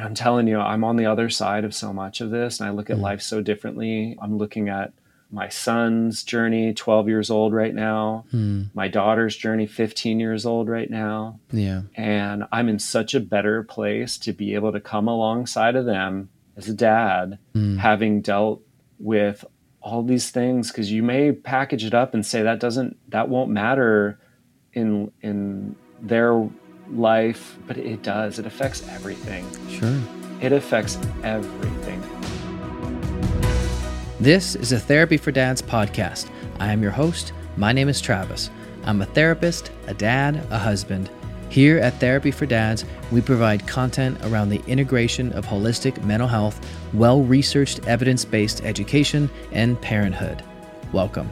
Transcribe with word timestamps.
and 0.00 0.08
I'm 0.08 0.14
telling 0.14 0.48
you, 0.48 0.58
I'm 0.58 0.82
on 0.82 0.96
the 0.96 1.04
other 1.04 1.28
side 1.28 1.62
of 1.66 1.74
so 1.74 1.92
much 1.92 2.22
of 2.22 2.30
this, 2.30 2.58
and 2.58 2.66
I 2.66 2.72
look 2.72 2.88
at 2.88 2.96
mm. 2.96 3.02
life 3.02 3.20
so 3.20 3.42
differently. 3.42 4.16
I'm 4.18 4.38
looking 4.38 4.70
at 4.70 4.94
my 5.30 5.50
son's 5.50 6.24
journey, 6.24 6.72
12 6.72 7.06
years 7.06 7.28
old 7.28 7.52
right 7.52 7.74
now, 7.74 8.24
mm. 8.32 8.70
my 8.72 8.88
daughter's 8.88 9.36
journey, 9.36 9.66
15 9.66 10.18
years 10.18 10.46
old 10.46 10.70
right 10.70 10.88
now. 10.88 11.38
Yeah. 11.52 11.82
And 11.96 12.44
I'm 12.50 12.70
in 12.70 12.78
such 12.78 13.12
a 13.14 13.20
better 13.20 13.62
place 13.62 14.16
to 14.18 14.32
be 14.32 14.54
able 14.54 14.72
to 14.72 14.80
come 14.80 15.06
alongside 15.06 15.76
of 15.76 15.84
them 15.84 16.30
as 16.56 16.66
a 16.66 16.74
dad, 16.74 17.38
mm. 17.54 17.76
having 17.76 18.22
dealt 18.22 18.62
with 18.98 19.44
all 19.82 20.02
these 20.02 20.30
things 20.30 20.72
because 20.72 20.90
you 20.90 21.02
may 21.02 21.32
package 21.32 21.84
it 21.84 21.92
up 21.92 22.14
and 22.14 22.24
say 22.24 22.42
that 22.42 22.58
doesn't 22.58 22.96
that 23.10 23.28
won't 23.28 23.50
matter 23.50 24.18
in 24.72 25.10
in 25.20 25.76
their 26.00 26.48
life 26.92 27.58
but 27.66 27.76
it 27.76 28.02
does. 28.02 28.38
It 28.38 28.46
affects 28.46 28.86
everything. 28.88 29.46
Sure. 29.68 30.00
It 30.40 30.52
affects 30.52 30.98
everything. 31.22 32.02
This 34.18 34.54
is 34.54 34.72
a 34.72 34.78
therapy 34.78 35.16
for 35.16 35.32
dads 35.32 35.62
podcast. 35.62 36.30
I 36.58 36.72
am 36.72 36.82
your 36.82 36.92
host. 36.92 37.32
My 37.56 37.72
name 37.72 37.88
is 37.88 38.00
travis. 38.00 38.50
I'm 38.84 39.02
a 39.02 39.06
therapist 39.06 39.70
a 39.86 39.94
dad 39.94 40.46
a 40.50 40.58
husband. 40.58 41.10
Here 41.50 41.78
at 41.78 41.98
Therapy 41.98 42.30
for 42.30 42.46
Dads, 42.46 42.84
we 43.10 43.20
provide 43.20 43.66
content 43.66 44.16
around 44.24 44.50
the 44.50 44.62
integration 44.68 45.32
of 45.32 45.44
holistic 45.44 46.00
mental 46.04 46.28
health, 46.28 46.64
well 46.92 47.22
researched, 47.22 47.88
evidence 47.88 48.24
based 48.24 48.62
education, 48.62 49.28
and 49.50 49.80
parenthood. 49.80 50.44
Welcome. 50.92 51.28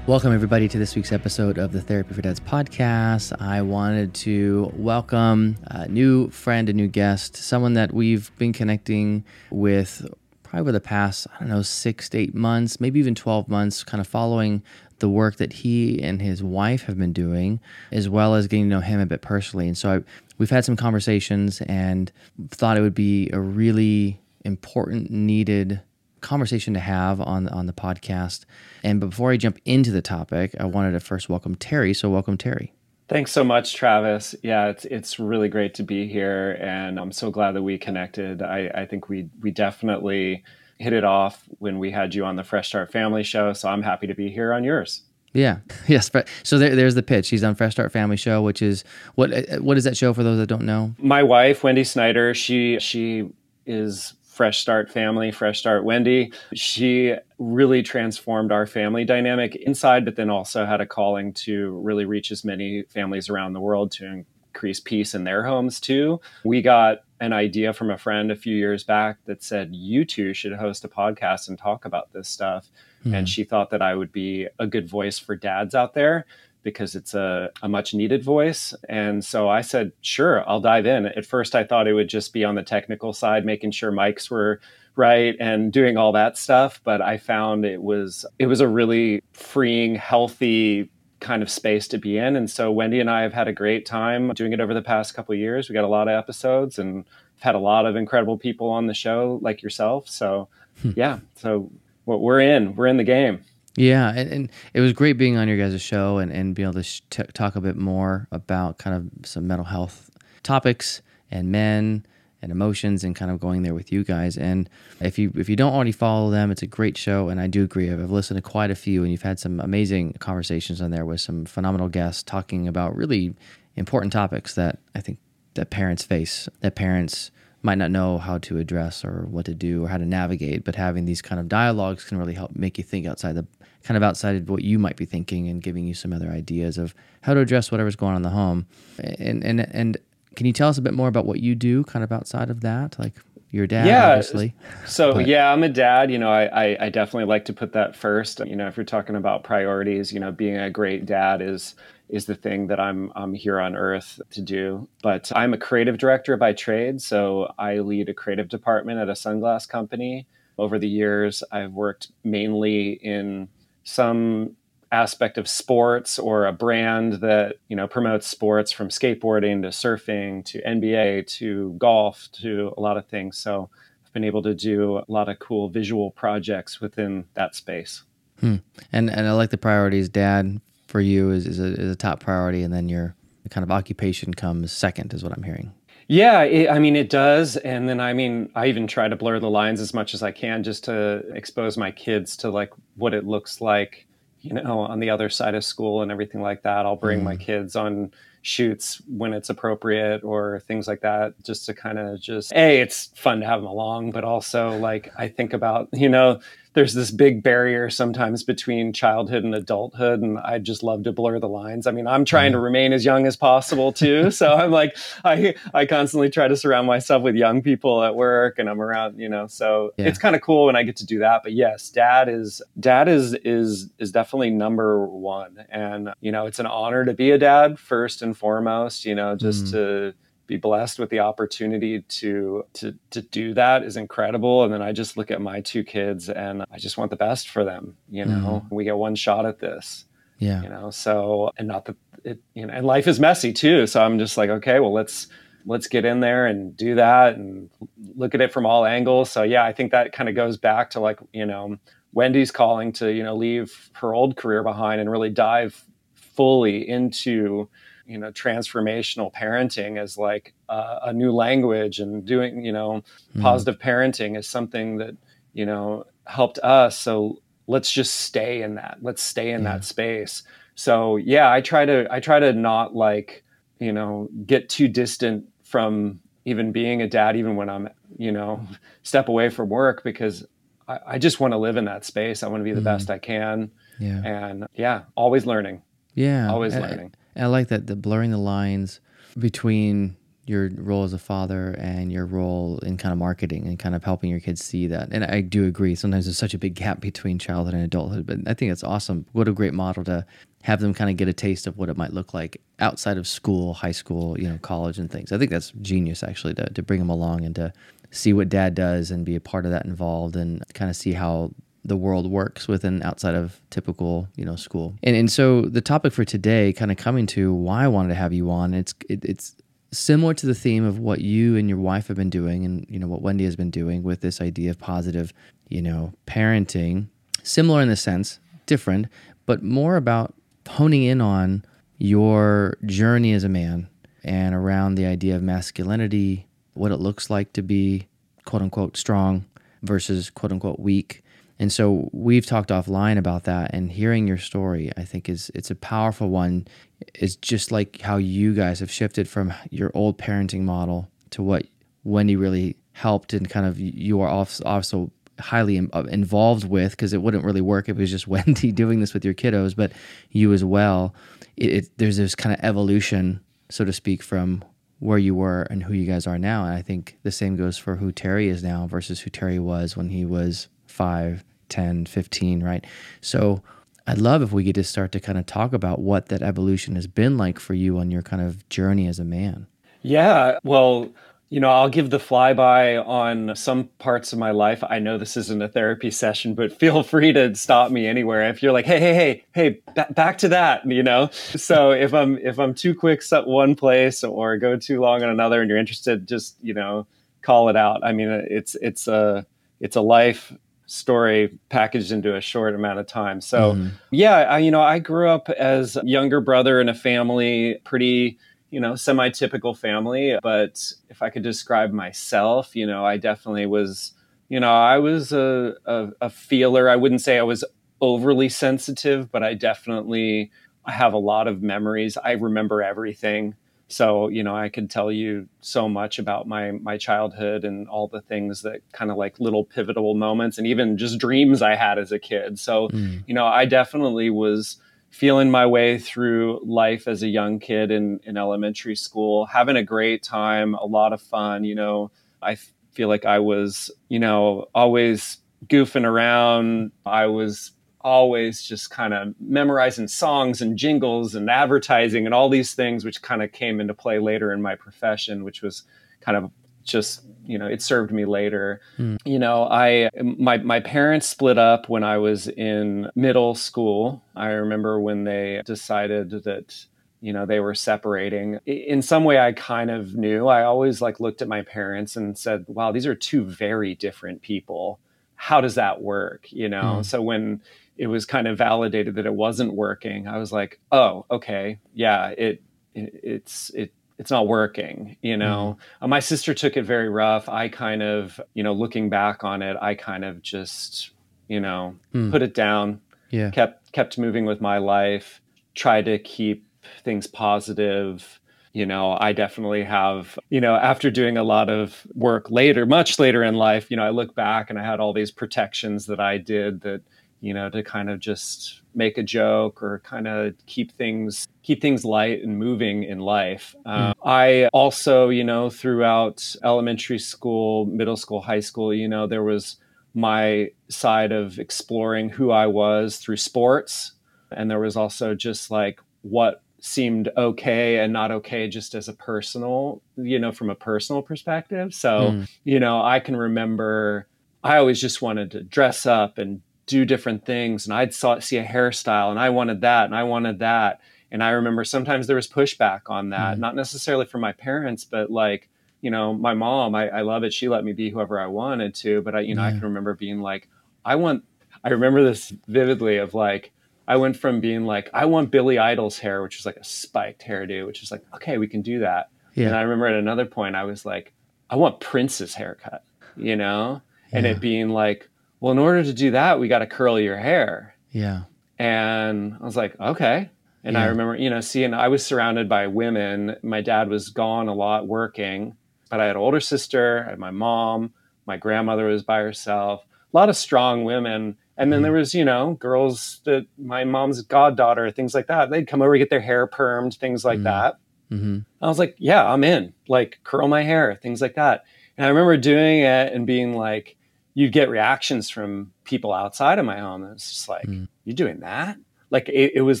Welcome, 0.06 0.32
everybody, 0.32 0.68
to 0.68 0.78
this 0.78 0.94
week's 0.94 1.10
episode 1.10 1.58
of 1.58 1.72
the 1.72 1.80
Therapy 1.80 2.14
for 2.14 2.22
Dads 2.22 2.38
podcast. 2.38 3.34
I 3.42 3.60
wanted 3.62 4.14
to 4.14 4.70
welcome 4.76 5.56
a 5.64 5.88
new 5.88 6.30
friend, 6.30 6.68
a 6.68 6.72
new 6.72 6.86
guest, 6.86 7.34
someone 7.34 7.72
that 7.72 7.92
we've 7.92 8.30
been 8.38 8.52
connecting 8.52 9.24
with 9.50 10.06
probably 10.44 10.60
over 10.60 10.70
the 10.70 10.78
past, 10.78 11.26
I 11.34 11.40
don't 11.40 11.48
know, 11.48 11.62
six 11.62 12.08
to 12.10 12.18
eight 12.18 12.36
months, 12.36 12.80
maybe 12.80 13.00
even 13.00 13.16
12 13.16 13.48
months, 13.48 13.82
kind 13.82 14.00
of 14.00 14.06
following 14.06 14.62
the 15.00 15.08
work 15.08 15.38
that 15.38 15.52
he 15.52 16.00
and 16.00 16.22
his 16.22 16.40
wife 16.40 16.84
have 16.84 16.96
been 16.96 17.12
doing, 17.12 17.58
as 17.90 18.08
well 18.08 18.36
as 18.36 18.46
getting 18.46 18.66
to 18.66 18.76
know 18.76 18.80
him 18.80 19.00
a 19.00 19.06
bit 19.06 19.22
personally. 19.22 19.66
And 19.66 19.76
so 19.76 19.90
I, 19.90 20.02
we've 20.38 20.50
had 20.50 20.64
some 20.64 20.76
conversations 20.76 21.60
and 21.62 22.12
thought 22.50 22.76
it 22.76 22.80
would 22.80 22.94
be 22.94 23.28
a 23.32 23.40
really 23.40 24.20
important, 24.44 25.10
needed 25.10 25.80
conversation 26.26 26.74
to 26.74 26.80
have 26.80 27.20
on 27.20 27.48
on 27.48 27.66
the 27.66 27.72
podcast. 27.72 28.44
And 28.86 29.00
before 29.00 29.32
I 29.32 29.36
jump 29.36 29.58
into 29.64 29.90
the 29.90 30.00
topic, 30.00 30.54
I 30.60 30.64
wanted 30.64 30.92
to 30.92 31.00
first 31.00 31.28
welcome 31.28 31.56
Terry. 31.56 31.92
So 31.92 32.08
welcome, 32.08 32.38
Terry. 32.38 32.72
Thanks 33.08 33.32
so 33.32 33.42
much, 33.42 33.74
Travis. 33.74 34.36
Yeah, 34.44 34.68
it's 34.68 34.84
it's 34.84 35.18
really 35.18 35.48
great 35.48 35.74
to 35.74 35.82
be 35.82 36.06
here, 36.06 36.52
and 36.60 37.00
I'm 37.00 37.10
so 37.10 37.32
glad 37.32 37.56
that 37.56 37.64
we 37.64 37.78
connected. 37.78 38.42
I, 38.42 38.70
I 38.72 38.86
think 38.86 39.08
we 39.08 39.28
we 39.40 39.50
definitely 39.50 40.44
hit 40.78 40.92
it 40.92 41.02
off 41.02 41.48
when 41.58 41.80
we 41.80 41.90
had 41.90 42.14
you 42.14 42.24
on 42.24 42.36
the 42.36 42.44
Fresh 42.44 42.68
Start 42.68 42.92
Family 42.92 43.24
Show. 43.24 43.52
So 43.54 43.68
I'm 43.68 43.82
happy 43.82 44.06
to 44.06 44.14
be 44.14 44.30
here 44.30 44.52
on 44.52 44.62
yours. 44.62 45.02
Yeah. 45.32 45.58
Yes. 45.88 46.08
So 46.44 46.56
there, 46.56 46.76
there's 46.76 46.94
the 46.94 47.02
pitch. 47.02 47.28
He's 47.28 47.42
on 47.42 47.56
Fresh 47.56 47.72
Start 47.72 47.90
Family 47.90 48.16
Show, 48.16 48.40
which 48.42 48.62
is 48.62 48.84
what 49.16 49.32
uh, 49.32 49.56
what 49.56 49.76
is 49.76 49.82
that 49.82 49.96
show 49.96 50.14
for 50.14 50.22
those 50.22 50.38
that 50.38 50.46
don't 50.46 50.64
know? 50.64 50.94
My 51.00 51.24
wife, 51.24 51.64
Wendy 51.64 51.82
Snyder, 51.82 52.34
she 52.34 52.78
she 52.78 53.30
is 53.66 54.14
Fresh 54.36 54.58
Start 54.58 54.90
Family, 54.90 55.32
Fresh 55.32 55.58
Start 55.58 55.82
Wendy. 55.82 56.30
She 56.52 57.14
really 57.38 57.82
transformed 57.82 58.52
our 58.52 58.66
family 58.66 59.02
dynamic 59.02 59.56
inside, 59.56 60.04
but 60.04 60.16
then 60.16 60.28
also 60.28 60.66
had 60.66 60.82
a 60.82 60.86
calling 60.86 61.32
to 61.32 61.80
really 61.80 62.04
reach 62.04 62.30
as 62.30 62.44
many 62.44 62.82
families 62.82 63.30
around 63.30 63.54
the 63.54 63.60
world 63.60 63.92
to 63.92 64.24
increase 64.52 64.78
peace 64.78 65.14
in 65.14 65.24
their 65.24 65.42
homes 65.42 65.80
too. 65.80 66.20
We 66.44 66.60
got 66.60 66.98
an 67.18 67.32
idea 67.32 67.72
from 67.72 67.90
a 67.90 67.96
friend 67.96 68.30
a 68.30 68.36
few 68.36 68.54
years 68.54 68.84
back 68.84 69.24
that 69.24 69.42
said 69.42 69.74
you 69.74 70.04
two 70.04 70.34
should 70.34 70.52
host 70.52 70.84
a 70.84 70.88
podcast 70.88 71.48
and 71.48 71.58
talk 71.58 71.86
about 71.86 72.12
this 72.12 72.28
stuff 72.28 72.68
mm-hmm. 73.00 73.14
and 73.14 73.28
she 73.28 73.44
thought 73.44 73.70
that 73.70 73.80
i 73.80 73.94
would 73.94 74.12
be 74.12 74.46
a 74.58 74.66
good 74.66 74.88
voice 74.88 75.18
for 75.18 75.34
dads 75.34 75.74
out 75.74 75.94
there 75.94 76.26
because 76.66 76.94
it's 76.94 77.14
a, 77.14 77.48
a 77.62 77.68
much 77.68 77.94
needed 77.94 78.22
voice 78.22 78.74
and 78.88 79.24
so 79.24 79.48
i 79.48 79.60
said 79.60 79.92
sure 80.00 80.46
i'll 80.48 80.60
dive 80.60 80.84
in 80.84 81.06
at 81.06 81.24
first 81.24 81.54
i 81.54 81.64
thought 81.64 81.86
it 81.86 81.94
would 81.94 82.08
just 82.08 82.32
be 82.32 82.44
on 82.44 82.56
the 82.56 82.62
technical 82.62 83.12
side 83.12 83.46
making 83.46 83.70
sure 83.70 83.92
mics 83.92 84.28
were 84.28 84.60
right 84.96 85.36
and 85.38 85.72
doing 85.72 85.96
all 85.96 86.10
that 86.10 86.36
stuff 86.36 86.80
but 86.82 87.00
i 87.00 87.16
found 87.16 87.64
it 87.64 87.80
was 87.80 88.26
it 88.40 88.46
was 88.46 88.60
a 88.60 88.68
really 88.68 89.22
freeing 89.32 89.94
healthy 89.94 90.90
kind 91.20 91.42
of 91.42 91.50
space 91.50 91.88
to 91.88 91.98
be 91.98 92.18
in. 92.18 92.36
And 92.36 92.50
so 92.50 92.70
Wendy 92.70 93.00
and 93.00 93.10
I 93.10 93.22
have 93.22 93.32
had 93.32 93.48
a 93.48 93.52
great 93.52 93.86
time 93.86 94.32
doing 94.34 94.52
it 94.52 94.60
over 94.60 94.74
the 94.74 94.82
past 94.82 95.14
couple 95.14 95.34
years. 95.34 95.68
We 95.68 95.72
got 95.72 95.84
a 95.84 95.88
lot 95.88 96.08
of 96.08 96.14
episodes 96.14 96.78
and 96.78 97.04
had 97.40 97.54
a 97.54 97.58
lot 97.58 97.86
of 97.86 97.96
incredible 97.96 98.38
people 98.38 98.68
on 98.68 98.86
the 98.86 98.94
show 98.94 99.38
like 99.42 99.62
yourself. 99.62 100.08
So 100.08 100.48
hmm. 100.82 100.90
yeah, 100.96 101.20
so 101.34 101.70
we're 102.04 102.40
in, 102.40 102.76
we're 102.76 102.86
in 102.86 102.96
the 102.96 103.04
game. 103.04 103.42
Yeah, 103.76 104.10
and, 104.14 104.32
and, 104.32 104.50
it 104.72 104.80
was 104.80 104.92
great 104.94 105.14
being 105.14 105.36
on 105.36 105.48
your 105.48 105.58
guys' 105.58 105.80
show 105.82 106.18
and, 106.18 106.32
and 106.32 106.54
being 106.54 106.66
able 106.66 106.74
to 106.74 106.82
sh- 106.82 107.02
t- 107.10 107.22
talk 107.34 107.56
a 107.56 107.60
bit 107.60 107.76
more 107.76 108.26
about 108.32 108.78
kind 108.78 108.96
of 108.96 109.26
some 109.26 109.46
mental 109.46 109.66
health 109.66 110.10
topics 110.42 111.02
and 111.30 111.52
men 111.52 112.06
and 112.40 112.52
emotions 112.52 113.04
and 113.04 113.14
kind 113.16 113.30
of 113.30 113.40
going 113.40 113.62
there 113.62 113.74
with 113.74 113.92
you 113.92 114.04
guys. 114.04 114.38
And 114.38 114.70
if 115.00 115.18
you 115.18 115.32
if 115.36 115.48
you 115.48 115.56
don't 115.56 115.74
already 115.74 115.92
follow 115.92 116.30
them, 116.30 116.50
it's 116.50 116.62
a 116.62 116.66
great 116.66 116.96
show. 116.96 117.28
And 117.28 117.40
I 117.40 117.48
do 117.48 117.64
agree. 117.64 117.90
I've 117.90 118.10
listened 118.10 118.38
to 118.38 118.42
quite 118.42 118.70
a 118.70 118.74
few, 118.74 119.02
and 119.02 119.10
you've 119.10 119.22
had 119.22 119.38
some 119.38 119.60
amazing 119.60 120.14
conversations 120.14 120.80
on 120.80 120.90
there 120.90 121.04
with 121.04 121.20
some 121.20 121.44
phenomenal 121.44 121.88
guests 121.88 122.22
talking 122.22 122.68
about 122.68 122.96
really 122.96 123.34
important 123.76 124.12
topics 124.12 124.54
that 124.54 124.78
I 124.94 125.00
think 125.00 125.18
that 125.54 125.70
parents 125.70 126.02
face, 126.02 126.48
that 126.60 126.76
parents 126.76 127.30
might 127.62 127.78
not 127.78 127.90
know 127.90 128.18
how 128.18 128.38
to 128.38 128.58
address 128.58 129.04
or 129.04 129.26
what 129.28 129.44
to 129.46 129.54
do 129.54 129.84
or 129.84 129.88
how 129.88 129.96
to 129.96 130.06
navigate. 130.06 130.64
But 130.64 130.76
having 130.76 131.04
these 131.04 131.20
kind 131.20 131.40
of 131.40 131.48
dialogues 131.48 132.04
can 132.04 132.16
really 132.16 132.34
help 132.34 132.54
make 132.54 132.78
you 132.78 132.84
think 132.84 133.06
outside 133.06 133.34
the 133.34 133.46
kind 133.86 133.96
of 133.96 134.02
outside 134.02 134.34
of 134.34 134.50
what 134.50 134.62
you 134.62 134.80
might 134.80 134.96
be 134.96 135.04
thinking 135.04 135.48
and 135.48 135.62
giving 135.62 135.86
you 135.86 135.94
some 135.94 136.12
other 136.12 136.28
ideas 136.28 136.76
of 136.76 136.92
how 137.20 137.34
to 137.34 137.40
address 137.40 137.70
whatever's 137.70 137.94
going 137.94 138.10
on 138.10 138.16
in 138.16 138.22
the 138.22 138.30
home. 138.30 138.66
And 138.98 139.44
and 139.44 139.60
and 139.60 139.96
can 140.34 140.44
you 140.44 140.52
tell 140.52 140.68
us 140.68 140.76
a 140.76 140.82
bit 140.82 140.92
more 140.92 141.08
about 141.08 141.24
what 141.24 141.40
you 141.40 141.54
do, 141.54 141.84
kind 141.84 142.02
of 142.02 142.10
outside 142.10 142.50
of 142.50 142.62
that, 142.62 142.98
like 142.98 143.14
your 143.52 143.66
dad, 143.68 143.86
yeah. 143.86 144.10
obviously? 144.10 144.54
So 144.86 145.14
but. 145.14 145.26
yeah, 145.26 145.52
I'm 145.52 145.62
a 145.62 145.68
dad. 145.68 146.10
You 146.10 146.18
know, 146.18 146.30
I, 146.30 146.46
I, 146.46 146.86
I 146.86 146.88
definitely 146.90 147.26
like 147.26 147.44
to 147.46 147.52
put 147.52 147.72
that 147.74 147.94
first. 147.94 148.40
You 148.44 148.56
know, 148.56 148.66
if 148.66 148.76
you're 148.76 148.84
talking 148.84 149.14
about 149.14 149.44
priorities, 149.44 150.12
you 150.12 150.18
know, 150.18 150.32
being 150.32 150.56
a 150.56 150.68
great 150.68 151.06
dad 151.06 151.40
is 151.40 151.76
is 152.08 152.26
the 152.26 152.34
thing 152.34 152.66
that 152.66 152.80
I'm 152.80 153.12
I'm 153.14 153.34
here 153.34 153.60
on 153.60 153.76
earth 153.76 154.20
to 154.32 154.40
do. 154.40 154.88
But 155.00 155.30
I'm 155.34 155.54
a 155.54 155.58
creative 155.58 155.96
director 155.96 156.36
by 156.36 156.54
trade, 156.54 157.00
so 157.00 157.52
I 157.56 157.78
lead 157.78 158.08
a 158.08 158.14
creative 158.14 158.48
department 158.48 158.98
at 158.98 159.08
a 159.08 159.12
sunglass 159.12 159.68
company. 159.68 160.26
Over 160.58 160.78
the 160.78 160.88
years, 160.88 161.44
I've 161.52 161.72
worked 161.72 162.10
mainly 162.24 162.92
in 162.92 163.48
some 163.86 164.56
aspect 164.92 165.38
of 165.38 165.48
sports 165.48 166.18
or 166.18 166.46
a 166.46 166.52
brand 166.52 167.14
that 167.14 167.56
you 167.68 167.76
know 167.76 167.88
promotes 167.88 168.26
sports 168.26 168.70
from 168.70 168.88
skateboarding 168.88 169.62
to 169.62 169.68
surfing 169.68 170.44
to 170.44 170.62
NBA 170.62 171.26
to 171.38 171.74
golf 171.78 172.28
to 172.32 172.74
a 172.76 172.80
lot 172.80 172.96
of 172.96 173.06
things. 173.06 173.38
So 173.38 173.70
I've 174.04 174.12
been 174.12 174.24
able 174.24 174.42
to 174.42 174.54
do 174.54 174.98
a 174.98 175.04
lot 175.08 175.28
of 175.28 175.38
cool 175.38 175.68
visual 175.68 176.10
projects 176.10 176.80
within 176.80 177.24
that 177.34 177.54
space. 177.54 178.02
Hmm. 178.40 178.56
And 178.92 179.08
and 179.08 179.26
I 179.26 179.32
like 179.32 179.50
the 179.50 179.56
priorities. 179.56 180.08
Dad 180.08 180.60
for 180.88 181.00
you 181.00 181.30
is 181.30 181.46
is 181.46 181.60
a, 181.60 181.80
is 181.80 181.90
a 181.90 181.96
top 181.96 182.20
priority, 182.20 182.62
and 182.62 182.74
then 182.74 182.88
your 182.88 183.14
kind 183.50 183.62
of 183.62 183.70
occupation 183.70 184.34
comes 184.34 184.72
second, 184.72 185.14
is 185.14 185.22
what 185.22 185.32
I'm 185.32 185.44
hearing. 185.44 185.72
Yeah, 186.08 186.42
it, 186.42 186.70
I 186.70 186.78
mean, 186.78 186.94
it 186.94 187.10
does. 187.10 187.56
And 187.56 187.88
then, 187.88 187.98
I 188.00 188.12
mean, 188.12 188.50
I 188.54 188.66
even 188.66 188.86
try 188.86 189.08
to 189.08 189.16
blur 189.16 189.40
the 189.40 189.50
lines 189.50 189.80
as 189.80 189.92
much 189.92 190.14
as 190.14 190.22
I 190.22 190.30
can 190.30 190.62
just 190.62 190.84
to 190.84 191.24
expose 191.34 191.76
my 191.76 191.90
kids 191.90 192.36
to 192.38 192.50
like 192.50 192.72
what 192.94 193.12
it 193.12 193.26
looks 193.26 193.60
like 193.60 194.06
you 194.46 194.52
know, 194.52 194.80
on 194.80 195.00
the 195.00 195.10
other 195.10 195.28
side 195.28 195.54
of 195.54 195.64
school 195.64 196.02
and 196.02 196.12
everything 196.12 196.40
like 196.40 196.62
that. 196.62 196.86
I'll 196.86 196.96
bring 196.96 197.20
mm. 197.20 197.24
my 197.24 197.36
kids 197.36 197.74
on 197.74 198.12
shoots 198.42 199.02
when 199.08 199.32
it's 199.32 199.50
appropriate 199.50 200.22
or 200.22 200.60
things 200.68 200.86
like 200.86 201.00
that 201.00 201.34
just 201.42 201.66
to 201.66 201.74
kind 201.74 201.98
of 201.98 202.20
just 202.20 202.52
a 202.52 202.80
it's 202.80 203.06
fun 203.16 203.40
to 203.40 203.46
have 203.46 203.60
them 203.60 203.68
along 203.68 204.12
but 204.12 204.22
also 204.22 204.78
like 204.78 205.10
i 205.18 205.26
think 205.26 205.52
about 205.52 205.88
you 205.92 206.08
know 206.08 206.38
there's 206.76 206.92
this 206.92 207.10
big 207.10 207.42
barrier 207.42 207.88
sometimes 207.88 208.44
between 208.44 208.92
childhood 208.92 209.42
and 209.42 209.54
adulthood 209.54 210.20
and 210.20 210.38
i 210.40 210.58
just 210.58 210.82
love 210.82 211.02
to 211.04 211.10
blur 211.10 211.40
the 211.40 211.48
lines. 211.48 211.86
I 211.86 211.90
mean 211.90 212.06
i'm 212.06 212.26
trying 212.26 212.52
to 212.52 212.60
remain 212.60 212.92
as 212.92 213.04
young 213.04 213.26
as 213.26 213.36
possible 213.36 213.92
too. 213.92 214.30
So 214.36 214.52
i'm 214.52 214.70
like 214.70 214.96
i 215.24 215.54
i 215.72 215.86
constantly 215.86 216.28
try 216.28 216.46
to 216.46 216.56
surround 216.56 216.86
myself 216.86 217.22
with 217.22 217.34
young 217.34 217.62
people 217.62 218.04
at 218.04 218.14
work 218.14 218.58
and 218.58 218.68
i'm 218.68 218.82
around 218.82 219.18
you 219.18 219.30
know 219.30 219.46
so 219.46 219.94
yeah. 219.96 220.06
it's 220.06 220.18
kind 220.18 220.36
of 220.36 220.42
cool 220.42 220.66
when 220.66 220.76
i 220.76 220.82
get 220.82 220.96
to 220.96 221.06
do 221.06 221.20
that. 221.20 221.42
But 221.42 221.54
yes 221.54 221.88
dad 221.88 222.28
is 222.28 222.60
dad 222.78 223.08
is 223.08 223.32
is 223.32 223.88
is 223.98 224.12
definitely 224.12 224.50
number 224.50 225.06
one. 225.06 225.64
And 225.70 226.10
you 226.20 226.30
know 226.30 226.44
it's 226.44 226.58
an 226.58 226.66
honor 226.66 227.06
to 227.06 227.14
be 227.14 227.30
a 227.30 227.38
dad 227.38 227.78
first 227.78 228.20
and 228.20 228.36
foremost 228.36 229.06
you 229.06 229.14
know 229.14 229.34
just 229.34 229.66
mm. 229.66 229.70
to 229.70 230.14
be 230.46 230.56
blessed 230.56 230.98
with 230.98 231.10
the 231.10 231.20
opportunity 231.20 232.02
to 232.02 232.64
to 232.74 232.94
to 233.10 233.22
do 233.22 233.54
that 233.54 233.82
is 233.82 233.96
incredible. 233.96 234.64
And 234.64 234.72
then 234.72 234.82
i 234.82 234.92
just 234.92 235.16
look 235.16 235.30
at 235.30 235.40
my 235.40 235.60
two 235.60 235.84
kids 235.84 236.28
and 236.28 236.64
i 236.70 236.78
just 236.78 236.96
want 236.98 237.10
the 237.10 237.16
best 237.16 237.48
for 237.48 237.64
them 237.64 237.96
you 238.08 238.24
know? 238.24 238.62
Mm-hmm. 238.64 238.74
we 238.74 238.84
get 238.84 238.96
one 238.96 239.14
shot 239.14 239.46
at 239.46 239.58
this 239.58 240.04
yeah. 240.38 240.62
you 240.62 240.68
know? 240.68 240.90
So 240.90 241.50
and 241.56 241.68
not 241.68 241.86
that 241.86 241.96
it 242.24 242.40
you 242.54 242.66
know 242.66 242.72
and 242.72 242.86
life 242.86 243.06
is 243.06 243.20
messy 243.20 243.52
too. 243.52 243.86
So 243.86 244.02
i'm 244.02 244.18
just 244.18 244.36
like 244.36 244.50
okay 244.50 244.80
well 244.80 244.92
let's 244.92 245.28
let's 245.66 245.88
get 245.88 246.04
in 246.04 246.20
there 246.20 246.46
and 246.46 246.76
do 246.76 246.94
that 246.94 247.34
and 247.34 247.68
look 248.14 248.34
at 248.34 248.40
it 248.40 248.52
from 248.52 248.64
all 248.64 248.86
angles. 248.86 249.30
So 249.30 249.42
yeah, 249.42 249.64
I 249.64 249.72
think 249.72 249.90
that 249.90 250.12
kind 250.12 250.28
of 250.28 250.36
goes 250.36 250.56
back 250.56 250.90
to 250.90 251.00
like, 251.00 251.18
you 251.32 251.44
know, 251.44 251.76
Wendy's 252.12 252.52
calling 252.52 252.92
to, 252.92 253.12
you 253.12 253.22
know, 253.22 253.36
leave 253.36 253.90
her 253.94 254.14
old 254.14 254.36
career 254.36 254.62
behind 254.62 255.00
and 255.00 255.10
really 255.10 255.28
dive 255.28 255.84
fully 256.14 256.88
into, 256.88 257.68
you 258.06 258.18
know, 258.18 258.30
transformational 258.30 259.32
parenting 259.32 259.98
as 259.98 260.16
like 260.16 260.54
uh, 260.68 261.00
a 261.04 261.12
new 261.12 261.32
language 261.32 261.98
and 261.98 262.24
doing, 262.24 262.64
you 262.64 262.72
know, 262.72 263.02
mm. 263.34 263.42
positive 263.42 263.80
parenting 263.80 264.38
is 264.38 264.48
something 264.48 264.98
that, 264.98 265.16
you 265.52 265.66
know, 265.66 266.04
helped 266.26 266.58
us. 266.60 266.98
So 266.98 267.40
let's 267.66 267.90
just 267.90 268.14
stay 268.14 268.62
in 268.62 268.76
that. 268.76 268.98
Let's 269.02 269.22
stay 269.22 269.50
in 269.50 269.62
yeah. 269.62 269.72
that 269.72 269.84
space. 269.84 270.42
So 270.74 271.16
yeah, 271.16 271.50
I 271.50 271.60
try 271.60 271.84
to 271.84 272.06
I 272.10 272.20
try 272.20 272.38
to 272.38 272.52
not 272.52 272.94
like 272.94 273.44
you 273.78 273.92
know 273.92 274.28
get 274.46 274.68
too 274.68 274.88
distant 274.88 275.46
from 275.64 276.20
even 276.44 276.70
being 276.72 277.02
a 277.02 277.08
dad, 277.08 277.36
even 277.36 277.56
when 277.56 277.68
I'm 277.68 277.88
you 278.18 278.32
know 278.32 278.60
step 279.02 279.28
away 279.28 279.48
from 279.48 279.68
work 279.68 280.04
because 280.04 280.46
I, 280.86 280.98
I 281.06 281.18
just 281.18 281.40
want 281.40 281.52
to 281.52 281.58
live 281.58 281.76
in 281.76 281.86
that 281.86 282.04
space. 282.04 282.42
I 282.42 282.48
want 282.48 282.60
to 282.60 282.64
be 282.64 282.72
the 282.72 282.80
mm 282.80 282.84
best 282.84 283.10
I 283.10 283.18
can. 283.18 283.70
Yeah, 283.98 284.22
and 284.24 284.66
yeah, 284.74 285.02
always 285.14 285.46
learning. 285.46 285.82
Yeah, 286.14 286.50
always 286.50 286.74
learning. 286.74 287.14
I, 287.14 287.18
I 287.36 287.46
like 287.46 287.68
that 287.68 287.86
the 287.86 287.96
blurring 287.96 288.30
the 288.30 288.38
lines 288.38 289.00
between 289.38 290.16
your 290.46 290.70
role 290.76 291.02
as 291.02 291.12
a 291.12 291.18
father 291.18 291.74
and 291.78 292.12
your 292.12 292.24
role 292.24 292.78
in 292.78 292.96
kind 292.96 293.12
of 293.12 293.18
marketing 293.18 293.66
and 293.66 293.78
kind 293.78 293.96
of 293.96 294.04
helping 294.04 294.30
your 294.30 294.38
kids 294.38 294.64
see 294.64 294.86
that. 294.86 295.08
And 295.10 295.24
I 295.24 295.40
do 295.40 295.66
agree. 295.66 295.96
Sometimes 295.96 296.26
there's 296.26 296.38
such 296.38 296.54
a 296.54 296.58
big 296.58 296.74
gap 296.74 297.00
between 297.00 297.38
childhood 297.38 297.74
and 297.74 297.82
adulthood, 297.82 298.26
but 298.26 298.38
I 298.46 298.54
think 298.54 298.70
it's 298.70 298.84
awesome. 298.84 299.26
What 299.32 299.48
a 299.48 299.52
great 299.52 299.74
model 299.74 300.04
to 300.04 300.24
have 300.62 300.80
them 300.80 300.94
kind 300.94 301.10
of 301.10 301.16
get 301.16 301.26
a 301.26 301.32
taste 301.32 301.66
of 301.66 301.78
what 301.78 301.88
it 301.88 301.96
might 301.96 302.12
look 302.12 302.32
like 302.32 302.60
outside 302.78 303.18
of 303.18 303.26
school, 303.26 303.74
high 303.74 303.92
school, 303.92 304.38
you 304.38 304.48
know, 304.48 304.58
college 304.62 304.98
and 304.98 305.10
things. 305.10 305.32
I 305.32 305.38
think 305.38 305.50
that's 305.50 305.72
genius 305.82 306.22
actually 306.22 306.54
to, 306.54 306.70
to 306.70 306.82
bring 306.82 307.00
them 307.00 307.10
along 307.10 307.44
and 307.44 307.54
to 307.56 307.72
see 308.12 308.32
what 308.32 308.48
dad 308.48 308.74
does 308.76 309.10
and 309.10 309.24
be 309.24 309.34
a 309.34 309.40
part 309.40 309.64
of 309.64 309.72
that 309.72 309.84
involved 309.84 310.36
and 310.36 310.62
kind 310.74 310.90
of 310.90 310.96
see 310.96 311.12
how 311.12 311.50
the 311.86 311.96
world 311.96 312.30
works 312.30 312.66
within 312.66 313.02
outside 313.02 313.34
of 313.34 313.60
typical 313.70 314.28
you 314.36 314.44
know 314.44 314.56
school. 314.56 314.94
And 315.02 315.16
and 315.16 315.30
so 315.30 315.62
the 315.62 315.80
topic 315.80 316.12
for 316.12 316.24
today 316.24 316.72
kind 316.72 316.90
of 316.90 316.96
coming 316.96 317.26
to 317.28 317.52
why 317.52 317.84
I 317.84 317.88
wanted 317.88 318.08
to 318.10 318.14
have 318.14 318.32
you 318.32 318.50
on 318.50 318.74
it's 318.74 318.94
it, 319.08 319.24
it's 319.24 319.56
similar 319.92 320.34
to 320.34 320.46
the 320.46 320.54
theme 320.54 320.84
of 320.84 320.98
what 320.98 321.20
you 321.20 321.56
and 321.56 321.68
your 321.68 321.78
wife 321.78 322.08
have 322.08 322.16
been 322.16 322.30
doing 322.30 322.64
and 322.64 322.86
you 322.88 322.98
know 322.98 323.06
what 323.06 323.22
Wendy 323.22 323.44
has 323.44 323.56
been 323.56 323.70
doing 323.70 324.02
with 324.02 324.20
this 324.20 324.40
idea 324.40 324.70
of 324.70 324.78
positive, 324.78 325.32
you 325.68 325.80
know, 325.80 326.12
parenting, 326.26 327.06
similar 327.42 327.80
in 327.80 327.88
the 327.88 327.96
sense, 327.96 328.40
different, 328.66 329.06
but 329.46 329.62
more 329.62 329.96
about 329.96 330.34
honing 330.68 331.04
in 331.04 331.20
on 331.20 331.64
your 331.98 332.76
journey 332.84 333.32
as 333.32 333.44
a 333.44 333.48
man 333.48 333.88
and 334.24 334.54
around 334.54 334.96
the 334.96 335.06
idea 335.06 335.36
of 335.36 335.42
masculinity, 335.42 336.46
what 336.74 336.90
it 336.90 336.96
looks 336.96 337.30
like 337.30 337.52
to 337.52 337.62
be 337.62 338.08
quote 338.44 338.60
unquote 338.62 338.96
strong 338.96 339.46
versus 339.82 340.30
quote 340.30 340.52
unquote 340.52 340.80
weak 340.80 341.22
and 341.58 341.72
so 341.72 342.10
we've 342.12 342.44
talked 342.44 342.70
offline 342.70 343.16
about 343.16 343.44
that 343.44 343.72
and 343.72 343.90
hearing 343.90 344.28
your 344.28 344.38
story, 344.38 344.92
I 344.96 345.04
think 345.04 345.28
is 345.28 345.50
it's 345.54 345.70
a 345.70 345.74
powerful 345.74 346.28
one. 346.28 346.68
It's 347.14 347.36
just 347.36 347.72
like 347.72 348.00
how 348.02 348.16
you 348.18 348.54
guys 348.54 348.80
have 348.80 348.90
shifted 348.90 349.28
from 349.28 349.54
your 349.70 349.90
old 349.94 350.18
parenting 350.18 350.62
model 350.62 351.10
to 351.30 351.42
what 351.42 351.66
Wendy 352.04 352.36
really 352.36 352.76
helped 352.92 353.32
and 353.32 353.48
kind 353.48 353.66
of 353.66 353.78
you 353.78 354.20
are 354.20 354.28
also 354.28 355.10
highly 355.38 355.88
uh, 355.92 356.04
involved 356.04 356.68
with 356.68 356.92
because 356.92 357.12
it 357.12 357.20
wouldn't 357.20 357.44
really 357.44 357.60
work 357.60 357.88
if 357.88 357.96
it 357.96 358.00
was 358.00 358.10
just 358.10 358.28
Wendy 358.28 358.72
doing 358.72 359.00
this 359.00 359.14
with 359.14 359.24
your 359.24 359.34
kiddos, 359.34 359.74
but 359.74 359.92
you 360.30 360.52
as 360.52 360.64
well. 360.64 361.14
It, 361.56 361.70
it, 361.70 361.98
there's 361.98 362.16
this 362.18 362.34
kind 362.34 362.54
of 362.54 362.62
evolution, 362.62 363.40
so 363.70 363.84
to 363.84 363.92
speak, 363.92 364.22
from 364.22 364.64
where 364.98 365.18
you 365.18 365.34
were 365.34 365.62
and 365.62 365.82
who 365.82 365.92
you 365.92 366.06
guys 366.06 366.26
are 366.26 366.38
now. 366.38 366.64
And 366.64 366.74
I 366.74 366.82
think 366.82 367.18
the 367.22 367.30
same 367.30 367.56
goes 367.56 367.76
for 367.76 367.96
who 367.96 368.12
Terry 368.12 368.48
is 368.48 368.62
now 368.62 368.86
versus 368.86 369.20
who 369.20 369.30
Terry 369.30 369.58
was 369.58 369.96
when 369.96 370.08
he 370.08 370.24
was 370.24 370.68
5, 370.96 371.44
10, 371.68 372.06
15, 372.06 372.62
right? 372.62 372.84
So 373.20 373.62
I'd 374.06 374.18
love 374.18 374.40
if 374.40 374.50
we 374.50 374.64
could 374.64 374.76
just 374.76 374.90
start 374.90 375.12
to 375.12 375.20
kind 375.20 375.36
of 375.36 375.44
talk 375.44 375.74
about 375.74 376.00
what 376.00 376.28
that 376.30 376.40
evolution 376.40 376.94
has 376.94 377.06
been 377.06 377.36
like 377.36 377.58
for 377.58 377.74
you 377.74 377.98
on 377.98 378.10
your 378.10 378.22
kind 378.22 378.40
of 378.40 378.66
journey 378.70 379.06
as 379.06 379.18
a 379.18 379.24
man. 379.24 379.66
Yeah. 380.00 380.58
Well, 380.64 381.10
you 381.50 381.60
know, 381.60 381.68
I'll 381.68 381.90
give 381.90 382.10
the 382.10 382.18
flyby 382.18 383.06
on 383.06 383.54
some 383.54 383.84
parts 383.98 384.32
of 384.32 384.38
my 384.38 384.52
life. 384.52 384.82
I 384.88 384.98
know 384.98 385.18
this 385.18 385.36
isn't 385.36 385.60
a 385.62 385.68
therapy 385.68 386.10
session, 386.10 386.54
but 386.54 386.72
feel 386.78 387.02
free 387.02 387.32
to 387.34 387.54
stop 387.54 387.90
me 387.90 388.06
anywhere 388.06 388.48
if 388.48 388.62
you're 388.62 388.72
like, 388.72 388.86
"Hey, 388.86 388.98
hey, 388.98 389.14
hey, 389.14 389.44
hey, 389.54 389.68
b- 389.94 390.14
back 390.14 390.38
to 390.38 390.48
that," 390.48 390.84
you 390.90 391.02
know. 391.02 391.28
So 391.32 391.90
if 391.92 392.14
I'm 392.14 392.38
if 392.38 392.58
I'm 392.58 392.74
too 392.74 392.94
quick 392.94 393.22
at 393.32 393.46
one 393.46 393.76
place 393.76 394.24
or 394.24 394.56
go 394.56 394.76
too 394.76 395.00
long 395.00 395.22
on 395.22 395.28
another, 395.28 395.60
and 395.60 395.68
you're 395.68 395.78
interested, 395.78 396.26
just 396.26 396.56
you 396.62 396.74
know, 396.74 397.06
call 397.42 397.68
it 397.68 397.76
out. 397.76 398.02
I 398.02 398.12
mean, 398.12 398.28
it's 398.28 398.74
it's 398.76 399.06
a 399.06 399.46
it's 399.78 399.94
a 399.94 400.00
life 400.00 400.52
story 400.86 401.58
packaged 401.68 402.12
into 402.12 402.34
a 402.34 402.40
short 402.40 402.74
amount 402.74 402.98
of 402.98 403.06
time. 403.06 403.40
So, 403.40 403.72
mm-hmm. 403.72 403.88
yeah, 404.10 404.36
I, 404.38 404.58
you 404.58 404.70
know, 404.70 404.82
I 404.82 404.98
grew 404.98 405.28
up 405.28 405.48
as 405.50 405.98
younger 406.04 406.40
brother 406.40 406.80
in 406.80 406.88
a 406.88 406.94
family, 406.94 407.78
pretty, 407.84 408.38
you 408.70 408.80
know, 408.80 408.94
semi 408.94 409.28
typical 409.30 409.74
family. 409.74 410.38
But 410.42 410.92
if 411.10 411.22
I 411.22 411.30
could 411.30 411.42
describe 411.42 411.92
myself, 411.92 412.74
you 412.74 412.86
know, 412.86 413.04
I 413.04 413.16
definitely 413.16 413.66
was, 413.66 414.12
you 414.48 414.60
know, 414.60 414.72
I 414.72 414.98
was 414.98 415.32
a, 415.32 415.74
a, 415.84 416.08
a 416.20 416.30
feeler. 416.30 416.88
I 416.88 416.96
wouldn't 416.96 417.20
say 417.20 417.38
I 417.38 417.42
was 417.42 417.64
overly 418.00 418.48
sensitive, 418.48 419.30
but 419.30 419.42
I 419.42 419.54
definitely 419.54 420.50
I 420.84 420.92
have 420.92 421.12
a 421.12 421.18
lot 421.18 421.48
of 421.48 421.62
memories. 421.62 422.16
I 422.16 422.32
remember 422.32 422.82
everything 422.82 423.56
so 423.88 424.28
you 424.28 424.42
know 424.42 424.56
i 424.56 424.68
could 424.68 424.90
tell 424.90 425.12
you 425.12 425.48
so 425.60 425.88
much 425.88 426.18
about 426.18 426.48
my 426.48 426.72
my 426.72 426.96
childhood 426.96 427.64
and 427.64 427.88
all 427.88 428.08
the 428.08 428.20
things 428.20 428.62
that 428.62 428.80
kind 428.92 429.10
of 429.10 429.16
like 429.16 429.38
little 429.38 429.64
pivotal 429.64 430.14
moments 430.14 430.58
and 430.58 430.66
even 430.66 430.98
just 430.98 431.18
dreams 431.18 431.62
i 431.62 431.74
had 431.74 431.98
as 431.98 432.10
a 432.12 432.18
kid. 432.18 432.58
So 432.58 432.88
mm. 432.88 433.22
you 433.26 433.34
know 433.34 433.46
i 433.46 433.64
definitely 433.64 434.30
was 434.30 434.76
feeling 435.10 435.50
my 435.50 435.66
way 435.66 435.98
through 435.98 436.60
life 436.64 437.06
as 437.06 437.22
a 437.22 437.28
young 437.28 437.58
kid 437.58 437.90
in 437.90 438.20
in 438.24 438.36
elementary 438.36 438.96
school 438.96 439.46
having 439.46 439.76
a 439.76 439.84
great 439.84 440.22
time 440.22 440.74
a 440.74 440.84
lot 440.84 441.12
of 441.12 441.20
fun 441.20 441.64
you 441.64 441.74
know. 441.74 442.10
I 442.42 442.56
feel 442.92 443.08
like 443.08 443.24
i 443.24 443.38
was 443.38 443.90
you 444.08 444.18
know 444.18 444.66
always 444.74 445.38
goofing 445.66 446.04
around. 446.04 446.92
I 447.04 447.26
was 447.26 447.72
always 448.06 448.62
just 448.62 448.88
kind 448.88 449.12
of 449.12 449.34
memorizing 449.40 450.06
songs 450.06 450.62
and 450.62 450.78
jingles 450.78 451.34
and 451.34 451.50
advertising 451.50 452.24
and 452.24 452.32
all 452.32 452.48
these 452.48 452.72
things, 452.72 453.04
which 453.04 453.20
kind 453.20 453.42
of 453.42 453.50
came 453.50 453.80
into 453.80 453.92
play 453.92 454.20
later 454.20 454.52
in 454.52 454.62
my 454.62 454.76
profession, 454.76 455.42
which 455.42 455.60
was 455.60 455.82
kind 456.20 456.38
of 456.38 456.52
just 456.84 457.22
you 457.44 457.58
know 457.58 457.66
it 457.66 457.82
served 457.82 458.12
me 458.12 458.24
later. 458.24 458.80
Mm. 458.96 459.18
you 459.24 459.40
know 459.40 459.64
i 459.64 460.08
my 460.22 460.58
my 460.58 460.78
parents 460.78 461.26
split 461.26 461.58
up 461.58 461.88
when 461.88 462.04
i 462.04 462.16
was 462.16 462.46
in 462.46 463.10
middle 463.16 463.56
school. 463.56 464.22
I 464.36 464.50
remember 464.50 465.00
when 465.00 465.24
they 465.24 465.62
decided 465.66 466.30
that 466.44 466.86
you 467.20 467.32
know 467.32 467.44
they 467.44 467.58
were 467.58 467.74
separating. 467.74 468.60
In 468.66 469.02
some 469.02 469.24
way 469.24 469.40
i 469.40 469.50
kind 469.52 469.90
of 469.90 470.14
knew. 470.14 470.46
I 470.46 470.62
always 470.62 471.02
like 471.02 471.18
looked 471.18 471.42
at 471.42 471.48
my 471.48 471.62
parents 471.62 472.14
and 472.14 472.38
said 472.38 472.64
wow 472.68 472.92
these 472.92 473.06
are 473.06 473.16
two 473.16 473.44
very 473.44 473.96
different 473.96 474.42
people. 474.42 475.00
How 475.34 475.60
does 475.60 475.74
that 475.74 476.02
work? 476.02 476.46
You 476.52 476.68
know? 476.68 476.98
Mm. 477.00 477.04
so 477.04 477.20
when 477.20 477.60
it 477.98 478.06
was 478.08 478.24
kind 478.24 478.46
of 478.46 478.58
validated 478.58 479.14
that 479.16 479.26
it 479.26 479.34
wasn't 479.34 479.74
working, 479.74 480.26
I 480.28 480.38
was 480.38 480.52
like, 480.52 480.80
oh, 480.92 481.24
okay, 481.30 481.78
yeah, 481.94 482.28
it, 482.28 482.62
it 482.94 483.20
it's 483.22 483.70
it 483.70 483.92
it's 484.18 484.30
not 484.30 484.48
working 484.48 485.16
you 485.20 485.36
know? 485.36 485.76
Mm. 485.78 486.04
uh, 486.04 486.08
my 486.08 486.20
sister 486.20 486.54
took 486.54 486.76
it 486.76 486.82
very 486.82 487.08
rough. 487.08 487.48
I 487.48 487.68
kind 487.68 488.02
of 488.02 488.40
you 488.54 488.62
know 488.62 488.72
looking 488.72 489.10
back 489.10 489.44
on 489.44 489.62
it 489.62 489.76
i 489.80 489.94
kind 489.94 490.24
of 490.24 490.42
just 490.42 491.10
you 491.48 491.60
know 491.60 491.96
mm. 492.14 492.30
put 492.30 492.42
it 492.42 492.54
down 492.54 493.00
yeah. 493.30 493.50
kept 493.50 493.92
kept 493.92 494.18
moving 494.18 494.44
with 494.44 494.60
my 494.60 494.78
life 494.78 495.40
tried 495.74 496.06
to 496.06 496.18
keep 496.18 496.66
things 497.04 497.26
positive. 497.26 498.40
You 498.72 498.84
know 498.84 499.16
i 499.18 499.32
definitely 499.32 499.84
have 499.84 500.38
you 500.50 500.60
know 500.60 500.74
after 500.74 501.10
doing 501.10 501.38
a 501.38 501.42
lot 501.42 501.70
of 501.70 502.06
work 502.14 502.50
later 502.50 502.84
much 502.84 503.18
later 503.18 503.42
in 503.42 503.54
life 503.54 503.90
you 503.90 503.96
know 503.96 504.04
i 504.04 504.10
look 504.10 504.34
back 504.34 504.68
and 504.68 504.78
i 504.78 504.84
had 504.84 505.00
all 505.00 505.14
these 505.14 505.30
protections 505.30 506.04
that 506.06 506.20
i 506.20 506.36
did 506.36 506.82
that 506.82 507.00
you 507.46 507.54
know, 507.54 507.70
to 507.70 507.82
kind 507.84 508.10
of 508.10 508.18
just 508.18 508.82
make 508.92 509.18
a 509.18 509.22
joke 509.22 509.80
or 509.80 510.00
kind 510.00 510.26
of 510.26 510.54
keep 510.66 510.90
things 510.90 511.46
keep 511.62 511.80
things 511.80 512.04
light 512.04 512.42
and 512.42 512.58
moving 512.58 513.04
in 513.04 513.20
life. 513.20 513.76
Mm. 513.86 514.14
I 514.24 514.68
also, 514.72 515.28
you 515.28 515.44
know, 515.44 515.70
throughout 515.70 516.56
elementary 516.64 517.20
school, 517.20 517.86
middle 517.86 518.16
school, 518.16 518.40
high 518.40 518.60
school, 518.60 518.92
you 518.92 519.08
know, 519.08 519.28
there 519.28 519.44
was 519.44 519.76
my 520.12 520.70
side 520.88 521.30
of 521.30 521.58
exploring 521.58 522.30
who 522.30 522.50
I 522.50 522.66
was 522.66 523.18
through 523.18 523.36
sports, 523.36 524.12
and 524.50 524.68
there 524.68 524.80
was 524.80 524.96
also 524.96 525.34
just 525.34 525.70
like 525.70 526.00
what 526.22 526.62
seemed 526.80 527.28
okay 527.36 527.98
and 527.98 528.12
not 528.12 528.30
okay 528.30 528.68
just 528.68 528.94
as 528.94 529.08
a 529.08 529.12
personal, 529.12 530.02
you 530.16 530.38
know, 530.40 530.50
from 530.50 530.70
a 530.70 530.74
personal 530.74 531.22
perspective. 531.22 531.94
So, 531.94 532.32
mm. 532.32 532.48
you 532.64 532.80
know, 532.80 533.02
I 533.02 533.20
can 533.20 533.36
remember 533.36 534.26
I 534.66 534.78
always 534.78 535.00
just 535.00 535.22
wanted 535.22 535.52
to 535.52 535.62
dress 535.62 536.06
up 536.06 536.38
and 536.38 536.60
do 536.86 537.04
different 537.04 537.44
things 537.44 537.86
and 537.86 537.94
I'd 537.94 538.14
saw, 538.14 538.38
see 538.38 538.58
a 538.58 538.64
hairstyle 538.64 539.30
and 539.30 539.38
I 539.40 539.50
wanted 539.50 539.80
that 539.82 540.04
and 540.06 540.14
I 540.14 540.22
wanted 540.24 540.60
that 540.60 541.00
And 541.32 541.42
I 541.42 541.50
remember 541.50 541.82
sometimes 541.84 542.28
there 542.28 542.36
was 542.36 542.46
pushback 542.46 543.00
on 543.10 543.30
that, 543.30 543.56
Mhm. 543.56 543.60
not 543.60 543.74
necessarily 543.74 544.26
from 544.26 544.40
my 544.42 544.52
parents, 544.52 545.04
but 545.04 545.28
like, 545.28 545.68
you 546.00 546.08
know, 546.08 546.32
my 546.32 546.54
mom, 546.54 546.94
I, 546.94 547.08
I 547.08 547.22
love 547.22 547.42
it. 547.42 547.52
She 547.52 547.68
let 547.68 547.84
me 547.84 547.92
be 547.92 548.10
whoever 548.10 548.38
I 548.38 548.46
wanted 548.46 548.94
to. 549.02 549.22
But 549.22 549.34
I, 549.34 549.40
you 549.40 549.56
know, 549.56 549.62
I 549.62 549.72
can 549.72 549.80
remember 549.80 550.14
being 550.14 550.40
like, 550.40 550.68
I 551.04 551.16
want, 551.16 551.42
I 551.82 551.88
remember 551.90 552.22
this 552.22 552.50
vividly 552.68 553.16
of 553.16 553.34
like, 553.34 553.72
I 554.06 554.16
went 554.18 554.36
from 554.36 554.60
being 554.60 554.84
like, 554.86 555.10
I 555.12 555.24
want 555.24 555.50
Billy 555.50 555.78
Idol's 555.80 556.20
hair, 556.20 556.42
which 556.44 556.60
is 556.60 556.64
like 556.64 556.76
a 556.76 556.84
spiked 556.84 557.42
hairdo, 557.42 557.86
which 557.86 558.04
is 558.04 558.12
like, 558.12 558.22
okay, 558.34 558.56
we 558.58 558.68
can 558.68 558.80
do 558.82 559.00
that. 559.00 559.28
Yeah. 559.54 559.66
And 559.66 559.76
I 559.76 559.82
remember 559.82 560.06
at 560.06 560.14
another 560.14 560.46
point, 560.46 560.76
I 560.76 560.84
was 560.84 561.04
like, 561.04 561.32
I 561.68 561.74
want 561.74 561.98
Prince's 561.98 562.54
haircut, 562.54 563.02
you 563.36 563.56
know? 563.56 564.00
And 564.30 564.46
it 564.46 564.60
being 564.60 564.90
like, 564.90 565.28
well, 565.60 565.72
in 565.72 565.78
order 565.78 566.02
to 566.04 566.12
do 566.12 566.30
that, 566.32 566.60
we 566.60 566.68
got 566.68 566.80
to 566.80 566.86
curl 566.86 567.18
your 567.18 567.36
hair. 567.38 567.96
Yeah. 568.10 568.42
And 568.78 569.56
I 569.60 569.64
was 569.64 569.76
like, 569.76 569.98
okay. 569.98 570.50
And 570.84 570.96
I 570.96 571.06
remember, 571.06 571.34
you 571.34 571.50
know, 571.50 571.60
seeing 571.60 571.94
I 571.94 572.06
was 572.08 572.24
surrounded 572.24 572.68
by 572.68 572.86
women. 572.86 573.56
My 573.62 573.80
dad 573.80 574.08
was 574.08 574.28
gone 574.28 574.68
a 574.68 574.74
lot 574.74 575.08
working, 575.08 575.76
but 576.10 576.20
I 576.20 576.26
had 576.26 576.36
an 576.36 576.42
older 576.42 576.60
sister, 576.60 577.24
I 577.26 577.30
had 577.30 577.38
my 577.40 577.50
mom, 577.50 578.12
my 578.46 578.56
grandmother 578.56 579.06
was 579.06 579.24
by 579.24 579.40
herself, 579.40 580.04
a 580.32 580.36
lot 580.36 580.48
of 580.48 580.56
strong 580.56 581.02
women. 581.04 581.56
And 581.76 581.92
then 581.92 582.00
Mhm. 582.00 582.02
there 582.04 582.12
was, 582.12 582.34
you 582.34 582.44
know, 582.44 582.74
girls 582.74 583.40
that 583.44 583.66
my 583.76 584.04
mom's 584.04 584.42
goddaughter, 584.42 585.10
things 585.10 585.34
like 585.34 585.48
that. 585.48 585.70
They'd 585.70 585.88
come 585.88 586.02
over, 586.02 586.16
get 586.16 586.30
their 586.30 586.40
hair 586.40 586.66
permed, 586.68 587.16
things 587.16 587.44
like 587.44 587.58
Mhm. 587.60 587.64
that. 587.64 587.94
hmm 588.28 588.58
I 588.82 588.88
was 588.88 588.98
like, 588.98 589.14
yeah, 589.18 589.44
I'm 589.50 589.64
in. 589.64 589.92
Like, 590.08 590.38
curl 590.44 590.68
my 590.68 590.82
hair, 590.82 591.18
things 591.20 591.40
like 591.40 591.54
that. 591.54 591.84
And 592.16 592.26
I 592.26 592.28
remember 592.28 592.56
doing 592.56 593.00
it 593.00 593.32
and 593.32 593.46
being 593.46 593.74
like, 593.74 594.15
you'd 594.58 594.72
get 594.72 594.88
reactions 594.88 595.50
from 595.50 595.92
people 596.04 596.32
outside 596.32 596.78
of 596.78 596.86
my 596.86 596.98
home. 596.98 597.22
And 597.22 597.32
it's 597.34 597.50
just 597.50 597.68
like, 597.68 597.86
Mm. 597.86 598.08
you 598.24 598.32
doing 598.32 598.60
that? 598.60 598.96
Like, 599.30 599.48
it, 599.50 599.72
it 599.74 599.82
was 599.82 600.00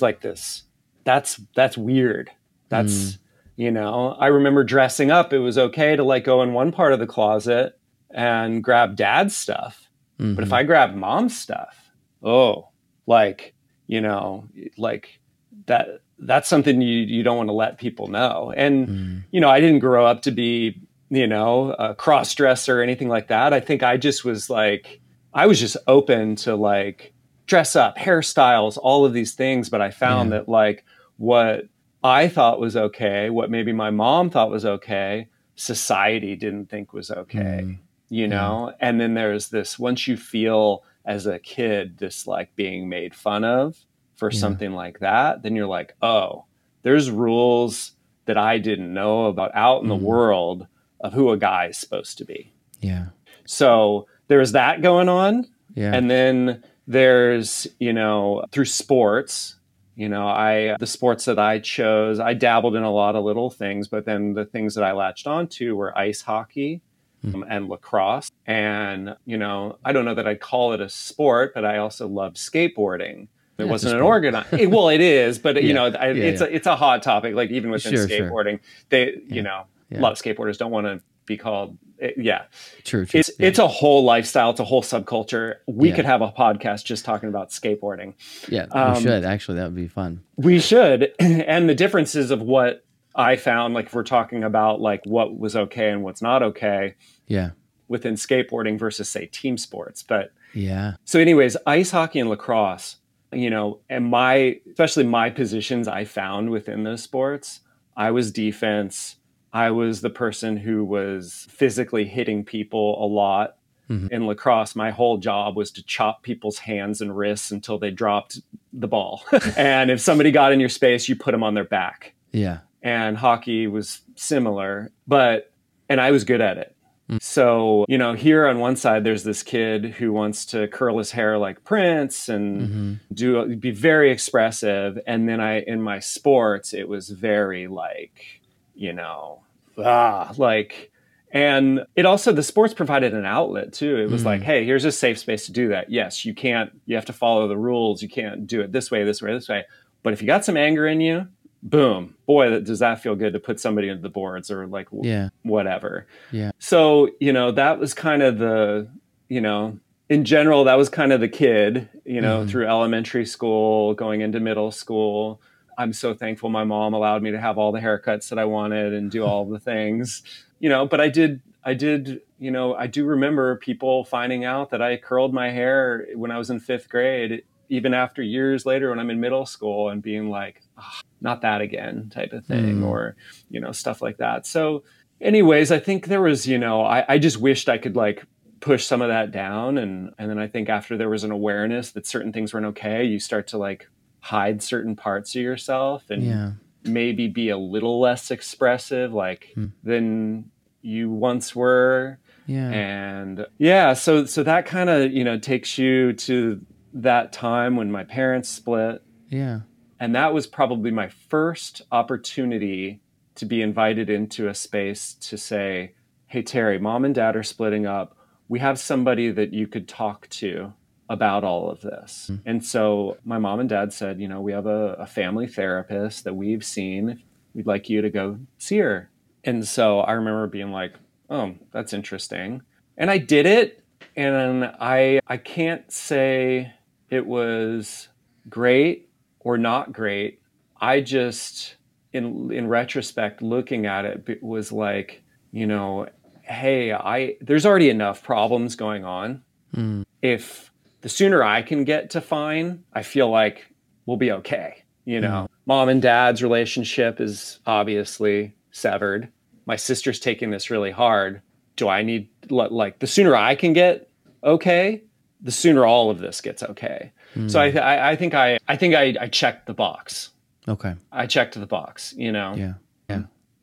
like 0.00 0.22
this. 0.22 0.62
That's 1.04 1.36
that's 1.54 1.76
weird. 1.76 2.30
That's 2.70 3.18
you 3.56 3.70
know. 3.70 4.16
I 4.18 4.26
remember 4.28 4.64
dressing 4.64 5.10
up. 5.10 5.32
It 5.32 5.38
was 5.40 5.56
okay 5.58 5.94
to 5.94 6.02
like 6.02 6.24
go 6.24 6.42
in 6.42 6.52
one 6.54 6.72
part 6.72 6.92
of 6.92 6.98
the 6.98 7.06
closet 7.06 7.78
and 8.10 8.64
grab 8.64 8.96
dad's 8.96 9.36
stuff. 9.36 9.88
But 10.18 10.42
if 10.44 10.52
I 10.52 10.62
grabbed 10.62 10.96
mom's 10.96 11.36
stuff, 11.38 11.92
oh, 12.22 12.68
like 13.06 13.54
you 13.86 14.00
know, 14.00 14.48
like 14.78 15.20
that. 15.66 16.00
That's 16.18 16.48
something 16.48 16.80
you 16.80 17.00
you 17.00 17.22
don't 17.22 17.36
want 17.36 17.50
to 17.50 17.52
let 17.52 17.76
people 17.76 18.06
know. 18.08 18.50
And 18.56 18.88
Mm. 18.88 19.22
you 19.32 19.40
know, 19.40 19.50
I 19.50 19.60
didn't 19.60 19.80
grow 19.80 20.06
up 20.06 20.22
to 20.22 20.30
be, 20.30 20.80
you 21.10 21.26
know, 21.26 21.72
a 21.78 21.94
cross 21.94 22.34
dresser 22.34 22.80
or 22.80 22.82
anything 22.82 23.08
like 23.08 23.28
that. 23.28 23.52
I 23.52 23.60
think 23.60 23.82
I 23.82 23.96
just 23.96 24.24
was 24.24 24.50
like, 24.50 25.00
I 25.32 25.46
was 25.46 25.60
just 25.60 25.76
open 25.86 26.36
to 26.36 26.56
like 26.56 27.12
dress 27.46 27.76
up, 27.76 27.96
hairstyles, 27.96 28.76
all 28.82 29.04
of 29.04 29.12
these 29.12 29.34
things. 29.34 29.68
But 29.68 29.80
I 29.80 29.90
found 29.90 30.30
Yeah. 30.30 30.38
that 30.38 30.48
like 30.48 30.84
what 31.16 31.66
I 32.02 32.28
thought 32.28 32.58
was 32.60 32.76
okay, 32.76 33.30
what 33.30 33.50
maybe 33.50 33.72
my 33.72 33.90
mom 33.90 34.30
thought 34.30 34.50
was 34.50 34.64
okay, 34.64 35.28
society 35.54 36.36
didn't 36.36 36.66
think 36.70 36.92
was 36.92 37.10
okay, 37.10 37.60
Mm. 37.64 37.78
you 38.08 38.28
know? 38.28 38.72
And 38.80 39.00
then 39.00 39.14
there's 39.14 39.48
this 39.48 39.78
once 39.78 40.06
you 40.08 40.16
feel 40.16 40.82
as 41.04 41.26
a 41.26 41.38
kid 41.38 41.98
this 41.98 42.26
like 42.26 42.54
being 42.56 42.88
made 42.88 43.14
fun 43.14 43.44
of 43.44 43.76
for 44.16 44.30
Yeah. 44.30 44.38
something 44.40 44.72
like 44.72 44.98
that, 45.00 45.42
then 45.42 45.54
you're 45.54 45.66
like, 45.66 45.94
oh, 46.02 46.44
there's 46.82 47.10
rules 47.10 47.92
that 48.26 48.36
I 48.36 48.58
didn't 48.58 48.92
know 48.92 49.26
about 49.26 49.52
out 49.54 49.82
in 49.82 49.88
Mhm. 49.88 49.98
the 49.98 50.04
world 50.04 50.66
of 51.00 51.12
who 51.12 51.30
a 51.30 51.36
guy 51.36 51.66
is 51.66 51.76
supposed 51.76 52.18
to 52.18 52.24
be. 52.24 52.52
Yeah. 52.80 53.06
So 53.46 54.06
there's 54.28 54.52
that 54.52 54.82
going 54.82 55.08
on. 55.08 55.46
Yeah. 55.74 55.94
And 55.94 56.10
then 56.10 56.62
there's, 56.86 57.66
you 57.78 57.92
know, 57.92 58.44
through 58.50 58.64
sports, 58.66 59.56
you 59.94 60.08
know, 60.08 60.26
I, 60.26 60.76
the 60.78 60.86
sports 60.86 61.24
that 61.26 61.38
I 61.38 61.58
chose, 61.58 62.18
I 62.20 62.34
dabbled 62.34 62.76
in 62.76 62.82
a 62.82 62.90
lot 62.90 63.16
of 63.16 63.24
little 63.24 63.50
things, 63.50 63.88
but 63.88 64.04
then 64.04 64.34
the 64.34 64.44
things 64.44 64.74
that 64.74 64.84
I 64.84 64.92
latched 64.92 65.26
onto 65.26 65.74
were 65.76 65.96
ice 65.96 66.20
hockey 66.22 66.80
um, 67.24 67.44
and 67.48 67.68
lacrosse. 67.68 68.30
And, 68.46 69.16
you 69.24 69.36
know, 69.36 69.78
I 69.84 69.92
don't 69.92 70.04
know 70.04 70.14
that 70.14 70.26
I'd 70.28 70.40
call 70.40 70.72
it 70.74 70.80
a 70.80 70.88
sport, 70.88 71.52
but 71.54 71.64
I 71.64 71.78
also 71.78 72.06
loved 72.08 72.36
skateboarding. 72.36 73.28
It 73.58 73.64
Yeah, 73.64 73.70
wasn't 73.70 73.94
an 73.96 74.02
organized. 74.02 74.66
well, 74.68 74.88
it 74.90 75.00
is, 75.00 75.38
but 75.38 75.62
you 75.62 75.72
know, 75.78 75.86
I, 75.86 76.10
Yeah, 76.10 76.24
it's 76.24 76.40
yeah. 76.40 76.46
a 76.46 76.50
it's 76.50 76.66
a 76.66 76.76
hot 76.76 77.02
topic. 77.02 77.34
Like 77.34 77.50
even 77.50 77.70
within 77.70 77.94
Sure, 77.94 78.06
sure. 78.08 78.30
skateboarding, 78.30 78.60
they 78.90 79.06
Yeah. 79.12 79.34
you 79.34 79.42
know 79.42 79.64
Yeah. 79.90 79.98
a 79.98 80.02
lot 80.02 80.12
of 80.12 80.18
skateboarders 80.18 80.58
don't 80.58 80.70
want 80.72 80.86
to 80.86 81.00
be 81.26 81.36
called. 81.36 81.76
eh, 82.00 82.10
yeah, 82.16 82.42
True. 82.84 83.04
True. 83.06 83.18
it's 83.20 83.30
yeah. 83.38 83.48
it's 83.48 83.58
a 83.58 83.66
whole 83.68 84.04
lifestyle. 84.04 84.50
It's 84.50 84.60
a 84.60 84.64
whole 84.64 84.82
subculture. 84.82 85.56
We 85.66 85.88
Yeah. 85.90 85.96
could 85.96 86.04
have 86.04 86.22
a 86.22 86.30
podcast 86.30 86.84
just 86.84 87.04
talking 87.04 87.28
about 87.28 87.50
skateboarding. 87.50 88.14
yeah. 88.48 88.66
um, 88.72 88.94
we 88.94 89.00
should 89.02 89.24
actually. 89.24 89.58
That 89.58 89.64
would 89.64 89.74
be 89.76 89.88
fun. 89.88 90.22
We 90.36 90.60
should. 90.60 91.12
And 91.20 91.68
the 91.68 91.74
differences 91.74 92.30
of 92.30 92.42
what 92.42 92.84
I 93.14 93.36
found, 93.36 93.74
like 93.74 93.86
if 93.86 93.94
we're 93.94 94.02
talking 94.04 94.44
about 94.44 94.80
like 94.80 95.00
what 95.04 95.38
was 95.38 95.56
okay 95.56 95.90
and 95.90 96.02
what's 96.02 96.20
not 96.22 96.42
okay 96.42 96.94
Yeah. 97.28 97.50
within 97.88 98.14
skateboarding 98.14 98.78
versus 98.78 99.08
say 99.08 99.26
team 99.26 99.56
sports, 99.56 100.02
but 100.02 100.32
Yeah. 100.52 100.94
so, 101.04 101.18
anyways, 101.18 101.56
ice 101.66 101.90
hockey 101.92 102.18
and 102.20 102.28
lacrosse, 102.28 102.96
you 103.32 103.48
know, 103.50 103.80
and 103.88 104.04
my, 104.04 104.60
especially 104.70 105.04
my 105.04 105.30
positions 105.30 105.88
I 105.88 106.04
found 106.04 106.50
within 106.50 106.84
those 106.84 107.02
sports, 107.02 107.60
I 107.96 108.10
was 108.10 108.30
defense. 108.32 109.16
I 109.56 109.70
was 109.70 110.02
the 110.02 110.10
person 110.10 110.58
who 110.58 110.84
was 110.84 111.46
physically 111.48 112.04
hitting 112.04 112.44
people 112.44 113.02
a 113.02 113.08
lot. 113.08 113.56
Mhm. 113.88 114.10
In 114.10 114.26
lacrosse, 114.26 114.76
my 114.76 114.90
whole 114.90 115.16
job 115.16 115.56
was 115.56 115.70
to 115.70 115.82
chop 115.82 116.22
people's 116.22 116.58
hands 116.58 117.00
and 117.00 117.16
wrists 117.16 117.50
until 117.50 117.78
they 117.78 117.90
dropped 117.90 118.40
the 118.74 118.86
ball. 118.86 119.22
and 119.56 119.90
if 119.90 119.98
somebody 119.98 120.30
got 120.30 120.52
in 120.52 120.60
your 120.60 120.68
space, 120.68 121.08
you 121.08 121.16
put 121.16 121.32
them 121.32 121.42
on 121.42 121.54
their 121.54 121.64
back. 121.64 122.12
Yeah. 122.32 122.58
And 122.82 123.16
hockey 123.16 123.66
was 123.66 124.02
similar, 124.14 124.90
but, 125.06 125.50
and 125.88 126.02
I 126.02 126.10
was 126.10 126.24
good 126.24 126.42
at 126.42 126.58
it. 126.58 126.76
Mm. 127.08 127.22
So, 127.22 127.86
you 127.88 127.96
know, 127.96 128.12
here 128.12 128.46
on 128.46 128.58
one 128.58 128.76
side, 128.76 129.04
there's 129.04 129.24
this 129.24 129.42
kid 129.42 129.86
who 129.86 130.12
wants 130.12 130.44
to 130.46 130.68
curl 130.68 130.98
his 130.98 131.12
hair 131.12 131.38
like 131.38 131.64
Prince 131.64 132.28
and 132.28 132.62
hmm 132.62 132.94
do 133.14 133.56
be 133.56 133.70
very 133.70 134.10
expressive. 134.10 134.98
And 135.06 135.26
then 135.26 135.40
I, 135.40 135.60
in 135.60 135.80
my 135.80 136.00
sports, 136.00 136.74
it 136.74 136.86
was 136.88 137.08
very 137.08 137.68
like, 137.68 138.42
you 138.74 138.92
know, 138.92 139.40
ah, 139.78 140.32
like, 140.36 140.90
and 141.32 141.84
it 141.96 142.06
also, 142.06 142.32
the 142.32 142.42
sports 142.42 142.72
provided 142.72 143.12
an 143.14 143.24
outlet 143.26 143.72
too. 143.72 143.96
It 143.98 144.10
was 144.10 144.22
Mm. 144.22 144.26
like, 144.26 144.42
hey, 144.42 144.64
here's 144.64 144.84
a 144.84 144.92
safe 144.92 145.18
space 145.18 145.46
to 145.46 145.52
do 145.52 145.68
that. 145.68 145.90
Yes, 145.90 146.24
you 146.24 146.34
can't, 146.34 146.70
you 146.86 146.94
have 146.96 147.04
to 147.06 147.12
follow 147.12 147.46
the 147.48 147.56
rules. 147.58 148.02
You 148.02 148.08
can't 148.08 148.46
do 148.46 148.60
it 148.60 148.72
this 148.72 148.90
way, 148.90 149.04
this 149.04 149.20
way, 149.20 149.32
this 149.32 149.48
way. 149.48 149.64
But 150.02 150.12
if 150.12 150.20
you 150.22 150.26
got 150.26 150.44
some 150.44 150.56
anger 150.56 150.86
in 150.86 151.00
you, 151.00 151.26
boom, 151.62 152.14
boy, 152.26 152.50
that- 152.50 152.64
does 152.64 152.78
that 152.78 153.00
feel 153.02 153.16
good 153.16 153.32
to 153.32 153.40
put 153.40 153.58
somebody 153.58 153.88
into 153.88 154.02
the 154.02 154.08
boards 154.08 154.50
or 154.50 154.66
like 154.66 154.86
Yeah. 155.02 155.30
whatever. 155.42 156.06
Yeah. 156.30 156.52
So, 156.58 157.10
you 157.18 157.32
know, 157.32 157.50
that 157.52 157.78
was 157.80 157.92
kind 157.92 158.22
of 158.22 158.38
the, 158.38 158.86
you 159.28 159.40
know, 159.40 159.78
in 160.08 160.24
general, 160.24 160.62
that 160.64 160.78
was 160.78 160.88
kind 160.88 161.12
of 161.12 161.20
the 161.20 161.28
kid, 161.28 161.88
you 162.04 162.20
know, 162.20 162.44
Mhm. 162.44 162.48
through 162.48 162.66
elementary 162.68 163.26
school, 163.26 163.92
going 163.94 164.20
into 164.20 164.38
middle 164.38 164.70
school. 164.70 165.40
I'm 165.78 165.92
so 165.92 166.14
thankful 166.14 166.48
my 166.48 166.64
mom 166.64 166.94
allowed 166.94 167.22
me 167.22 167.30
to 167.32 167.40
have 167.40 167.58
all 167.58 167.72
the 167.72 167.80
haircuts 167.80 168.28
that 168.30 168.38
I 168.38 168.44
wanted 168.44 168.92
and 168.94 169.10
do 169.10 169.24
all 169.24 169.44
the 169.44 169.58
things, 169.60 170.22
you 170.58 170.68
know, 170.68 170.86
but 170.86 171.00
I 171.00 171.08
did, 171.08 171.40
I 171.64 171.74
did, 171.74 172.20
you 172.38 172.50
know, 172.50 172.74
I 172.74 172.86
do 172.86 173.04
remember 173.04 173.56
people 173.56 174.04
finding 174.04 174.44
out 174.44 174.70
that 174.70 174.80
I 174.82 174.96
curled 174.96 175.34
my 175.34 175.50
hair 175.50 176.06
when 176.14 176.30
I 176.30 176.38
was 176.38 176.50
in 176.50 176.60
fifth 176.60 176.88
grade, 176.88 177.42
even 177.68 177.92
after 177.94 178.22
years 178.22 178.64
later 178.64 178.90
when 178.90 178.98
I'm 179.00 179.10
in 179.10 179.20
middle 179.20 179.44
school 179.44 179.88
and 179.88 180.00
being 180.00 180.30
like, 180.30 180.62
"Ah, 180.78 181.00
not 181.20 181.40
that 181.42 181.60
again 181.60 182.08
type 182.14 182.32
of 182.32 182.44
thing, 182.46 182.80
Mm. 182.82 182.86
or, 182.86 183.16
you 183.50 183.60
know, 183.60 183.72
stuff 183.72 184.00
like 184.00 184.18
that. 184.18 184.46
So, 184.46 184.84
anyways, 185.20 185.72
I 185.72 185.78
think 185.80 186.06
there 186.06 186.22
was, 186.22 186.46
you 186.46 186.58
know, 186.58 186.82
I, 186.82 187.04
I 187.08 187.18
just 187.18 187.40
wished 187.40 187.68
I 187.68 187.78
could 187.78 187.96
like 187.96 188.24
push 188.60 188.84
some 188.84 189.02
of 189.02 189.08
that 189.08 189.32
down. 189.32 189.78
And, 189.78 190.12
and 190.18 190.30
then 190.30 190.38
I 190.38 190.46
think 190.46 190.68
after 190.68 190.96
there 190.96 191.08
was 191.10 191.24
an 191.24 191.30
awareness 191.32 191.90
that 191.92 192.06
certain 192.06 192.32
things 192.32 192.54
weren't 192.54 192.66
okay, 192.66 193.04
you 193.04 193.18
start 193.18 193.48
to 193.48 193.58
like 193.58 193.88
hide 194.26 194.62
certain 194.62 194.96
parts 194.96 195.34
of 195.36 195.42
yourself 195.42 196.10
and 196.10 196.22
Yeah. 196.22 196.52
maybe 196.84 197.28
be 197.28 197.48
a 197.48 197.56
little 197.58 198.00
less 198.00 198.30
expressive, 198.30 199.12
like 199.12 199.52
Hmm. 199.54 199.66
than 199.84 200.50
you 200.82 201.10
once 201.10 201.54
were. 201.54 202.18
Yeah. 202.46 202.70
And 202.70 203.46
yeah, 203.58 203.92
so, 203.94 204.24
so 204.24 204.42
that 204.42 204.66
kind 204.66 204.88
of, 204.90 205.12
you 205.12 205.24
know, 205.24 205.38
takes 205.38 205.78
you 205.78 206.12
to 206.12 206.60
that 206.94 207.32
time 207.32 207.76
when 207.76 207.90
my 207.90 208.04
parents 208.04 208.48
split. 208.48 209.02
Yeah. 209.28 209.60
And 209.98 210.14
that 210.14 210.32
was 210.34 210.46
probably 210.46 210.90
my 210.90 211.08
first 211.08 211.82
opportunity 211.92 213.00
to 213.36 213.44
be 213.46 213.62
invited 213.62 214.08
into 214.10 214.48
a 214.48 214.54
space 214.54 215.14
to 215.14 215.36
say, 215.36 215.92
Hey, 216.26 216.42
Terry, 216.42 216.78
mom 216.78 217.04
and 217.04 217.14
dad 217.14 217.36
are 217.36 217.42
splitting 217.42 217.86
up. 217.86 218.16
We 218.48 218.58
have 218.60 218.78
somebody 218.78 219.30
that 219.30 219.52
you 219.52 219.66
could 219.66 219.86
talk 219.88 220.28
to 220.30 220.72
about 221.08 221.44
all 221.44 221.70
of 221.70 221.80
this. 221.80 222.30
Mm. 222.30 222.40
And 222.46 222.64
so 222.64 223.16
my 223.24 223.38
mom 223.38 223.60
and 223.60 223.68
dad 223.68 223.92
said, 223.92 224.20
You 224.20 224.28
know, 224.28 224.40
we 224.40 224.52
have 224.52 224.66
a, 224.66 224.94
a 224.94 225.06
family 225.06 225.46
therapist 225.46 226.24
that 226.24 226.34
we've 226.34 226.64
seen. 226.64 227.22
We'd 227.54 227.66
like 227.66 227.88
you 227.88 228.02
to 228.02 228.10
go 228.10 228.38
see 228.58 228.78
her. 228.78 229.10
And 229.44 229.66
so 229.66 230.00
I 230.00 230.12
remember 230.12 230.46
being 230.46 230.72
like, 230.72 230.94
Oh, 231.30 231.54
that's 231.72 231.92
interesting. 231.92 232.62
And 232.96 233.10
I 233.10 233.18
did 233.18 233.46
it. 233.46 233.82
And 234.14 234.64
I 234.80 235.20
I 235.26 235.36
can't 235.36 235.90
say 235.90 236.72
it 237.10 237.26
was 237.26 238.08
great 238.48 239.10
or 239.40 239.58
not 239.58 239.92
great 239.92 240.40
I 240.80 241.00
just 241.00 241.76
in 242.12 242.52
in 242.52 242.68
retrospect 242.68 243.42
looking 243.42 243.86
at 243.86 244.04
it 244.04 244.42
was 244.42 244.72
like, 244.72 245.22
you 245.52 245.66
know, 245.66 246.08
hey, 246.42 246.92
I 246.92 247.36
there's 247.40 247.66
already 247.66 247.90
enough 247.90 248.22
problems 248.22 248.76
going 248.76 249.04
on. 249.04 249.42
Mm. 249.74 250.04
If 250.22 250.65
the 251.06 251.10
sooner 251.10 251.40
I 251.40 251.62
can 251.62 251.84
get 251.84 252.10
to 252.10 252.20
fine, 252.20 252.82
I 252.92 253.04
feel 253.04 253.30
like 253.30 253.72
we'll 254.06 254.16
be 254.16 254.32
okay. 254.32 254.82
You 255.04 255.20
know, 255.20 255.46
mm. 255.48 255.48
mom 255.64 255.88
and 255.88 256.02
dad's 256.02 256.42
relationship 256.42 257.20
is 257.20 257.60
obviously 257.64 258.56
severed. 258.72 259.28
My 259.66 259.76
sister's 259.76 260.18
taking 260.18 260.50
this 260.50 260.68
really 260.68 260.90
hard. 260.90 261.42
Do 261.76 261.88
I 261.88 262.02
need 262.02 262.28
like 262.50 262.98
the 262.98 263.06
sooner 263.06 263.36
I 263.36 263.54
can 263.54 263.72
get 263.72 264.10
okay, 264.42 265.04
the 265.40 265.52
sooner 265.52 265.86
all 265.86 266.10
of 266.10 266.18
this 266.18 266.40
gets 266.40 266.64
okay. 266.64 267.12
Mm. 267.36 267.52
So 267.52 267.60
I, 267.60 267.68
I, 267.70 268.10
I 268.10 268.16
think 268.16 268.34
I 268.34 268.58
I 268.66 268.74
think 268.74 268.96
I, 268.96 269.14
I 269.20 269.28
checked 269.28 269.66
the 269.66 269.74
box. 269.74 270.30
Okay. 270.66 270.96
I 271.12 271.28
checked 271.28 271.54
the 271.54 271.66
box. 271.66 272.14
You 272.16 272.32
know. 272.32 272.54
Yeah. 272.56 272.74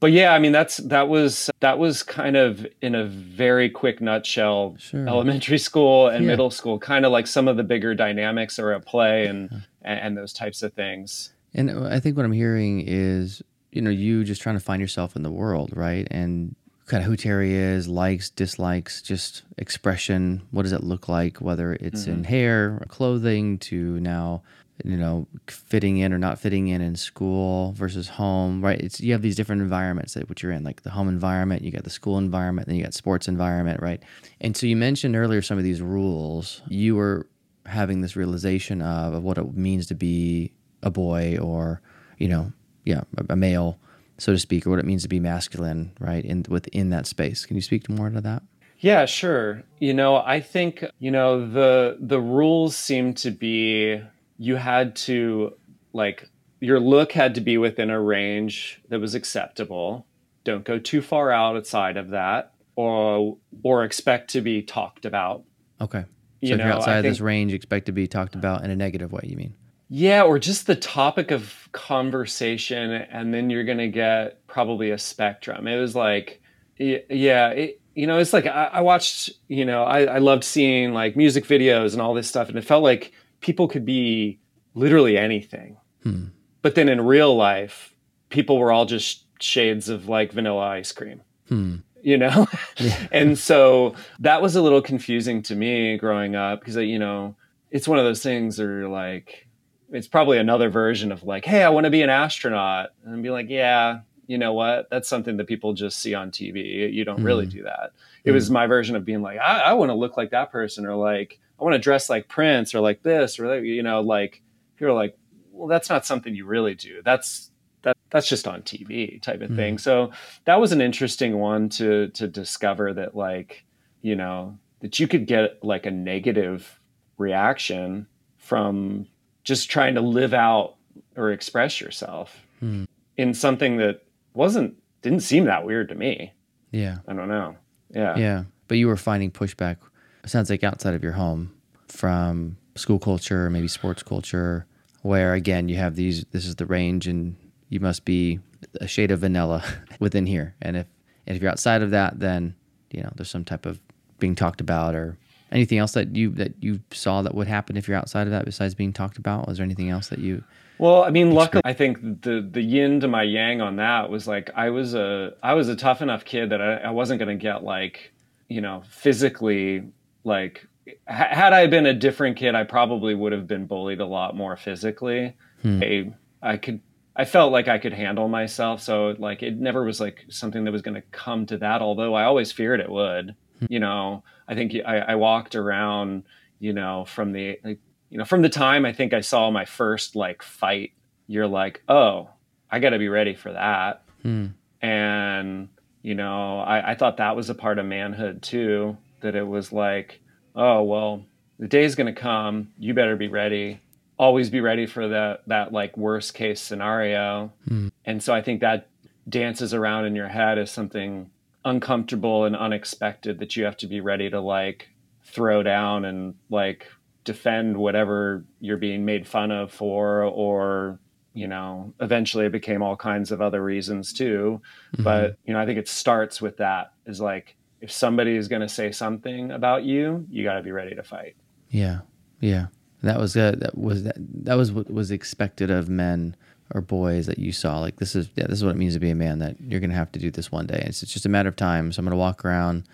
But 0.04 0.12
yeah, 0.12 0.34
I 0.34 0.40
mean 0.40 0.52
that's 0.52 0.78
that 0.80 1.08
was 1.08 1.50
that 1.62 1.80
was 1.80 2.04
kind 2.04 2.36
of 2.36 2.68
in 2.82 2.94
a 2.94 3.06
very 3.06 3.70
quick 3.70 4.02
nutshell 4.02 4.76
sure. 4.78 5.08
elementary 5.08 5.58
school 5.58 6.10
and 6.10 6.26
yeah. 6.26 6.32
middle 6.32 6.52
school, 6.52 6.78
kind 6.78 7.06
of 7.06 7.14
like 7.14 7.26
some 7.26 7.48
of 7.48 7.56
the 7.56 7.64
bigger 7.64 7.96
dynamics 7.96 8.60
are 8.60 8.74
at 8.74 8.86
play 8.86 9.28
and, 9.28 9.48
yeah. 9.50 9.60
and 9.84 10.00
and 10.02 10.18
those 10.18 10.34
types 10.34 10.62
of 10.62 10.74
things. 10.74 11.32
And 11.54 11.88
I 11.88 12.02
think 12.02 12.18
what 12.18 12.26
I'm 12.26 12.34
hearing 12.34 12.84
is 12.86 13.42
you 13.72 13.82
know 13.82 13.92
you 13.92 14.26
just 14.26 14.42
trying 14.42 14.58
to 14.58 14.60
find 14.60 14.82
yourself 14.82 15.16
in 15.16 15.24
the 15.24 15.32
world, 15.32 15.72
right? 15.74 16.06
And 16.12 16.54
kind 16.86 17.02
of 17.02 17.08
who 17.08 17.16
Terry 17.16 17.54
is, 17.54 17.88
likes, 17.88 18.30
dislikes, 18.30 19.02
just 19.02 19.44
expression. 19.58 20.42
What 20.52 20.64
does 20.64 20.74
it 20.74 20.84
look 20.84 21.08
like? 21.08 21.38
Whether 21.38 21.76
it's 21.76 22.02
mm-hmm. 22.02 22.12
in 22.12 22.24
hair, 22.26 22.86
clothing, 22.90 23.58
to 23.60 24.02
now 24.02 24.42
you 24.84 24.98
know 24.98 25.28
fitting 25.48 25.98
in 25.98 26.12
or 26.12 26.18
not 26.18 26.40
fitting 26.40 26.68
in 26.68 26.82
in 26.82 26.96
school 26.96 27.74
versus 27.74 28.08
home 28.08 28.64
right? 28.64 28.80
It's 28.80 29.00
you 29.00 29.14
have 29.14 29.22
these 29.22 29.36
different 29.36 29.62
environments 29.62 30.14
that 30.14 30.28
what 30.30 30.42
you're 30.42 30.52
in 30.52 30.64
like 30.64 30.84
the 30.84 30.90
home 30.90 31.08
environment 31.08 31.64
you 31.64 31.72
got 31.72 31.84
the 31.84 31.90
school 31.90 32.18
environment 32.18 32.68
then 32.68 32.76
you 32.76 32.84
got 32.84 32.94
sports 32.94 33.28
environment 33.28 33.82
right? 33.82 34.02
And 34.42 34.58
so 34.58 34.66
you 34.66 34.76
mentioned 34.76 35.16
earlier 35.16 35.42
some 35.42 35.58
of 35.58 35.64
these 35.64 35.82
rules. 35.82 36.62
You 36.68 36.96
were 36.96 37.28
having 37.66 38.02
this 38.02 38.16
realization 38.16 38.82
of, 38.82 39.14
of 39.14 39.24
what 39.24 39.38
it 39.38 39.56
means 39.56 39.88
to 39.88 39.96
be 39.96 40.54
a 40.82 40.92
boy 40.92 41.38
or 41.38 41.82
you 42.18 42.28
know 42.28 42.52
yeah 42.84 43.02
a, 43.18 43.34
a 43.34 43.36
male 43.36 43.80
so 44.18 44.32
to 44.32 44.40
speak 44.40 44.66
or 44.66 44.70
what 44.70 44.80
it 44.80 44.86
means 44.86 45.04
to 45.04 45.10
be 45.10 45.20
masculine 45.20 45.92
right 46.00 46.24
in 46.24 46.46
within 46.50 46.90
that 46.92 47.08
space. 47.08 47.46
Can 47.46 47.56
you 47.56 47.62
speak 47.62 47.90
more 47.90 48.10
to 48.10 48.22
that? 48.22 48.44
Yeah, 48.80 49.06
sure. 49.06 49.64
You 49.80 49.94
know, 49.94 50.18
I 50.18 50.42
think, 50.42 50.84
you 51.00 51.10
know, 51.10 51.48
the 51.48 51.98
the 52.00 52.20
rules 52.20 52.76
seem 52.76 53.14
to 53.16 53.32
be 53.32 54.02
you 54.44 54.58
had 54.58 54.96
to 54.96 55.56
like 55.94 56.30
your 56.60 56.80
look 56.80 57.14
had 57.14 57.36
to 57.36 57.42
be 57.42 57.58
within 57.58 57.90
a 57.90 58.00
range 58.00 58.82
that 58.90 59.00
was 59.00 59.16
acceptable. 59.16 60.06
Don't 60.44 60.66
go 60.66 60.80
too 60.80 61.02
far 61.02 61.32
outside 61.32 61.96
of 61.96 62.10
that, 62.10 62.54
or 62.76 63.38
or 63.64 63.86
expect 63.86 64.32
to 64.32 64.42
be 64.42 64.62
talked 64.62 65.06
about. 65.06 65.44
Okay. 65.80 66.02
So 66.02 66.08
you 66.42 66.54
if 66.54 66.58
know, 66.58 66.66
you're 66.66 66.74
outside 66.74 66.98
of 66.98 67.04
this 67.04 67.22
range, 67.22 67.54
expect 67.54 67.86
to 67.86 67.94
be 67.94 68.06
talked 68.06 68.36
about 68.36 68.66
in 68.66 68.70
a 68.70 68.76
negative 68.76 69.14
way. 69.14 69.22
You 69.24 69.38
mean? 69.38 69.54
Yeah, 69.88 70.24
or 70.24 70.40
just 70.40 70.68
the 70.68 70.76
topic 70.76 71.32
of 71.32 71.70
conversation, 71.72 72.92
and 72.92 73.34
then 73.34 73.50
you're 73.50 73.64
gonna 73.64 73.88
get 73.88 74.46
probably 74.48 74.92
a 74.92 74.98
spectrum. 74.98 75.68
It 75.68 75.80
was 75.80 75.96
like, 75.96 76.42
yeah, 76.78 77.50
it, 77.50 77.80
you 77.96 78.08
know, 78.08 78.18
it's 78.18 78.34
like 78.34 78.46
I, 78.46 78.72
I 78.74 78.82
watched, 78.82 79.30
you 79.48 79.64
know, 79.64 79.84
I, 79.84 80.04
I 80.06 80.18
loved 80.18 80.44
seeing 80.44 80.94
like 80.94 81.16
music 81.16 81.46
videos 81.46 81.94
and 81.94 82.02
all 82.02 82.14
this 82.14 82.28
stuff, 82.28 82.50
and 82.50 82.58
it 82.58 82.66
felt 82.66 82.84
like 82.84 83.14
people 83.44 83.68
could 83.68 83.86
be 83.86 84.40
literally 84.74 85.18
anything. 85.18 85.78
Hmm. 86.02 86.26
But 86.62 86.76
then 86.76 86.90
in 86.90 87.02
real 87.02 87.36
life, 87.36 87.94
people 88.30 88.58
were 88.58 88.72
all 88.72 88.86
just 88.86 89.26
shades 89.40 89.90
of 89.90 90.08
like 90.08 90.32
vanilla 90.32 90.62
ice 90.62 90.92
cream. 90.92 91.22
Hmm. 91.48 91.76
You 92.02 92.18
know? 92.18 92.48
Yeah. 92.78 93.08
and 93.12 93.38
so 93.38 93.96
that 94.20 94.42
was 94.42 94.56
a 94.56 94.62
little 94.62 94.82
confusing 94.82 95.44
to 95.44 95.56
me 95.56 95.98
growing 95.98 96.36
up 96.36 96.60
because, 96.60 96.76
you 96.78 97.00
know, 97.00 97.36
it's 97.72 97.88
one 97.88 98.00
of 98.00 98.06
those 98.06 98.24
things 98.24 98.60
are 98.60 98.88
like, 98.88 99.48
it's 99.92 100.08
probably 100.08 100.38
another 100.38 100.70
version 100.70 101.12
of 101.12 101.24
like, 101.24 101.46
hey, 101.46 101.64
I 101.64 101.70
want 101.70 101.86
to 101.86 101.90
be 101.90 102.02
an 102.02 102.10
astronaut. 102.10 102.90
And 103.06 103.22
be 103.22 103.30
like, 103.30 103.48
yeah, 103.50 104.00
you 104.28 104.38
know 104.38 104.54
what? 104.54 104.90
That's 104.90 105.08
something 105.08 105.38
that 105.38 105.48
people 105.48 105.74
just 105.74 106.00
see 106.00 106.14
on 106.14 106.32
TV. 106.32 106.92
You 106.92 107.06
don't 107.06 107.20
mm. 107.20 107.26
really 107.26 107.46
do 107.46 107.64
that. 107.64 107.92
It 108.24 108.32
mm. 108.32 108.34
was 108.34 108.50
my 108.50 108.68
version 108.68 108.96
of 108.96 109.06
being 109.06 109.22
like, 109.22 109.38
I, 109.40 109.60
I 109.60 109.74
want 109.74 109.90
to 109.90 109.96
look 109.96 110.18
like 110.18 110.32
that 110.32 110.52
person, 110.52 110.86
or 110.86 110.96
like, 110.96 111.40
I 111.60 111.64
want 111.64 111.74
to 111.74 111.80
dress 111.80 112.10
like 112.10 112.28
Prince, 112.28 112.76
or 112.76 112.82
like 112.82 113.04
this, 113.04 113.40
or 113.40 113.48
like, 113.48 113.64
you 113.64 113.84
know, 113.84 114.02
like 114.02 114.42
people 114.76 114.92
are 114.92 114.96
like, 114.96 115.18
well, 115.52 115.68
that's 115.68 115.90
not 115.90 116.06
something 116.06 116.36
you 116.36 116.46
really 116.46 116.76
do. 116.76 117.02
That's 117.04 117.52
that 117.84 117.98
that's 118.10 118.28
just 118.28 118.48
on 118.48 118.62
TV 118.64 119.22
type 119.22 119.42
of 119.42 119.52
mm. 119.52 119.56
thing. 119.56 119.78
So 119.78 120.12
that 120.46 120.60
was 120.60 120.72
an 120.72 120.82
interesting 120.82 121.38
one 121.38 121.70
to 121.70 122.10
to 122.10 122.28
discover 122.28 122.94
that 122.94 123.16
like, 123.16 123.66
you 124.02 124.16
know, 124.16 124.58
that 124.80 125.00
you 125.00 125.08
could 125.08 125.28
get 125.28 125.64
like 125.64 125.86
a 125.86 125.92
negative 125.92 126.80
reaction 127.18 128.08
from 128.38 129.08
just 129.44 129.70
trying 129.70 129.96
to 129.96 130.02
live 130.02 130.34
out 130.34 130.76
or 131.16 131.32
express 131.32 131.80
yourself 131.80 132.46
mm. 132.62 132.88
in 133.18 133.34
something 133.34 133.78
that 133.78 134.04
wasn't 134.34 134.76
didn't 135.02 135.22
seem 135.22 135.46
that 135.46 135.66
weird 135.66 135.90
to 135.90 135.96
me. 135.96 136.34
Yeah. 136.72 136.98
I 137.08 137.14
don't 137.14 137.28
know. 137.28 137.56
Yeah. 137.92 138.18
Yeah. 138.18 138.44
But 138.68 138.78
you 138.78 138.88
were 138.88 138.98
finding 138.98 139.32
pushback. 139.32 139.78
Sounds 140.26 140.50
like 140.50 140.64
outside 140.64 140.94
of 140.94 141.04
your 141.04 141.14
home 141.14 141.54
from 141.88 142.58
school 142.76 143.00
culture, 143.00 143.46
or 143.46 143.50
maybe 143.50 143.68
sports 143.68 144.04
culture, 144.04 144.66
where 145.02 145.34
again 145.34 145.68
you 145.70 145.76
have 145.76 145.96
these 145.96 146.26
this 146.32 146.46
is 146.46 146.56
the 146.56 146.66
range 146.66 147.08
and 147.08 147.36
you 147.70 147.80
must 147.80 148.06
be 148.06 148.40
a 148.80 148.88
shade 148.88 149.12
of 149.12 149.20
vanilla 149.20 149.64
within 150.00 150.26
here. 150.26 150.56
And 150.62 150.78
if 150.78 150.88
and 151.28 151.36
if 151.36 151.42
you're 151.42 151.52
outside 151.52 151.82
of 151.82 151.92
that, 151.92 152.20
then 152.20 152.56
you 152.92 153.02
know, 153.02 153.12
there's 153.16 153.30
some 153.30 153.44
type 153.44 153.66
of 153.66 153.80
being 154.20 154.36
talked 154.36 154.62
about 154.62 154.96
or 154.96 155.18
anything 155.52 155.78
else 155.78 155.92
that 155.94 156.16
you 156.16 156.30
that 156.32 156.54
you 156.62 156.80
saw 156.92 157.22
that 157.22 157.36
would 157.36 157.48
happen 157.48 157.78
if 157.78 157.88
you're 157.88 157.98
outside 157.98 158.28
of 158.28 158.32
that 158.32 158.46
besides 158.46 158.74
being 158.74 158.94
talked 158.94 159.18
about? 159.18 159.48
Was 159.48 159.58
there 159.58 159.66
anything 159.66 159.90
else 159.90 160.10
that 160.10 160.20
you 160.20 160.44
well, 160.80 161.04
I 161.04 161.12
mean, 161.12 161.32
luckily, 161.32 161.62
I 161.64 161.74
think 161.74 162.24
the 162.24 162.48
the 162.50 162.62
yin 162.62 163.00
to 163.02 163.08
my 163.08 163.24
yang 163.24 163.62
on 163.62 163.78
that 163.78 164.10
was 164.10 164.28
like 164.28 164.50
I 164.56 164.70
was 164.70 164.96
a 164.96 165.34
I 165.44 165.54
was 165.54 165.70
a 165.70 165.76
tough 165.76 166.02
enough 166.02 166.26
kid 166.26 166.50
that 166.50 166.62
I, 166.62 166.76
I 166.76 166.90
wasn't 166.90 167.20
going 167.20 167.38
to 167.38 167.42
get 167.42 167.64
like 167.64 168.12
you 168.50 168.60
know 168.60 168.84
physically 168.90 169.84
like 170.24 170.68
had 171.06 171.54
I 171.54 171.68
been 171.68 171.86
a 171.86 171.94
different 171.94 172.38
kid, 172.38 172.56
I 172.56 172.64
probably 172.64 173.16
would 173.16 173.32
have 173.32 173.48
been 173.48 173.66
bullied 173.68 174.02
a 174.02 174.06
lot 174.06 174.36
more 174.36 174.58
physically. 174.58 175.36
Hmm. 175.62 175.82
I, 175.82 176.14
I 176.42 176.58
could 176.58 176.82
I 177.16 177.26
felt 177.26 177.52
like 177.52 177.68
I 177.68 177.78
could 177.78 177.94
handle 177.94 178.28
myself, 178.28 178.82
so 178.82 179.16
like 179.20 179.44
it 179.44 179.58
never 179.58 179.84
was 179.84 180.00
like 180.00 180.26
something 180.30 180.64
that 180.64 180.72
was 180.72 180.82
going 180.82 180.96
to 180.96 181.08
come 181.12 181.46
to 181.48 181.58
that. 181.60 181.82
Although 181.82 182.16
I 182.16 182.24
always 182.24 182.52
feared 182.52 182.80
it 182.80 182.90
would. 182.90 183.36
Hmm. 183.60 183.66
You 183.70 183.80
know, 183.80 184.24
I 184.48 184.56
think 184.56 184.74
I, 184.86 185.00
I 185.00 185.16
walked 185.16 185.56
around, 185.56 186.24
you 186.60 186.74
know, 186.74 187.06
from 187.06 187.32
the 187.32 187.60
like, 187.64 187.80
you 188.10 188.18
know, 188.18 188.26
from 188.26 188.42
the 188.42 188.50
time 188.50 188.86
I 188.86 188.94
think 188.94 189.14
I 189.14 189.22
saw 189.22 189.52
my 189.52 189.66
first 189.66 190.16
like 190.16 190.44
fight, 190.44 190.92
you're 191.28 191.48
like, 191.48 191.82
oh, 191.88 192.30
I 192.70 192.80
got 192.80 192.90
to 192.90 193.00
be 193.00 193.10
ready 193.10 193.36
for 193.36 193.54
that. 193.54 194.04
Hmm. 194.22 194.48
And, 194.82 195.70
you 196.02 196.16
know, 196.16 196.60
I, 196.60 196.92
I 196.92 196.96
thought 196.96 197.18
that 197.18 197.36
was 197.36 197.50
a 197.50 197.56
part 197.56 197.80
of 197.80 197.86
manhood 197.86 198.42
too, 198.42 198.98
that 199.24 199.36
it 199.36 199.48
was 199.48 199.74
like, 199.74 200.22
oh, 200.56 200.84
well, 200.84 201.26
the 201.60 201.68
day's 201.68 201.96
going 201.96 202.14
to 202.14 202.20
come. 202.20 202.70
You 202.78 202.94
better 202.94 203.16
be 203.16 203.28
ready. 203.28 203.82
Always 204.18 204.50
be 204.50 204.62
ready 204.62 204.86
for 204.86 205.08
that, 205.10 205.42
that 205.48 205.74
like 205.74 205.98
worst 205.98 206.34
case 206.34 206.62
scenario. 206.62 207.52
Hmm. 207.68 207.88
And 208.06 208.22
so 208.22 208.34
I 208.34 208.42
think 208.42 208.62
that 208.62 208.90
dances 209.28 209.74
around 209.74 210.06
in 210.06 210.16
your 210.16 210.28
head 210.28 210.58
as 210.58 210.72
something 210.72 211.30
uncomfortable 211.66 212.46
and 212.46 212.56
unexpected 212.56 213.40
that 213.40 213.56
you 213.56 213.64
have 213.64 213.78
to 213.78 213.88
be 213.88 214.02
ready 214.02 214.30
to 214.30 214.40
like 214.40 214.90
throw 215.24 215.64
down 215.64 216.06
and 216.06 216.36
like 216.50 216.88
defend 217.24 217.78
whatever 217.78 218.44
you're 218.60 218.78
being 218.78 219.06
made 219.06 219.26
fun 219.28 219.52
of 219.52 219.72
for 219.72 220.24
or 220.24 221.00
you 221.34 221.48
know 221.48 221.94
eventually 222.02 222.46
it 222.46 222.52
became 222.52 222.82
all 222.82 222.98
kinds 222.98 223.32
of 223.32 223.42
other 223.42 223.64
reasons 223.64 224.12
too 224.12 224.62
mm-hmm. 224.94 225.04
but 225.04 225.38
you 225.46 225.54
know 225.54 225.60
i 225.60 225.66
think 225.66 225.80
it 225.80 225.88
starts 225.88 226.42
with 226.42 226.58
that 226.58 226.92
is 227.06 227.22
like 227.22 227.56
if 227.84 227.92
somebody 227.92 228.36
is 228.36 228.48
going 228.48 228.62
to 228.62 228.70
say 228.70 228.92
something 228.92 229.52
about 229.52 229.84
you 229.84 230.26
you 230.30 230.44
got 230.44 230.56
to 230.56 230.64
be 230.64 230.72
ready 230.72 230.96
to 230.96 231.04
fight 231.04 231.36
yeah 231.70 232.00
yeah 232.40 232.68
that 233.02 233.20
was 233.20 233.36
uh, 233.36 233.54
that 233.58 233.78
was 233.78 234.04
that, 234.04 234.16
that 234.18 234.56
was 234.56 234.72
what 234.72 234.90
was 234.90 235.12
expected 235.12 235.70
of 235.70 235.90
men 235.90 236.36
or 236.74 236.82
boys 236.82 237.26
that 237.28 237.38
you 237.38 237.52
saw 237.52 237.80
like 237.80 237.98
this 237.98 238.16
is 238.16 238.30
yeah 238.36 238.48
this 238.48 238.60
is 238.60 238.64
what 238.64 238.72
it 238.72 238.78
means 238.78 238.94
to 238.94 239.00
be 239.00 239.10
a 239.10 239.16
man 239.16 239.40
that 239.40 239.60
you're 239.60 239.82
going 239.82 239.90
to 239.90 239.96
have 239.96 240.12
to 240.12 240.20
do 240.20 240.32
this 240.32 240.52
one 240.52 240.66
day 240.66 240.82
it's, 240.88 241.04
it's 241.04 241.12
just 241.14 241.26
a 241.26 241.30
matter 241.30 241.50
of 241.50 241.56
time 241.56 241.92
so 241.92 242.00
i'm 242.00 242.06
going 242.06 242.12
to 242.12 242.18
walk 242.18 242.46
around 242.46 242.88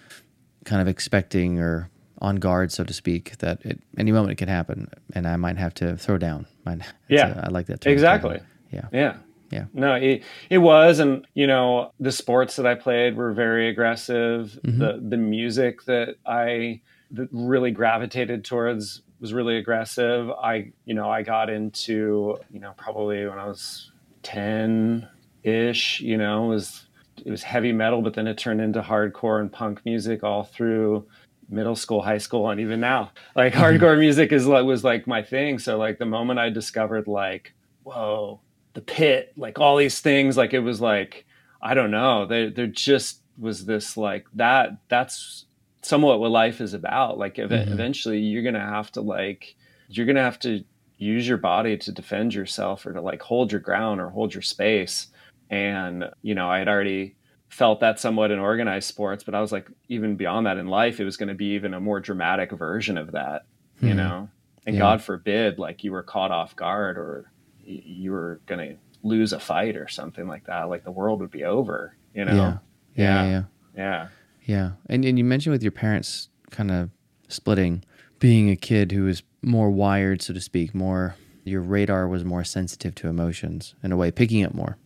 kind 0.66 0.82
of 0.82 0.88
expecting 0.88 1.60
or 1.60 1.90
on 2.22 2.36
guard, 2.38 2.72
so 2.72 2.84
to 2.84 2.94
speak, 2.94 3.38
that 3.38 3.66
at 3.66 3.78
any 3.98 4.12
moment 4.12 4.32
it 4.32 4.36
could 4.36 4.50
happen, 4.50 4.90
and 5.14 5.28
I 5.28 5.36
might 5.38 5.58
have 5.58 5.74
to 5.76 5.96
throw 5.98 6.18
down. 6.18 6.46
Might, 6.66 6.82
yeah, 7.08 7.40
a, 7.40 7.46
I 7.46 7.50
like 7.50 7.68
that. 7.68 7.82
Term. 7.82 7.94
Exactly. 7.94 8.40
Yeah. 8.72 8.88
Yeah. 8.92 9.18
Yeah. 9.50 9.66
No, 9.74 9.96
it, 9.96 10.24
it 10.50 10.60
was, 10.60 11.00
and 11.00 11.26
you 11.34 11.48
know, 11.48 11.92
the 12.00 12.12
sports 12.12 12.56
that 12.58 12.68
I 12.68 12.76
played 12.76 13.16
were 13.16 13.34
very 13.34 13.70
aggressive. 13.70 14.60
Mm-hmm. 14.64 14.80
The 14.80 15.02
the 15.10 15.18
music 15.18 15.86
that 15.86 16.16
I 16.26 16.82
that 17.12 17.30
really 17.32 17.72
gravitated 17.72 18.46
towards 18.46 19.02
was 19.20 19.34
really 19.34 19.58
aggressive. 19.58 20.30
I, 20.32 20.72
you 20.86 20.94
know, 20.94 21.10
I 21.10 21.24
got 21.24 21.50
into, 21.50 22.38
you 22.52 22.60
know, 22.60 22.74
probably 22.78 23.26
when 23.28 23.38
I 23.38 23.48
was 23.48 23.92
10 24.24 25.08
ish, 25.44 26.00
you 26.02 26.18
know, 26.18 26.46
it 26.46 26.50
was 26.50 26.86
it 27.26 27.32
was 27.32 27.44
heavy 27.44 27.74
metal, 27.74 28.02
but 28.02 28.14
then 28.14 28.28
it 28.28 28.38
turned 28.38 28.62
into 28.62 28.82
hardcore 28.82 29.42
and 29.42 29.52
punk 29.52 29.82
music 29.84 30.24
all 30.24 30.44
through 30.44 31.06
middle 31.50 31.76
school, 31.76 32.02
high 32.02 32.18
school, 32.18 32.50
and 32.50 32.62
even 32.62 32.80
now. 32.80 33.12
Like 33.36 33.54
mm-hmm. 33.54 33.64
hardcore 33.64 34.00
music 34.00 34.32
is 34.32 34.48
like 34.48 34.66
was 34.66 34.84
like 34.84 35.06
my 35.06 35.22
thing. 35.22 35.60
So 35.60 35.78
like 35.78 36.00
the 36.00 36.06
moment 36.06 36.40
I 36.40 36.50
discovered 36.50 37.08
like, 37.08 37.54
whoa, 37.84 38.40
the 38.80 38.94
pit, 38.94 39.34
like 39.36 39.60
all 39.60 39.76
these 39.76 40.00
things, 40.00 40.38
like 40.38 40.54
it 40.54 40.60
was 40.60 40.80
like, 40.80 41.26
I 41.62 41.74
don't 41.74 41.92
know, 41.92 42.26
there 42.26 42.50
there 42.50 42.68
just 42.68 43.22
was 43.38 43.66
this 43.66 43.98
like 43.98 44.26
that 44.36 44.78
that's 44.88 45.46
somewhat 45.82 46.22
what 46.22 46.32
life 46.32 46.62
is 46.62 46.74
about. 46.74 47.18
Like 47.18 47.38
ev- 47.40 47.50
mm-hmm. 47.50 47.74
eventually 47.74 48.20
you're 48.20 48.44
gonna 48.44 48.60
have 48.60 48.90
to 48.94 49.02
like 49.02 49.56
you're 49.90 50.06
gonna 50.06 50.24
have 50.24 50.40
to 50.40 50.64
use 50.98 51.28
your 51.28 51.38
body 51.38 51.78
to 51.78 51.92
defend 51.92 52.34
yourself 52.34 52.86
or 52.86 52.94
to 52.94 53.02
like 53.02 53.22
hold 53.22 53.52
your 53.52 53.62
ground 53.62 54.00
or 54.00 54.10
hold 54.10 54.34
your 54.34 54.42
space. 54.42 55.08
And, 55.50 56.06
you 56.22 56.36
know, 56.36 56.50
I 56.50 56.60
had 56.60 56.70
already 56.70 57.16
felt 57.50 57.80
that 57.82 58.00
somewhat 58.00 58.32
in 58.32 58.40
organized 58.40 58.88
sports, 58.88 59.24
but 59.24 59.34
I 59.34 59.42
was 59.42 59.52
like, 59.52 59.68
even 59.88 60.16
beyond 60.16 60.46
that 60.46 60.58
in 60.58 60.68
life, 60.68 61.00
it 61.00 61.06
was 61.06 61.18
going 61.18 61.30
to 61.30 61.36
be 61.36 61.56
even 61.56 61.74
a 61.74 61.80
more 61.80 62.00
dramatic 62.00 62.52
version 62.52 62.98
of 62.98 63.14
that, 63.14 63.44
mm-hmm. 63.78 63.88
you 63.88 63.94
know? 63.94 64.30
And 64.66 64.76
yeah. 64.76 64.82
God 64.82 65.02
forbid, 65.02 65.58
like 65.58 65.84
you 65.84 65.92
were 65.92 66.04
caught 66.04 66.32
off 66.32 66.56
guard 66.56 66.98
or 66.98 67.32
you 67.70 68.12
were 68.12 68.42
going 68.46 68.70
to 68.70 68.76
lose 69.04 69.34
a 69.34 69.40
fight 69.40 69.76
or 69.76 69.88
something 69.88 70.28
like 70.28 70.46
that. 70.46 70.70
Like 70.70 70.84
the 70.84 70.92
world 70.92 71.20
would 71.22 71.32
be 71.32 71.44
over, 71.44 71.96
you 72.14 72.26
know? 72.26 72.36
Yeah. 72.36 72.58
Yeah. 72.96 73.26
Yeah. 73.26 73.44
Yeah. 73.76 74.08
yeah. 74.44 74.72
And, 74.88 75.06
and 75.06 75.18
you 75.18 75.24
mentioned 75.24 75.54
with 75.54 75.64
your 75.64 75.72
parents 75.72 76.30
kind 76.52 76.72
of 76.72 76.90
splitting, 77.28 77.84
being 78.20 78.50
a 78.50 78.56
kid 78.56 78.92
who 78.92 79.04
was 79.06 79.24
more 79.42 79.70
wired, 79.70 80.22
so 80.22 80.34
to 80.34 80.42
speak, 80.42 80.76
more 80.76 81.16
your 81.46 81.62
radar 81.62 82.08
was 82.08 82.24
more 82.24 82.44
sensitive 82.44 82.96
to 82.96 83.08
emotions 83.08 83.76
in 83.84 83.92
a 83.92 83.98
way, 83.98 84.12
picking 84.12 84.44
up 84.44 84.54
more 84.54 84.78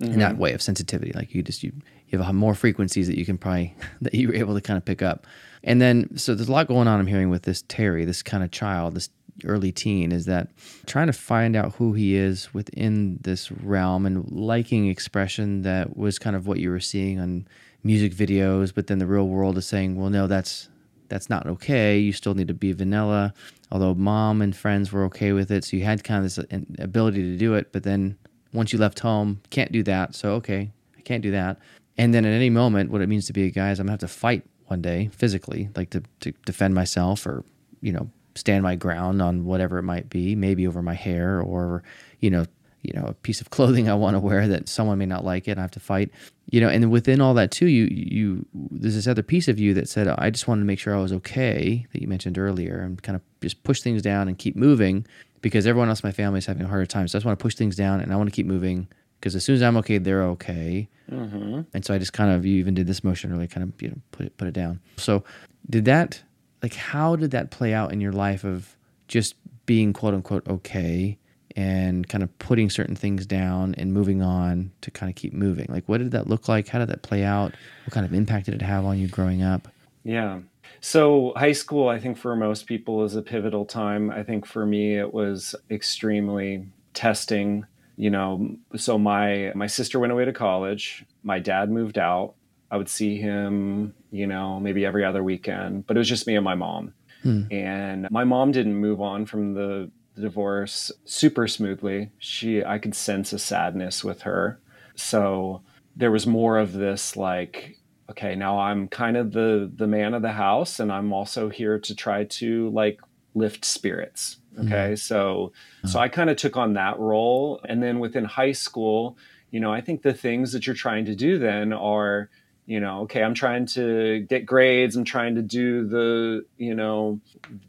mm-hmm. 0.00 0.12
in 0.12 0.18
that 0.18 0.32
mm-hmm. 0.32 0.40
way 0.40 0.52
of 0.52 0.62
sensitivity. 0.62 1.12
Like 1.12 1.34
you 1.34 1.42
just 1.42 1.62
you 1.62 1.72
you 2.08 2.18
have 2.20 2.34
more 2.34 2.54
frequencies 2.54 3.08
that 3.08 3.18
you 3.18 3.24
can 3.24 3.38
probably 3.38 3.74
that 4.00 4.14
you 4.14 4.28
were 4.28 4.34
able 4.34 4.54
to 4.54 4.60
kind 4.60 4.76
of 4.76 4.84
pick 4.84 5.02
up. 5.02 5.26
And 5.62 5.80
then 5.80 6.16
so 6.16 6.34
there's 6.34 6.48
a 6.48 6.52
lot 6.52 6.68
going 6.68 6.88
on. 6.88 7.00
I'm 7.00 7.06
hearing 7.06 7.30
with 7.30 7.42
this 7.42 7.62
Terry, 7.68 8.04
this 8.04 8.22
kind 8.22 8.42
of 8.42 8.50
child, 8.50 8.94
this 8.94 9.10
early 9.44 9.72
teen, 9.72 10.12
is 10.12 10.26
that 10.26 10.48
trying 10.86 11.06
to 11.06 11.12
find 11.12 11.56
out 11.56 11.74
who 11.74 11.92
he 11.92 12.16
is 12.16 12.52
within 12.54 13.18
this 13.22 13.50
realm 13.52 14.06
and 14.06 14.30
liking 14.30 14.88
expression 14.88 15.62
that 15.62 15.96
was 15.96 16.18
kind 16.18 16.36
of 16.36 16.46
what 16.46 16.58
you 16.58 16.70
were 16.70 16.80
seeing 16.80 17.20
on 17.20 17.46
music 17.82 18.14
videos, 18.14 18.74
but 18.74 18.86
then 18.86 18.98
the 18.98 19.06
real 19.06 19.28
world 19.28 19.56
is 19.56 19.66
saying, 19.66 19.96
well, 19.96 20.10
no, 20.10 20.26
that's 20.26 20.68
that's 21.08 21.30
not 21.30 21.46
okay. 21.46 21.98
You 21.98 22.12
still 22.12 22.34
need 22.34 22.48
to 22.48 22.54
be 22.54 22.72
vanilla. 22.72 23.32
Although 23.70 23.94
mom 23.94 24.42
and 24.42 24.54
friends 24.56 24.90
were 24.90 25.04
okay 25.04 25.32
with 25.32 25.50
it, 25.50 25.64
so 25.64 25.76
you 25.76 25.84
had 25.84 26.02
kind 26.02 26.18
of 26.18 26.24
this 26.24 26.38
ability 26.78 27.22
to 27.22 27.36
do 27.36 27.54
it. 27.54 27.72
But 27.72 27.84
then 27.84 28.16
once 28.52 28.72
you 28.72 28.78
left 28.78 28.98
home, 29.00 29.40
can't 29.50 29.72
do 29.72 29.82
that. 29.84 30.14
So 30.14 30.32
okay, 30.34 30.72
I 30.96 31.00
can't 31.02 31.22
do 31.22 31.30
that. 31.30 31.58
And 31.98 32.12
then 32.12 32.24
at 32.24 32.32
any 32.32 32.50
moment, 32.50 32.90
what 32.90 33.00
it 33.00 33.08
means 33.08 33.26
to 33.26 33.32
be 33.32 33.44
a 33.44 33.50
guy 33.50 33.70
is 33.70 33.78
I'm 33.78 33.86
gonna 33.86 33.92
have 33.92 34.00
to 34.00 34.08
fight 34.08 34.44
one 34.66 34.82
day 34.82 35.10
physically, 35.12 35.70
like 35.76 35.90
to 35.90 36.02
to 36.20 36.32
defend 36.44 36.74
myself 36.74 37.26
or 37.26 37.44
you 37.80 37.92
know 37.92 38.10
stand 38.36 38.62
my 38.62 38.76
ground 38.76 39.20
on 39.20 39.44
whatever 39.44 39.78
it 39.78 39.82
might 39.82 40.08
be, 40.08 40.34
maybe 40.34 40.66
over 40.66 40.82
my 40.82 40.94
hair 40.94 41.40
or 41.40 41.82
you 42.20 42.30
know 42.30 42.46
you 42.82 42.92
know 42.94 43.06
a 43.06 43.14
piece 43.14 43.40
of 43.40 43.50
clothing 43.56 43.88
I 43.88 43.94
want 43.94 44.14
to 44.14 44.20
wear 44.20 44.46
that 44.48 44.68
someone 44.68 44.98
may 44.98 45.06
not 45.06 45.24
like 45.24 45.48
it. 45.48 45.52
And 45.52 45.60
I 45.60 45.62
have 45.62 45.70
to 45.72 45.80
fight, 45.80 46.10
you 46.50 46.60
know. 46.60 46.68
And 46.68 46.90
within 46.90 47.20
all 47.20 47.34
that 47.34 47.50
too, 47.50 47.66
you 47.66 47.88
you 47.90 48.46
there's 48.54 48.94
this 48.94 49.06
other 49.06 49.22
piece 49.22 49.48
of 49.48 49.58
you 49.58 49.74
that 49.74 49.88
said 49.88 50.08
I 50.08 50.30
just 50.30 50.48
wanted 50.48 50.62
to 50.62 50.66
make 50.66 50.78
sure 50.78 50.94
I 50.94 51.00
was 51.00 51.12
okay 51.12 51.86
that 51.92 52.00
you 52.00 52.08
mentioned 52.08 52.38
earlier, 52.38 52.80
and 52.80 53.02
kind 53.02 53.16
of 53.16 53.22
just 53.40 53.62
push 53.64 53.80
things 53.80 54.02
down 54.02 54.28
and 54.28 54.38
keep 54.38 54.56
moving 54.56 55.06
because 55.42 55.66
everyone 55.66 55.88
else 55.88 56.00
in 56.00 56.08
my 56.08 56.12
family 56.12 56.38
is 56.38 56.46
having 56.46 56.64
a 56.64 56.68
harder 56.68 56.86
time. 56.86 57.06
So 57.08 57.16
I 57.16 57.18
just 57.18 57.26
want 57.26 57.38
to 57.38 57.42
push 57.42 57.54
things 57.54 57.76
down 57.76 58.00
and 58.00 58.12
I 58.12 58.16
want 58.16 58.28
to 58.28 58.34
keep 58.34 58.46
moving 58.46 58.88
because 59.20 59.36
as 59.36 59.44
soon 59.44 59.56
as 59.56 59.62
I'm 59.62 59.76
okay, 59.78 59.98
they're 59.98 60.24
okay. 60.24 60.88
Mm-hmm. 61.10 61.62
And 61.72 61.84
so 61.84 61.94
I 61.94 61.98
just 61.98 62.12
kind 62.12 62.32
of 62.32 62.44
you 62.44 62.58
even 62.58 62.74
did 62.74 62.86
this 62.86 63.04
motion 63.04 63.32
really 63.32 63.46
kind 63.46 63.64
of 63.64 63.82
you 63.82 63.88
know 63.88 63.96
put 64.12 64.26
it 64.26 64.36
put 64.36 64.48
it 64.48 64.54
down. 64.54 64.80
So 64.96 65.24
did 65.68 65.84
that 65.86 66.22
like 66.66 66.74
how 66.74 67.14
did 67.14 67.30
that 67.30 67.52
play 67.52 67.72
out 67.72 67.92
in 67.92 68.00
your 68.00 68.10
life 68.10 68.42
of 68.42 68.74
just 69.06 69.36
being 69.66 69.92
quote 69.92 70.14
unquote 70.14 70.44
okay 70.48 71.16
and 71.54 72.08
kind 72.08 72.24
of 72.24 72.38
putting 72.40 72.68
certain 72.68 72.96
things 72.96 73.24
down 73.24 73.72
and 73.76 73.94
moving 73.94 74.20
on 74.20 74.72
to 74.80 74.90
kind 74.90 75.08
of 75.08 75.14
keep 75.14 75.32
moving. 75.32 75.66
Like, 75.68 75.88
what 75.88 75.98
did 75.98 76.10
that 76.10 76.26
look 76.26 76.48
like? 76.48 76.66
How 76.66 76.80
did 76.80 76.88
that 76.88 77.02
play 77.02 77.22
out? 77.22 77.54
What 77.84 77.92
kind 77.92 78.04
of 78.04 78.12
impact 78.12 78.46
did 78.46 78.54
it 78.54 78.62
have 78.62 78.84
on 78.84 78.98
you 78.98 79.06
growing 79.06 79.42
up? 79.42 79.68
Yeah. 80.02 80.40
So, 80.80 81.32
high 81.36 81.52
school, 81.52 81.88
I 81.88 82.00
think 82.00 82.18
for 82.18 82.34
most 82.34 82.66
people 82.66 83.04
is 83.04 83.14
a 83.14 83.22
pivotal 83.22 83.64
time. 83.64 84.10
I 84.10 84.24
think 84.24 84.44
for 84.44 84.66
me, 84.66 84.98
it 84.98 85.14
was 85.14 85.54
extremely 85.70 86.66
testing. 86.94 87.64
You 87.96 88.10
know, 88.10 88.56
so 88.74 88.98
my 88.98 89.52
my 89.54 89.68
sister 89.68 90.00
went 90.00 90.12
away 90.12 90.26
to 90.26 90.32
college. 90.32 91.06
My 91.22 91.38
dad 91.38 91.70
moved 91.70 91.96
out. 91.96 92.34
I 92.70 92.76
would 92.76 92.88
see 92.88 93.16
him, 93.16 93.94
you 94.10 94.26
know, 94.26 94.58
maybe 94.60 94.84
every 94.84 95.04
other 95.04 95.22
weekend, 95.22 95.86
but 95.86 95.96
it 95.96 96.00
was 96.00 96.08
just 96.08 96.26
me 96.26 96.36
and 96.36 96.44
my 96.44 96.54
mom. 96.54 96.94
Hmm. 97.22 97.44
And 97.50 98.08
my 98.10 98.24
mom 98.24 98.52
didn't 98.52 98.74
move 98.74 99.00
on 99.00 99.26
from 99.26 99.54
the 99.54 99.90
the 100.16 100.22
divorce 100.22 100.90
super 101.04 101.46
smoothly. 101.46 102.10
She, 102.18 102.64
I 102.64 102.78
could 102.78 102.94
sense 102.94 103.32
a 103.32 103.38
sadness 103.38 104.02
with 104.02 104.22
her. 104.22 104.58
So 104.94 105.62
there 105.94 106.10
was 106.10 106.26
more 106.26 106.58
of 106.58 106.72
this 106.72 107.16
like, 107.16 107.78
okay, 108.10 108.34
now 108.34 108.58
I'm 108.58 108.88
kind 108.88 109.16
of 109.16 109.32
the 109.32 109.70
the 109.74 109.86
man 109.86 110.14
of 110.14 110.22
the 110.22 110.32
house, 110.32 110.80
and 110.80 110.90
I'm 110.90 111.12
also 111.12 111.48
here 111.48 111.78
to 111.78 111.94
try 111.94 112.24
to 112.24 112.70
like 112.70 113.00
lift 113.34 113.64
spirits. 113.64 114.38
Mm-hmm. 114.54 114.66
Okay, 114.66 114.74
mm-hmm. 114.74 114.94
so 114.94 115.52
so 115.84 115.98
I 115.98 116.08
kind 116.08 116.30
of 116.30 116.36
took 116.36 116.56
on 116.56 116.74
that 116.74 116.98
role, 116.98 117.60
and 117.68 117.82
then 117.82 117.98
within 117.98 118.24
high 118.24 118.52
school, 118.52 119.18
you 119.50 119.60
know, 119.60 119.72
I 119.72 119.82
think 119.82 120.02
the 120.02 120.14
things 120.14 120.52
that 120.52 120.66
you're 120.66 120.74
trying 120.74 121.04
to 121.06 121.14
do 121.14 121.38
then 121.38 121.72
are 121.72 122.30
you 122.66 122.80
know 122.80 123.02
okay 123.02 123.22
i'm 123.22 123.34
trying 123.34 123.64
to 123.64 124.26
get 124.28 124.44
grades 124.44 124.96
i'm 124.96 125.04
trying 125.04 125.34
to 125.36 125.42
do 125.42 125.86
the 125.86 126.44
you 126.58 126.74
know 126.74 127.20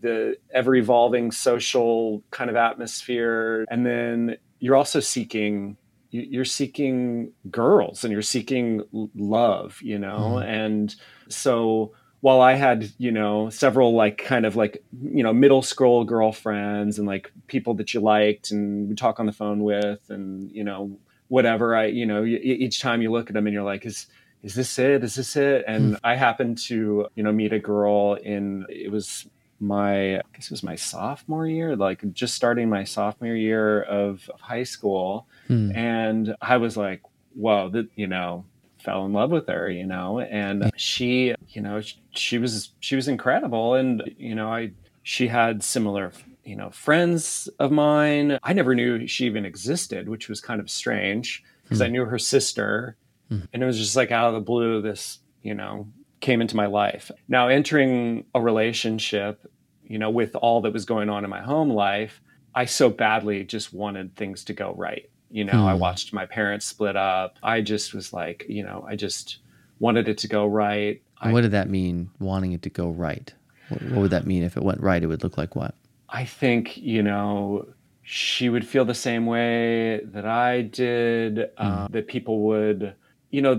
the 0.01 0.35
ever 0.51 0.75
evolving 0.75 1.31
social 1.31 2.23
kind 2.31 2.49
of 2.49 2.55
atmosphere 2.55 3.65
and 3.69 3.85
then 3.85 4.35
you're 4.59 4.75
also 4.75 4.99
seeking 4.99 5.77
you're 6.09 6.45
seeking 6.45 7.31
girls 7.51 8.03
and 8.03 8.11
you're 8.11 8.21
seeking 8.21 8.81
love 9.15 9.79
you 9.81 9.99
know 9.99 10.39
mm. 10.39 10.45
and 10.45 10.95
so 11.29 11.93
while 12.21 12.41
i 12.41 12.53
had 12.53 12.91
you 12.97 13.11
know 13.11 13.49
several 13.49 13.93
like 13.93 14.17
kind 14.17 14.45
of 14.45 14.55
like 14.55 14.83
you 15.01 15.21
know 15.21 15.33
middle 15.33 15.61
school 15.61 16.03
girlfriends 16.03 16.97
and 16.97 17.07
like 17.07 17.31
people 17.47 17.75
that 17.75 17.93
you 17.93 17.99
liked 17.99 18.51
and 18.51 18.87
would 18.87 18.97
talk 18.97 19.19
on 19.19 19.25
the 19.27 19.31
phone 19.31 19.63
with 19.63 20.09
and 20.09 20.49
you 20.51 20.63
know 20.63 20.97
whatever 21.27 21.75
i 21.75 21.85
you 21.85 22.05
know 22.05 22.23
each 22.23 22.81
time 22.81 23.01
you 23.01 23.11
look 23.11 23.29
at 23.29 23.33
them 23.33 23.45
and 23.45 23.53
you're 23.53 23.63
like 23.63 23.85
is 23.85 24.07
is 24.43 24.55
this 24.55 24.77
it? 24.79 25.03
Is 25.03 25.15
this 25.15 25.35
it? 25.35 25.65
And 25.67 25.95
mm. 25.95 25.99
I 26.03 26.15
happened 26.15 26.57
to, 26.59 27.07
you 27.15 27.23
know, 27.23 27.31
meet 27.31 27.53
a 27.53 27.59
girl 27.59 28.13
in, 28.13 28.65
it 28.69 28.91
was 28.91 29.27
my, 29.59 30.17
I 30.17 30.21
guess 30.33 30.45
it 30.45 30.51
was 30.51 30.63
my 30.63 30.75
sophomore 30.75 31.47
year, 31.47 31.75
like 31.75 32.13
just 32.13 32.35
starting 32.35 32.69
my 32.69 32.83
sophomore 32.83 33.35
year 33.35 33.81
of, 33.81 34.29
of 34.33 34.41
high 34.41 34.63
school. 34.63 35.27
Mm. 35.49 35.75
And 35.75 36.35
I 36.41 36.57
was 36.57 36.77
like, 36.77 37.01
whoa, 37.33 37.69
that, 37.69 37.89
you 37.95 38.07
know, 38.07 38.45
fell 38.77 39.05
in 39.05 39.13
love 39.13 39.31
with 39.31 39.47
her, 39.47 39.69
you 39.69 39.85
know, 39.85 40.19
and 40.19 40.71
she, 40.77 41.33
you 41.49 41.61
know, 41.61 41.81
she 42.11 42.37
was, 42.37 42.71
she 42.79 42.95
was 42.95 43.07
incredible. 43.07 43.73
And, 43.73 44.03
you 44.17 44.35
know, 44.35 44.53
I, 44.53 44.71
she 45.03 45.27
had 45.27 45.63
similar 45.63 46.11
you 46.43 46.55
know 46.55 46.69
friends 46.69 47.49
of 47.59 47.71
mine 47.71 48.39
i 48.41 48.53
never 48.53 48.73
knew 48.73 49.05
she 49.05 49.25
even 49.25 49.45
existed 49.45 50.07
which 50.07 50.29
was 50.29 50.39
kind 50.39 50.61
of 50.61 50.69
strange 50.69 51.43
because 51.63 51.81
mm. 51.81 51.85
i 51.85 51.87
knew 51.87 52.05
her 52.05 52.17
sister 52.17 52.95
Mm-hmm. 53.31 53.45
And 53.53 53.63
it 53.63 53.65
was 53.65 53.77
just 53.77 53.95
like 53.95 54.11
out 54.11 54.27
of 54.27 54.33
the 54.33 54.41
blue, 54.41 54.81
this, 54.81 55.19
you 55.41 55.53
know, 55.53 55.87
came 56.19 56.41
into 56.41 56.55
my 56.55 56.65
life. 56.65 57.11
Now, 57.27 57.47
entering 57.47 58.25
a 58.33 58.41
relationship, 58.41 59.49
you 59.83 59.97
know, 59.97 60.09
with 60.09 60.35
all 60.35 60.61
that 60.61 60.73
was 60.73 60.85
going 60.85 61.09
on 61.09 61.23
in 61.23 61.29
my 61.29 61.41
home 61.41 61.69
life, 61.69 62.21
I 62.55 62.65
so 62.65 62.89
badly 62.89 63.43
just 63.43 63.73
wanted 63.73 64.15
things 64.15 64.43
to 64.45 64.53
go 64.53 64.73
right. 64.75 65.09
You 65.29 65.43
know, 65.43 65.53
mm. 65.53 65.65
I 65.65 65.73
watched 65.73 66.13
my 66.13 66.25
parents 66.25 66.65
split 66.65 66.95
up. 66.95 67.37
I 67.43 67.61
just 67.61 67.93
was 67.93 68.13
like, 68.13 68.45
you 68.47 68.63
know, 68.63 68.85
I 68.87 68.95
just 68.95 69.39
wanted 69.79 70.07
it 70.07 70.17
to 70.19 70.27
go 70.27 70.45
right. 70.45 71.01
I, 71.19 71.31
what 71.31 71.41
did 71.41 71.51
that 71.51 71.69
mean, 71.69 72.09
wanting 72.19 72.53
it 72.53 72.61
to 72.63 72.69
go 72.69 72.89
right? 72.89 73.33
What, 73.69 73.81
what 73.83 74.01
would 74.01 74.11
that 74.11 74.25
mean 74.25 74.43
if 74.43 74.55
it 74.55 74.63
went 74.63 74.81
right? 74.81 75.03
It 75.03 75.07
would 75.07 75.23
look 75.23 75.37
like 75.37 75.55
what? 75.55 75.75
I 76.09 76.23
think, 76.25 76.77
you 76.77 77.03
know, 77.03 77.67
she 78.01 78.47
would 78.47 78.65
feel 78.65 78.85
the 78.85 78.93
same 78.93 79.25
way 79.25 79.99
that 80.05 80.25
I 80.25 80.61
did, 80.61 81.49
mm. 81.59 81.91
that 81.91 82.07
people 82.07 82.41
would 82.43 82.95
you 83.29 83.41
know, 83.41 83.55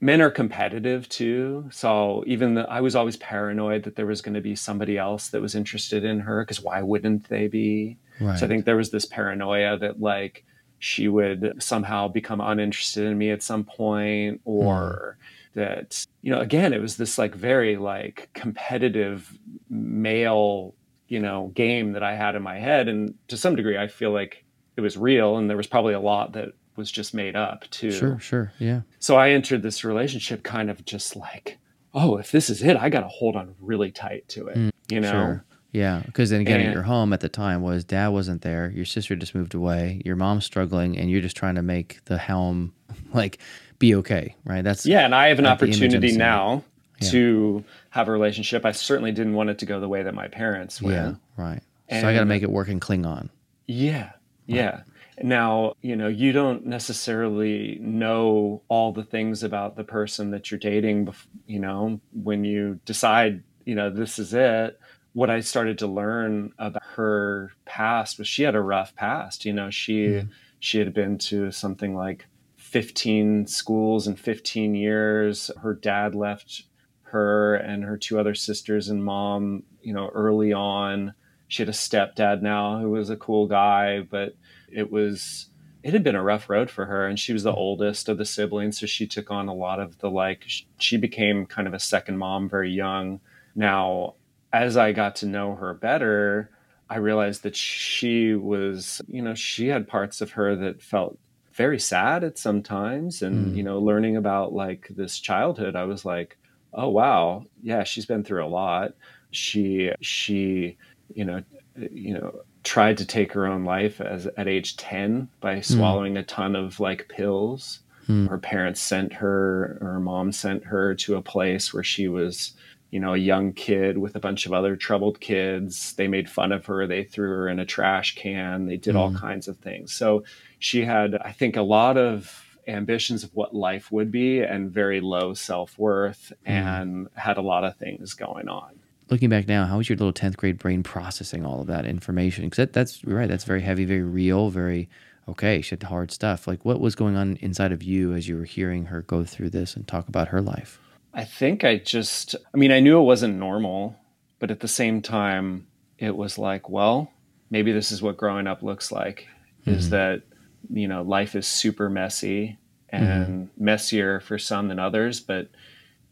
men 0.00 0.20
are 0.20 0.30
competitive 0.30 1.08
too. 1.08 1.68
So 1.70 2.22
even 2.26 2.54
the, 2.54 2.68
I 2.68 2.80
was 2.80 2.94
always 2.94 3.16
paranoid 3.16 3.84
that 3.84 3.96
there 3.96 4.06
was 4.06 4.22
going 4.22 4.34
to 4.34 4.40
be 4.40 4.54
somebody 4.54 4.98
else 4.98 5.30
that 5.30 5.40
was 5.40 5.54
interested 5.54 6.04
in 6.04 6.20
her 6.20 6.42
because 6.44 6.60
why 6.60 6.82
wouldn't 6.82 7.28
they 7.28 7.48
be? 7.48 7.98
Right. 8.20 8.38
So 8.38 8.46
I 8.46 8.48
think 8.48 8.64
there 8.64 8.76
was 8.76 8.90
this 8.90 9.04
paranoia 9.06 9.78
that 9.78 10.00
like 10.00 10.44
she 10.78 11.08
would 11.08 11.62
somehow 11.62 12.08
become 12.08 12.40
uninterested 12.40 13.06
in 13.06 13.16
me 13.16 13.30
at 13.30 13.42
some 13.42 13.64
point 13.64 14.40
or 14.44 15.16
mm. 15.18 15.54
that 15.54 16.06
you 16.20 16.30
know 16.30 16.40
again 16.40 16.74
it 16.74 16.82
was 16.82 16.98
this 16.98 17.16
like 17.16 17.34
very 17.34 17.78
like 17.78 18.28
competitive 18.34 19.38
male 19.70 20.74
you 21.08 21.18
know 21.18 21.50
game 21.54 21.92
that 21.92 22.02
I 22.02 22.14
had 22.14 22.34
in 22.34 22.42
my 22.42 22.58
head 22.58 22.88
and 22.88 23.14
to 23.28 23.38
some 23.38 23.56
degree 23.56 23.78
I 23.78 23.88
feel 23.88 24.12
like 24.12 24.44
it 24.76 24.82
was 24.82 24.98
real 24.98 25.38
and 25.38 25.48
there 25.48 25.56
was 25.56 25.66
probably 25.66 25.94
a 25.94 26.00
lot 26.00 26.34
that 26.34 26.50
was 26.76 26.90
just 26.90 27.14
made 27.14 27.36
up 27.36 27.68
too. 27.70 27.90
Sure, 27.90 28.18
sure. 28.18 28.52
Yeah. 28.58 28.82
So 29.06 29.14
I 29.14 29.30
entered 29.30 29.62
this 29.62 29.84
relationship 29.84 30.42
kind 30.42 30.68
of 30.68 30.84
just 30.84 31.14
like, 31.14 31.58
oh, 31.94 32.16
if 32.16 32.32
this 32.32 32.50
is 32.50 32.60
it, 32.60 32.76
I 32.76 32.88
got 32.88 33.02
to 33.02 33.06
hold 33.06 33.36
on 33.36 33.54
really 33.60 33.92
tight 33.92 34.26
to 34.30 34.48
it, 34.48 34.56
mm, 34.56 34.72
you 34.90 34.98
know? 34.98 35.12
Sure. 35.12 35.44
Yeah, 35.70 36.02
because 36.04 36.30
then 36.30 36.40
again, 36.40 36.60
and, 36.60 36.72
your 36.72 36.82
home 36.82 37.12
at 37.12 37.20
the 37.20 37.28
time 37.28 37.62
was 37.62 37.84
dad 37.84 38.08
wasn't 38.08 38.42
there, 38.42 38.68
your 38.74 38.84
sister 38.84 39.14
just 39.14 39.32
moved 39.32 39.54
away, 39.54 40.02
your 40.04 40.16
mom's 40.16 40.44
struggling, 40.44 40.98
and 40.98 41.08
you're 41.08 41.20
just 41.20 41.36
trying 41.36 41.54
to 41.54 41.62
make 41.62 42.04
the 42.06 42.18
helm 42.18 42.74
like 43.14 43.38
be 43.78 43.94
okay, 43.94 44.34
right? 44.44 44.64
That's 44.64 44.84
yeah, 44.84 45.04
and 45.04 45.14
I 45.14 45.28
have 45.28 45.38
an 45.38 45.46
opportunity 45.46 46.16
now 46.16 46.64
yeah. 47.00 47.10
to 47.10 47.64
have 47.90 48.08
a 48.08 48.10
relationship. 48.10 48.64
I 48.64 48.72
certainly 48.72 49.12
didn't 49.12 49.34
want 49.34 49.50
it 49.50 49.58
to 49.60 49.66
go 49.66 49.78
the 49.78 49.88
way 49.88 50.02
that 50.02 50.14
my 50.14 50.26
parents 50.26 50.82
went. 50.82 50.96
Yeah, 51.36 51.44
right. 51.44 51.62
And 51.88 52.02
so 52.02 52.08
I 52.08 52.12
got 52.12 52.20
to 52.20 52.26
make 52.26 52.42
it 52.42 52.50
work 52.50 52.66
and 52.66 52.80
cling 52.80 53.06
on. 53.06 53.30
Yeah, 53.68 54.10
yeah. 54.46 54.80
Now, 55.22 55.74
you 55.80 55.96
know, 55.96 56.08
you 56.08 56.32
don't 56.32 56.66
necessarily 56.66 57.78
know 57.80 58.62
all 58.68 58.92
the 58.92 59.04
things 59.04 59.42
about 59.42 59.76
the 59.76 59.84
person 59.84 60.30
that 60.32 60.50
you're 60.50 60.60
dating, 60.60 61.12
you 61.46 61.58
know, 61.58 62.00
when 62.12 62.44
you 62.44 62.80
decide, 62.84 63.42
you 63.64 63.74
know, 63.74 63.90
this 63.90 64.18
is 64.18 64.34
it 64.34 64.78
what 65.16 65.30
I 65.30 65.40
started 65.40 65.78
to 65.78 65.86
learn 65.86 66.52
about 66.58 66.82
her 66.96 67.50
past 67.64 68.18
was 68.18 68.28
she 68.28 68.42
had 68.42 68.54
a 68.54 68.60
rough 68.60 68.94
past. 68.94 69.46
You 69.46 69.54
know, 69.54 69.70
she 69.70 70.08
mm. 70.08 70.28
she 70.60 70.78
had 70.78 70.92
been 70.92 71.16
to 71.30 71.50
something 71.50 71.94
like 71.94 72.26
15 72.58 73.46
schools 73.46 74.06
in 74.06 74.16
15 74.16 74.74
years. 74.74 75.50
Her 75.62 75.72
dad 75.72 76.14
left 76.14 76.64
her 77.04 77.54
and 77.54 77.82
her 77.82 77.96
two 77.96 78.20
other 78.20 78.34
sisters 78.34 78.90
and 78.90 79.02
mom, 79.02 79.62
you 79.80 79.94
know, 79.94 80.10
early 80.12 80.52
on. 80.52 81.14
She 81.48 81.62
had 81.62 81.70
a 81.70 81.72
stepdad 81.72 82.42
now 82.42 82.78
who 82.78 82.90
was 82.90 83.08
a 83.08 83.16
cool 83.16 83.46
guy, 83.46 84.00
but 84.00 84.34
it 84.72 84.90
was 84.90 85.50
it 85.82 85.92
had 85.92 86.02
been 86.02 86.16
a 86.16 86.22
rough 86.22 86.50
road 86.50 86.68
for 86.70 86.86
her 86.86 87.06
and 87.06 87.18
she 87.18 87.32
was 87.32 87.44
the 87.44 87.52
hmm. 87.52 87.58
oldest 87.58 88.08
of 88.08 88.18
the 88.18 88.24
siblings 88.24 88.80
so 88.80 88.86
she 88.86 89.06
took 89.06 89.30
on 89.30 89.48
a 89.48 89.54
lot 89.54 89.80
of 89.80 89.98
the 89.98 90.10
like 90.10 90.44
she 90.78 90.96
became 90.96 91.46
kind 91.46 91.68
of 91.68 91.74
a 91.74 91.80
second 91.80 92.18
mom 92.18 92.48
very 92.48 92.70
young 92.70 93.20
now 93.54 94.14
as 94.52 94.76
I 94.76 94.92
got 94.92 95.16
to 95.16 95.26
know 95.26 95.54
her 95.54 95.74
better, 95.74 96.50
I 96.88 96.96
realized 96.96 97.42
that 97.42 97.56
she 97.56 98.34
was, 98.34 99.02
you 99.06 99.20
know, 99.20 99.34
she 99.34 99.68
had 99.68 99.88
parts 99.88 100.20
of 100.20 100.32
her 100.32 100.56
that 100.56 100.82
felt 100.82 101.18
very 101.52 101.78
sad 101.78 102.24
at 102.24 102.38
some 102.38 102.62
times. 102.62 103.22
And, 103.22 103.52
mm. 103.52 103.56
you 103.56 103.62
know, 103.62 103.78
learning 103.78 104.16
about 104.16 104.52
like 104.52 104.88
this 104.90 105.18
childhood, 105.18 105.76
I 105.76 105.84
was 105.84 106.04
like, 106.04 106.38
oh, 106.72 106.88
wow. 106.88 107.44
Yeah, 107.62 107.84
she's 107.84 108.06
been 108.06 108.24
through 108.24 108.44
a 108.44 108.48
lot. 108.48 108.92
She, 109.30 109.90
she, 110.00 110.78
you 111.12 111.24
know, 111.24 111.42
you 111.76 112.14
know, 112.14 112.40
tried 112.66 112.98
to 112.98 113.06
take 113.06 113.32
her 113.32 113.46
own 113.46 113.64
life 113.64 114.00
as 114.00 114.26
at 114.36 114.48
age 114.48 114.76
10 114.76 115.28
by 115.40 115.56
mm. 115.56 115.64
swallowing 115.64 116.14
mm. 116.14 116.18
a 116.18 116.22
ton 116.24 116.56
of 116.56 116.80
like 116.80 117.08
pills. 117.08 117.80
Mm. 118.08 118.28
Her 118.28 118.38
parents 118.38 118.80
sent 118.80 119.14
her, 119.14 119.78
her 119.80 120.00
mom 120.00 120.32
sent 120.32 120.64
her 120.64 120.94
to 120.96 121.14
a 121.14 121.22
place 121.22 121.72
where 121.72 121.84
she 121.84 122.08
was 122.08 122.54
you 122.90 123.00
know, 123.00 123.14
a 123.14 123.18
young 123.18 123.52
kid 123.52 123.98
with 123.98 124.14
a 124.14 124.20
bunch 124.20 124.46
of 124.46 124.52
other 124.52 124.76
troubled 124.76 125.20
kids. 125.20 125.92
They 125.94 126.08
made 126.08 126.30
fun 126.30 126.52
of 126.52 126.66
her. 126.66 126.86
They 126.86 127.04
threw 127.04 127.28
her 127.28 127.48
in 127.48 127.58
a 127.58 127.66
trash 127.66 128.14
can. 128.14 128.66
They 128.66 128.76
did 128.76 128.94
mm. 128.94 128.98
all 128.98 129.12
kinds 129.12 129.48
of 129.48 129.58
things. 129.58 129.92
So 129.92 130.24
she 130.60 130.84
had, 130.84 131.16
I 131.16 131.32
think, 131.32 131.56
a 131.56 131.62
lot 131.62 131.96
of 131.96 132.44
ambitions 132.68 133.22
of 133.22 133.34
what 133.34 133.54
life 133.54 133.92
would 133.92 134.10
be 134.10 134.40
and 134.40 134.70
very 134.70 135.00
low 135.00 135.34
self 135.34 135.78
worth 135.78 136.32
mm. 136.46 136.50
and 136.50 137.08
had 137.14 137.38
a 137.38 137.42
lot 137.42 137.64
of 137.64 137.76
things 137.76 138.14
going 138.14 138.48
on. 138.48 138.78
Looking 139.08 139.28
back 139.28 139.46
now, 139.46 139.66
how 139.66 139.76
was 139.76 139.88
your 139.88 139.96
little 139.96 140.12
10th 140.12 140.36
grade 140.36 140.58
brain 140.58 140.82
processing 140.82 141.46
all 141.46 141.60
of 141.60 141.68
that 141.68 141.86
information? 141.86 142.44
Because 142.44 142.56
that, 142.56 142.72
that's 142.72 143.04
right. 143.04 143.28
That's 143.28 143.44
very 143.44 143.62
heavy, 143.62 143.84
very 143.84 144.02
real, 144.02 144.50
very 144.50 144.88
okay. 145.28 145.60
She 145.60 145.70
had 145.70 145.82
hard 145.84 146.10
stuff. 146.10 146.48
Like, 146.48 146.64
what 146.64 146.80
was 146.80 146.96
going 146.96 147.16
on 147.16 147.36
inside 147.36 147.70
of 147.70 147.82
you 147.82 148.14
as 148.14 148.28
you 148.28 148.36
were 148.36 148.44
hearing 148.44 148.86
her 148.86 149.02
go 149.02 149.24
through 149.24 149.50
this 149.50 149.76
and 149.76 149.86
talk 149.86 150.08
about 150.08 150.28
her 150.28 150.40
life? 150.40 150.80
I 151.14 151.24
think 151.24 151.64
I 151.64 151.78
just, 151.78 152.34
I 152.52 152.56
mean, 152.58 152.72
I 152.72 152.80
knew 152.80 152.98
it 152.98 153.04
wasn't 153.04 153.38
normal, 153.38 153.96
but 154.38 154.50
at 154.50 154.60
the 154.60 154.68
same 154.68 155.00
time, 155.00 155.66
it 155.98 156.14
was 156.14 156.36
like, 156.36 156.68
well, 156.68 157.10
maybe 157.48 157.72
this 157.72 157.92
is 157.92 158.02
what 158.02 158.16
growing 158.16 158.46
up 158.46 158.62
looks 158.62 158.92
like 158.92 159.26
mm-hmm. 159.62 159.70
is 159.70 159.90
that, 159.90 160.22
you 160.68 160.88
know, 160.88 161.02
life 161.02 161.34
is 161.34 161.46
super 161.46 161.88
messy 161.88 162.58
and 162.90 163.06
mm-hmm. 163.06 163.64
messier 163.64 164.20
for 164.20 164.38
some 164.38 164.68
than 164.68 164.78
others, 164.78 165.20
but 165.20 165.48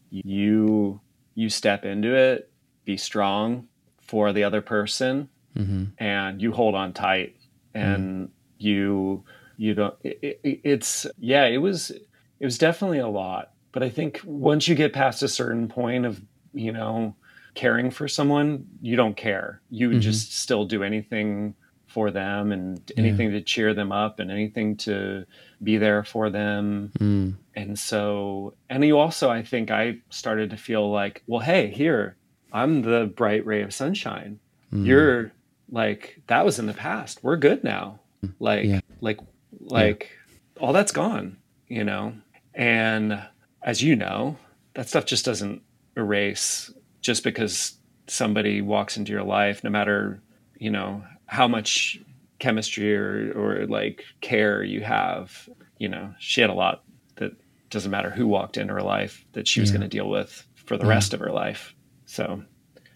you, 0.09 0.99
you 1.35 1.49
step 1.49 1.85
into 1.85 2.15
it, 2.15 2.49
be 2.85 2.97
strong 2.97 3.67
for 4.01 4.31
the 4.31 4.43
other 4.43 4.61
person 4.61 5.27
mm-hmm. 5.57 5.85
and 5.97 6.41
you 6.41 6.51
hold 6.51 6.75
on 6.75 6.93
tight 6.93 7.35
and 7.73 8.29
you, 8.57 9.23
you 9.57 9.73
don't, 9.73 9.95
it, 10.03 10.39
it, 10.43 10.61
it's, 10.63 11.05
yeah, 11.17 11.45
it 11.45 11.57
was, 11.57 11.91
it 11.91 12.45
was 12.45 12.57
definitely 12.57 12.99
a 12.99 13.07
lot 13.07 13.51
but 13.75 13.83
I 13.83 13.89
think 13.89 14.21
once 14.23 14.69
you 14.69 14.73
get 14.73 14.93
past 14.93 15.21
a 15.21 15.27
certain 15.27 15.67
point 15.67 16.05
of, 16.05 16.21
you 16.53 16.71
know, 16.71 17.13
caring 17.55 17.91
for 17.91 18.07
someone, 18.07 18.65
you 18.81 18.95
don't 18.95 19.17
care. 19.17 19.59
You 19.69 19.89
mm-hmm. 19.89 19.99
just 19.99 20.33
still 20.33 20.63
do 20.63 20.81
anything 20.81 21.55
for 21.85 22.09
them 22.09 22.53
and 22.53 22.89
anything 22.95 23.33
yeah. 23.33 23.39
to 23.39 23.41
cheer 23.41 23.73
them 23.73 23.91
up 23.91 24.21
and 24.21 24.31
anything 24.31 24.77
to 24.77 25.25
be 25.61 25.77
there 25.77 26.05
for 26.05 26.29
them. 26.29 26.89
Mm. 26.99 27.35
And 27.53 27.77
so, 27.77 28.53
and 28.69 28.85
you 28.85 28.97
also, 28.97 29.29
I 29.29 29.43
think 29.43 29.71
I 29.71 29.97
started 30.09 30.51
to 30.51 30.57
feel 30.57 30.89
like, 30.89 31.23
well, 31.27 31.41
hey, 31.41 31.67
here, 31.67 32.15
I'm 32.55 32.83
the 32.83 33.11
bright 33.13 33.45
ray 33.45 33.63
of 33.63 33.73
sunshine. 33.73 34.39
Mm. 34.71 34.85
You're 34.85 35.31
like, 35.69 36.21
that 36.27 36.45
was 36.45 36.57
in 36.57 36.67
the 36.67 36.73
past. 36.73 37.19
We're 37.21 37.35
good 37.35 37.65
now. 37.65 37.99
Like, 38.39 38.63
yeah. 38.63 38.79
like, 39.01 39.19
like 39.59 40.09
yeah. 40.55 40.61
all 40.61 40.71
that's 40.71 40.93
gone, 40.93 41.35
you 41.67 41.83
know? 41.83 42.13
And 42.53 43.21
as 43.61 43.83
you 43.83 43.97
know, 43.97 44.37
that 44.73 44.87
stuff 44.87 45.05
just 45.05 45.25
doesn't 45.25 45.63
erase 45.97 46.73
just 47.01 47.25
because 47.25 47.77
somebody 48.07 48.61
walks 48.61 48.95
into 48.95 49.11
your 49.11 49.23
life, 49.23 49.61
no 49.61 49.69
matter, 49.69 50.21
you 50.57 50.71
know, 50.71 51.03
how 51.25 51.49
much 51.49 51.99
chemistry 52.39 52.95
or, 52.95 53.33
or 53.35 53.67
like 53.67 54.05
care 54.21 54.63
you 54.63 54.79
have. 54.79 55.49
You 55.77 55.89
know, 55.89 56.13
she 56.19 56.39
had 56.39 56.49
a 56.49 56.53
lot 56.53 56.83
that 57.17 57.33
doesn't 57.69 57.91
matter 57.91 58.11
who 58.11 58.27
walked 58.27 58.55
into 58.55 58.73
her 58.73 58.81
life 58.81 59.25
that 59.33 59.45
she 59.45 59.59
was 59.59 59.71
yeah. 59.71 59.77
going 59.77 59.89
to 59.89 59.97
deal 59.97 60.09
with 60.09 60.47
for 60.55 60.77
the 60.77 60.85
rest 60.85 61.13
of 61.13 61.19
her 61.19 61.31
life. 61.31 61.74
So, 62.15 62.43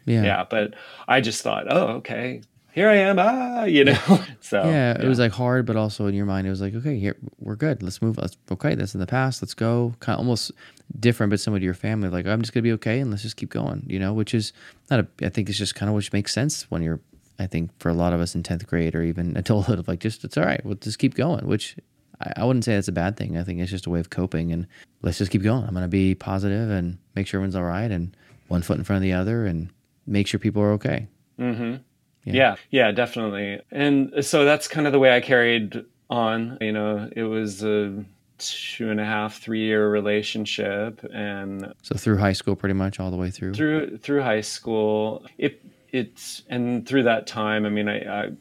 yeah. 0.05 0.23
yeah. 0.23 0.45
But 0.49 0.75
I 1.07 1.21
just 1.21 1.41
thought, 1.43 1.65
oh, 1.69 1.87
okay, 1.97 2.41
here 2.71 2.87
I 2.87 2.95
am, 2.95 3.17
ah, 3.19 3.63
you 3.65 3.83
know. 3.83 4.23
so 4.41 4.63
yeah, 4.63 4.99
it 4.99 5.07
was 5.07 5.19
like 5.19 5.31
hard, 5.31 5.65
but 5.65 5.75
also 5.75 6.05
in 6.05 6.13
your 6.13 6.25
mind, 6.25 6.45
it 6.47 6.49
was 6.49 6.61
like, 6.61 6.73
okay, 6.75 6.97
here 6.99 7.17
we're 7.39 7.55
good. 7.55 7.81
Let's 7.81 8.01
move. 8.01 8.17
Let's 8.17 8.37
okay. 8.51 8.75
That's 8.75 8.93
in 8.93 8.99
the 8.99 9.07
past. 9.07 9.41
Let's 9.41 9.53
go. 9.53 9.95
Kind 9.99 10.15
of 10.15 10.19
almost 10.19 10.51
different, 10.99 11.31
but 11.31 11.39
similar 11.39 11.59
to 11.59 11.65
your 11.65 11.73
family. 11.73 12.09
Like 12.09 12.25
I'm 12.25 12.41
just 12.41 12.53
gonna 12.53 12.63
be 12.63 12.71
okay, 12.73 12.99
and 12.99 13.09
let's 13.09 13.23
just 13.23 13.37
keep 13.37 13.49
going. 13.49 13.85
You 13.87 13.99
know, 13.99 14.13
which 14.13 14.33
is 14.33 14.53
not 14.89 14.99
a. 14.99 15.07
I 15.25 15.29
think 15.29 15.49
it's 15.49 15.57
just 15.57 15.75
kind 15.75 15.89
of 15.89 15.95
which 15.95 16.13
makes 16.13 16.33
sense 16.33 16.69
when 16.69 16.81
you're. 16.81 16.99
I 17.39 17.47
think 17.47 17.71
for 17.79 17.89
a 17.89 17.93
lot 17.93 18.11
of 18.11 18.19
us 18.19 18.35
in 18.35 18.43
tenth 18.43 18.67
grade 18.67 18.95
or 18.95 19.01
even 19.01 19.35
adulthood, 19.43 19.79
of 19.79 19.87
like 19.87 19.99
just 19.99 20.23
it's 20.23 20.37
all 20.37 20.45
right. 20.45 20.63
We'll 20.63 20.75
just 20.75 20.99
keep 20.99 21.15
going. 21.15 21.47
Which 21.47 21.75
I, 22.21 22.33
I 22.37 22.45
wouldn't 22.45 22.65
say 22.65 22.75
that's 22.75 22.87
a 22.87 22.93
bad 22.93 23.17
thing. 23.17 23.37
I 23.37 23.43
think 23.43 23.59
it's 23.59 23.71
just 23.71 23.87
a 23.87 23.89
way 23.89 23.99
of 23.99 24.09
coping, 24.09 24.51
and 24.51 24.67
let's 25.01 25.17
just 25.17 25.31
keep 25.31 25.41
going. 25.41 25.63
I'm 25.63 25.73
gonna 25.73 25.87
be 25.87 26.13
positive 26.13 26.69
and 26.69 26.99
make 27.15 27.25
sure 27.25 27.39
everyone's 27.39 27.55
all 27.55 27.63
right, 27.63 27.89
and 27.89 28.15
one 28.49 28.61
foot 28.61 28.77
in 28.77 28.83
front 28.83 28.97
of 28.97 29.03
the 29.03 29.13
other, 29.13 29.45
and 29.45 29.69
make 30.05 30.27
sure 30.27 30.39
people 30.39 30.61
are 30.61 30.73
okay. 30.73 31.07
Mm-hmm. 31.39 31.77
Yeah. 32.25 32.33
yeah, 32.33 32.55
yeah, 32.69 32.91
definitely. 32.91 33.61
And 33.71 34.25
so 34.25 34.43
that's 34.45 34.67
kind 34.67 34.85
of 34.85 34.93
the 34.93 34.99
way 34.99 35.15
I 35.15 35.21
carried 35.21 35.85
on. 36.09 36.57
You 36.59 36.73
know, 36.73 37.09
it 37.15 37.23
was 37.23 37.63
a 37.63 38.03
two 38.37 38.89
and 38.89 38.99
a 38.99 39.05
half, 39.05 39.39
three 39.39 39.65
year 39.65 39.89
relationship, 39.89 41.05
and 41.13 41.73
so 41.81 41.95
through 41.95 42.17
high 42.17 42.33
school, 42.33 42.55
pretty 42.55 42.73
much 42.73 42.99
all 42.99 43.11
the 43.11 43.17
way 43.17 43.29
through. 43.29 43.53
Through 43.53 43.97
through 43.97 44.21
high 44.21 44.41
school, 44.41 45.25
it 45.37 45.63
it's 45.91 46.43
and 46.49 46.87
through 46.87 47.03
that 47.03 47.27
time, 47.27 47.65
I 47.65 47.69
mean, 47.69 47.87
I, 47.87 48.23
I 48.25 48.31